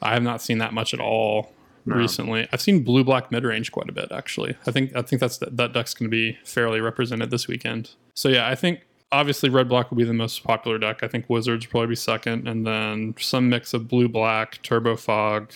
I 0.00 0.14
have 0.14 0.22
not 0.22 0.40
seen 0.42 0.58
that 0.58 0.72
much 0.72 0.92
at 0.94 1.00
all 1.00 1.52
recently. 1.84 2.48
I've 2.52 2.60
seen 2.60 2.82
blue 2.84 3.04
black 3.04 3.30
mid 3.30 3.44
range 3.44 3.72
quite 3.72 3.88
a 3.88 3.92
bit 3.92 4.12
actually. 4.12 4.56
I 4.66 4.70
think 4.70 4.94
I 4.96 5.02
think 5.02 5.20
that's 5.20 5.38
that 5.38 5.72
deck's 5.72 5.94
going 5.94 6.10
to 6.10 6.14
be 6.14 6.38
fairly 6.44 6.80
represented 6.80 7.30
this 7.30 7.48
weekend. 7.48 7.90
So 8.14 8.28
yeah, 8.28 8.48
I 8.48 8.54
think 8.54 8.80
obviously 9.10 9.50
red 9.50 9.68
black 9.68 9.90
will 9.90 9.98
be 9.98 10.04
the 10.04 10.12
most 10.12 10.42
popular 10.42 10.78
deck. 10.78 11.02
I 11.02 11.08
think 11.08 11.28
wizards 11.28 11.66
will 11.66 11.70
probably 11.70 11.88
be 11.88 11.96
second, 11.96 12.48
and 12.48 12.66
then 12.66 13.14
some 13.18 13.48
mix 13.48 13.74
of 13.74 13.88
blue 13.88 14.08
black, 14.08 14.62
turbo 14.62 14.96
fog, 14.96 15.52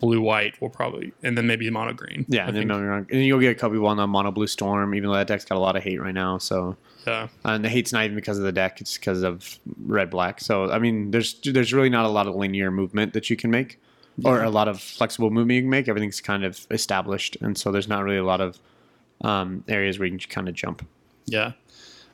blue 0.00 0.20
white 0.20 0.60
will 0.60 0.70
probably, 0.70 1.12
and 1.22 1.38
then 1.38 1.46
maybe 1.46 1.70
mono 1.70 1.92
green. 1.92 2.26
Yeah, 2.28 2.44
I 2.44 2.48
and 2.48 2.56
then, 2.56 2.62
think, 2.62 2.70
don't 2.70 2.78
get 2.78 2.84
me 2.84 2.88
wrong. 2.88 3.06
and 3.10 3.24
you'll 3.24 3.40
get 3.40 3.52
a 3.52 3.54
couple 3.54 3.76
people 3.76 3.88
on 3.88 3.96
the 3.96 4.06
mono 4.06 4.32
blue 4.32 4.46
storm, 4.46 4.94
even 4.94 5.08
though 5.08 5.16
that 5.16 5.28
deck's 5.28 5.44
got 5.44 5.56
a 5.56 5.60
lot 5.60 5.76
of 5.76 5.82
hate 5.82 6.00
right 6.00 6.14
now. 6.14 6.38
So, 6.38 6.76
yeah. 7.06 7.28
and 7.44 7.64
the 7.64 7.68
hate's 7.68 7.92
not 7.92 8.04
even 8.04 8.16
because 8.16 8.38
of 8.38 8.44
the 8.44 8.52
deck; 8.52 8.80
it's 8.80 8.98
because 8.98 9.22
of 9.22 9.58
red 9.84 10.10
black. 10.10 10.40
So, 10.40 10.70
I 10.70 10.78
mean, 10.78 11.12
there's 11.12 11.34
there's 11.44 11.72
really 11.72 11.90
not 11.90 12.04
a 12.04 12.08
lot 12.08 12.26
of 12.26 12.34
linear 12.34 12.70
movement 12.70 13.12
that 13.12 13.30
you 13.30 13.36
can 13.36 13.50
make, 13.50 13.80
or 14.24 14.42
a 14.42 14.50
lot 14.50 14.68
of 14.68 14.80
flexible 14.80 15.30
movement 15.30 15.56
you 15.56 15.62
can 15.62 15.70
make. 15.70 15.88
Everything's 15.88 16.20
kind 16.20 16.44
of 16.44 16.66
established, 16.70 17.36
and 17.40 17.56
so 17.56 17.72
there's 17.72 17.88
not 17.88 18.04
really 18.04 18.18
a 18.18 18.24
lot 18.24 18.40
of 18.40 18.58
um, 19.22 19.64
areas 19.68 19.98
where 19.98 20.06
you 20.06 20.18
can 20.18 20.28
kind 20.28 20.48
of 20.48 20.54
jump. 20.54 20.86
Yeah. 21.26 21.52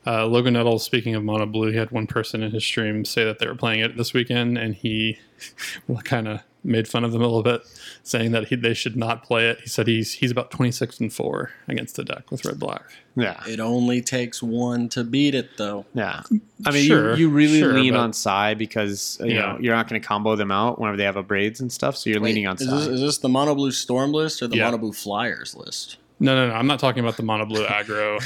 Uh, 0.06 0.24
Logan 0.26 0.54
Nettles, 0.54 0.84
speaking 0.84 1.16
of 1.16 1.24
Mono 1.24 1.46
Blue, 1.46 1.72
he 1.72 1.76
had 1.76 1.90
one 1.90 2.06
person 2.06 2.42
in 2.42 2.52
his 2.52 2.64
stream 2.64 3.04
say 3.04 3.24
that 3.24 3.40
they 3.40 3.46
were 3.46 3.56
playing 3.56 3.80
it 3.80 3.96
this 3.96 4.12
weekend, 4.12 4.56
and 4.56 4.74
he 4.74 5.18
kind 6.04 6.28
of 6.28 6.40
made 6.66 6.86
fun 6.88 7.04
of 7.04 7.12
them 7.12 7.22
a 7.22 7.24
little 7.26 7.42
bit, 7.42 7.62
saying 8.02 8.32
that 8.32 8.48
he, 8.48 8.56
they 8.56 8.74
should 8.74 8.96
not 8.96 9.22
play 9.22 9.48
it. 9.48 9.60
He 9.60 9.68
said 9.68 9.86
he's 9.86 10.12
he's 10.14 10.30
about 10.30 10.50
twenty 10.50 10.72
six 10.72 11.00
and 11.00 11.12
four 11.12 11.50
against 11.68 11.96
the 11.96 12.04
deck 12.04 12.30
with 12.30 12.44
red 12.44 12.58
black. 12.58 12.82
Yeah, 13.18 13.42
It 13.48 13.60
only 13.60 14.02
takes 14.02 14.42
one 14.42 14.90
to 14.90 15.02
beat 15.02 15.34
it, 15.34 15.56
though. 15.56 15.86
yeah. 15.94 16.20
Mm, 16.30 16.40
I 16.66 16.70
mean, 16.70 16.84
Sure, 16.86 17.12
you, 17.14 17.20
you 17.20 17.28
really 17.30 17.60
sure, 17.60 17.72
lean 17.72 17.94
but- 17.94 18.00
on 18.00 18.12
Psy 18.12 18.52
because 18.52 19.18
you 19.24 19.34
Yeah. 19.34 19.40
know 19.52 19.58
you're 19.58 19.74
not 19.74 19.88
going 19.88 19.98
to 20.00 20.06
combo 20.06 20.36
them 20.36 20.50
out 20.50 20.78
whenever 20.78 20.98
they 20.98 21.04
have 21.04 21.16
a 21.16 21.22
braids 21.22 21.60
and 21.60 21.72
stuff. 21.72 21.96
So 21.96 22.10
you're 22.10 22.20
Wait, 22.20 22.30
leaning 22.34 22.46
on 22.46 22.56
is 22.56 22.66
Psy. 22.68 22.76
this, 22.76 22.86
is 22.88 23.00
this 23.00 23.18
the 23.18 23.30
Mono 23.30 23.54
Blue 23.54 23.70
Storm 23.70 24.12
list 24.12 24.42
or 24.42 24.48
the 24.48 24.56
Yeah. 24.58 24.66
Mono 24.66 24.76
Blue 24.78 24.92
Flyers 24.92 25.54
list? 25.56 25.96
No, 26.18 26.34
no, 26.34 26.48
no. 26.48 26.54
I'm 26.54 26.66
not 26.66 26.78
talking 26.80 27.00
about 27.04 27.18
the 27.18 27.22
Mono 27.22 27.44
Blue 27.44 27.64
aggro. 27.66 28.18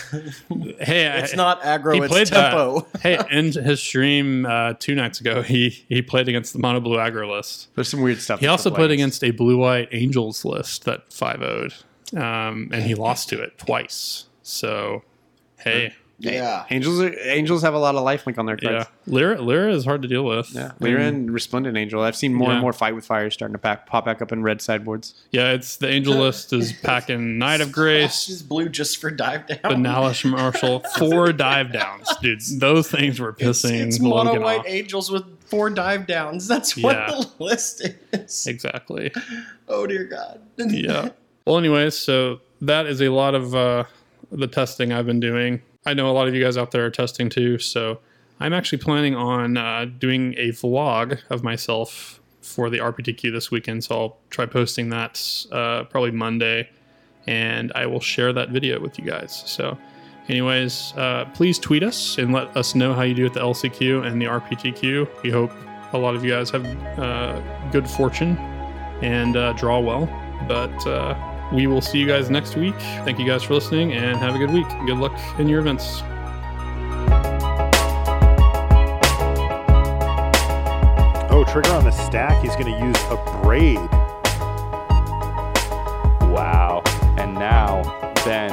hey, 0.81 1.07
It's 1.22 1.33
I- 1.33 1.37
not 1.37 1.61
aggro, 1.62 1.94
He 1.94 2.00
it's 2.00 2.09
played 2.12 2.26
tempo. 2.29 2.87
that. 2.92 3.00
hey, 3.00 3.18
in 3.37 3.46
his 3.53 3.81
stream 3.81 4.46
uh, 4.46 4.74
two 4.79 4.94
nights 4.94 5.20
ago, 5.20 5.42
he 5.42 5.70
he 5.88 6.00
played 6.00 6.29
against 6.29 6.53
the 6.53 6.61
Mono 6.61 6.79
Blue 6.81 6.98
aggro 6.98 7.29
list. 7.29 7.68
There's 7.74 7.88
some 7.88 8.00
weird 8.00 8.18
stuff. 8.20 8.38
He 8.40 8.46
also 8.46 8.70
played 8.70 8.92
against 8.92 9.24
a 9.24 9.33
blue 9.33 9.57
white 9.59 9.88
Angels 9.90 10.44
list 10.44 10.85
that 10.85 11.12
5 11.12 11.40
0'd, 11.40 11.85
um, 12.16 12.68
and 12.72 12.83
he 12.85 12.94
lost 12.94 13.29
to 13.31 13.42
it 13.42 13.59
twice. 13.59 14.26
So, 14.42 15.03
hey, 15.59 15.94
Yeah. 16.22 16.64
Angels 16.70 17.00
are, 17.00 17.18
Angels 17.20 17.62
have 17.62 17.72
a 17.74 17.78
lot 17.78 17.94
of 17.94 18.04
lifelink 18.04 18.37
on 18.38 18.44
their 18.46 18.56
cards. 18.56 18.87
Yeah. 19.06 19.12
Lyra, 19.14 19.40
Lyra 19.40 19.72
is 19.72 19.85
hard 19.87 20.02
to 20.02 20.09
deal 20.09 20.22
with. 20.24 20.50
Yeah, 20.54 20.72
Lyra 20.78 21.02
and 21.04 21.30
Resplendent 21.30 21.76
Angel. 21.78 22.02
I've 22.02 22.14
seen 22.14 22.35
more 22.35 22.48
Yeah. 22.48 22.54
and 22.54 22.61
more 22.61 22.72
Fight 22.74 22.94
with 22.94 23.06
Fire 23.06 23.30
starting 23.30 23.54
to 23.54 23.59
pack, 23.59 23.87
pop 23.87 24.04
back 24.04 24.20
up 24.20 24.30
in 24.30 24.42
red 24.42 24.61
sideboards. 24.61 25.14
Yeah, 25.30 25.52
it's 25.52 25.76
the 25.78 25.88
Angel 25.88 26.14
list 26.14 26.52
is 26.52 26.72
packing 26.83 27.38
Knight 27.38 27.61
of 27.62 27.72
Grace, 27.72 28.26
Just 28.26 28.48
blue 28.48 28.68
just 28.68 28.98
for 28.98 29.11
dive 29.11 29.46
down. 29.46 29.59
Benalish 29.62 30.30
Marshal, 30.30 30.80
four 30.98 31.33
dive 31.33 31.72
downs, 31.72 32.06
dude. 32.20 32.40
Those 32.59 32.88
things 32.90 33.18
were 33.18 33.33
pissing 33.33 33.87
it's 33.87 33.98
mono 33.98 34.38
white 34.40 34.61
off. 34.61 34.66
angels 34.68 35.11
with 35.11 35.24
four 35.48 35.70
dive 35.70 36.06
downs. 36.06 36.46
That's 36.46 36.76
what 36.76 36.96
Yeah. 36.96 37.06
the 37.06 37.30
list 37.44 37.88
is. 38.12 38.46
Exactly. 38.46 39.11
Oh 39.68 39.87
dear 39.87 40.04
God. 40.04 40.40
yeah. 40.59 41.09
Well, 41.46 41.56
anyways, 41.56 41.94
so 41.96 42.40
that 42.61 42.85
is 42.87 43.00
a 43.00 43.09
lot 43.09 43.35
of 43.35 43.54
uh, 43.54 43.85
the 44.30 44.46
testing 44.46 44.92
I've 44.92 45.06
been 45.06 45.18
doing. 45.20 45.62
I 45.87 45.95
know 45.95 46.11
a 46.11 46.12
lot 46.12 46.29
of 46.29 46.35
you 46.35 46.43
guys 46.43 46.57
out 46.57 46.73
there 46.73 46.85
are 46.85 46.90
testing 46.90 47.31
too, 47.31 47.59
so 47.59 48.01
I'm 48.38 48.53
actually 48.53 48.79
planning 48.79 49.14
on 49.14 49.57
uh, 49.57 49.87
doing 49.99 50.35
a 50.37 50.49
vlog 50.49 51.21
of 51.31 51.43
myself 51.43 52.21
for 52.43 52.69
the 52.69 52.79
RPTQ 52.79 53.33
this 53.33 53.51
weekend. 53.51 53.85
So 53.85 53.95
I'll 53.95 54.19
try 54.31 54.47
posting 54.47 54.90
that 54.90 55.47
uh, 55.53 55.85
probably 55.85 56.11
Monday, 56.11 56.69
and 57.27 57.73
I 57.75 57.87
will 57.87 58.01
share 58.01 58.33
that 58.33 58.51
video 58.51 58.81
with 58.81 58.99
you 58.99 59.05
guys. 59.05 59.43
So, 59.47 59.79
anyways, 60.29 60.93
uh, 60.97 61.27
please 61.35 61.59
tweet 61.59 61.83
us 61.83 62.19
and 62.19 62.33
let 62.33 62.55
us 62.57 62.75
know 62.75 62.93
how 62.93 63.03
you 63.03 63.14
do 63.14 63.27
at 63.27 63.35
the 63.35 63.40
LCQ 63.40 64.07
and 64.07 64.21
the 64.21 64.27
RPTQ. 64.27 65.23
We 65.23 65.31
hope 65.31 65.53
a 65.93 65.99
lot 65.99 66.14
of 66.14 66.25
you 66.25 66.31
guys 66.31 66.51
have 66.51 66.66
uh, 66.99 67.40
good 67.71 67.88
fortune 67.88 68.37
and 69.03 69.37
uh, 69.37 69.55
draw 69.55 69.81
well. 69.81 70.07
But 70.47 70.87
uh, 70.87 71.14
we 71.52 71.66
will 71.66 71.80
see 71.80 71.98
you 71.98 72.06
guys 72.06 72.30
next 72.30 72.56
week. 72.56 72.74
Thank 73.04 73.18
you 73.18 73.26
guys 73.26 73.42
for 73.42 73.54
listening 73.54 73.92
and 73.92 74.16
have 74.18 74.34
a 74.34 74.38
good 74.38 74.50
week. 74.50 74.68
Good 74.86 74.98
luck 74.98 75.18
in 75.38 75.48
your 75.48 75.60
events. 75.60 76.02
Oh, 81.32 81.44
trigger 81.48 81.70
on 81.70 81.84
the 81.84 81.90
stack. 81.90 82.42
He's 82.42 82.54
going 82.56 82.66
to 82.66 82.86
use 82.86 82.96
Abrade. 83.08 83.90
Wow. 86.32 86.82
And 87.18 87.34
now 87.34 87.82
Ben 88.24 88.52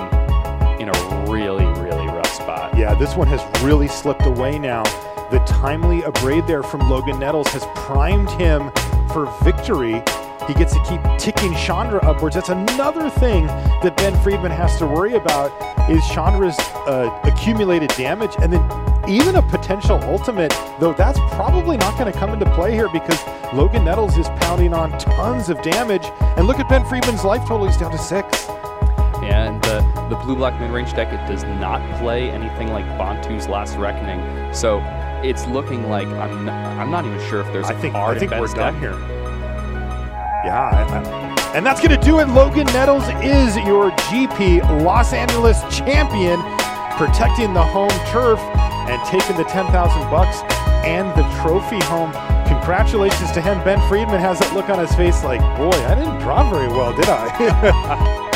in 0.81 0.89
a 0.89 1.25
really, 1.29 1.65
really 1.81 2.07
rough 2.07 2.33
spot. 2.33 2.77
Yeah, 2.77 2.95
this 2.95 3.15
one 3.15 3.27
has 3.27 3.41
really 3.63 3.87
slipped 3.87 4.25
away 4.25 4.57
now. 4.57 4.83
The 5.29 5.39
timely 5.45 6.01
abrade 6.01 6.47
there 6.47 6.63
from 6.63 6.89
Logan 6.89 7.19
Nettles 7.19 7.47
has 7.49 7.65
primed 7.75 8.29
him 8.31 8.71
for 9.09 9.25
victory. 9.43 10.01
He 10.45 10.53
gets 10.53 10.73
to 10.73 10.83
keep 10.83 11.01
ticking 11.17 11.53
Chandra 11.55 11.99
upwards. 12.05 12.35
That's 12.35 12.49
another 12.49 13.09
thing 13.09 13.47
that 13.47 13.95
Ben 13.97 14.15
Friedman 14.21 14.51
has 14.51 14.77
to 14.77 14.85
worry 14.85 15.15
about 15.15 15.51
is 15.89 16.05
Chandra's 16.09 16.57
uh, 16.59 17.09
accumulated 17.23 17.89
damage 17.91 18.35
and 18.39 18.51
then 18.53 19.09
even 19.09 19.35
a 19.35 19.41
potential 19.41 19.99
ultimate, 20.03 20.53
though 20.79 20.93
that's 20.93 21.17
probably 21.35 21.77
not 21.77 21.97
going 21.97 22.11
to 22.11 22.17
come 22.17 22.31
into 22.31 22.49
play 22.55 22.73
here 22.73 22.89
because 22.89 23.19
Logan 23.53 23.85
Nettles 23.85 24.17
is 24.17 24.27
pounding 24.41 24.73
on 24.73 24.91
tons 24.99 25.49
of 25.49 25.61
damage. 25.61 26.05
And 26.37 26.45
look 26.45 26.59
at 26.59 26.67
Ben 26.69 26.85
Friedman's 26.85 27.23
life 27.23 27.41
total, 27.47 27.65
he's 27.67 27.77
down 27.77 27.91
to 27.91 27.97
six. 27.97 28.47
And 29.23 29.61
the, 29.63 29.79
the 30.09 30.15
blue 30.23 30.35
black 30.35 30.59
mid 30.59 30.71
range 30.71 30.93
deck, 30.93 31.11
it 31.11 31.25
does 31.29 31.43
not 31.43 31.81
play 31.99 32.29
anything 32.29 32.69
like 32.71 32.85
Bontu's 32.97 33.47
Last 33.47 33.75
Reckoning. 33.77 34.53
So 34.53 34.79
it's 35.23 35.45
looking 35.47 35.89
like 35.89 36.07
I'm, 36.07 36.47
n- 36.47 36.79
I'm 36.79 36.91
not 36.91 37.05
even 37.05 37.19
sure 37.29 37.41
if 37.41 37.47
there's 37.47 37.69
a 37.69 37.73
I 37.75 37.81
think 37.81 37.93
card 37.93 38.17
I 38.17 38.19
think 38.19 38.31
in 38.33 38.39
we're 38.39 38.47
done 38.47 38.73
deck. 38.73 38.81
here. 38.81 39.16
Yeah, 40.47 41.53
and 41.53 41.67
uh, 41.67 41.69
that's 41.69 41.85
going 41.85 41.99
to 41.99 42.05
do 42.05 42.19
it. 42.19 42.29
Logan 42.29 42.67
Nettles 42.67 43.03
is 43.21 43.57
your 43.67 43.91
GP 44.07 44.63
Los 44.81 45.11
Angeles 45.11 45.59
champion, 45.75 46.39
protecting 46.95 47.53
the 47.53 47.61
home 47.61 47.91
turf 48.07 48.39
and 48.87 49.03
taking 49.09 49.35
the 49.35 49.43
10,000 49.43 49.73
bucks 50.09 50.43
and 50.87 51.09
the 51.19 51.27
trophy 51.41 51.83
home. 51.87 52.13
Congratulations 52.47 53.29
to 53.33 53.41
him. 53.41 53.61
Ben 53.65 53.85
Friedman 53.89 54.21
has 54.21 54.39
that 54.39 54.53
look 54.53 54.69
on 54.69 54.79
his 54.79 54.95
face 54.95 55.21
like, 55.21 55.41
boy, 55.57 55.77
I 55.85 55.95
didn't 55.95 56.19
draw 56.19 56.49
very 56.49 56.69
well, 56.69 56.95
did 56.95 57.09
I? 57.09 58.23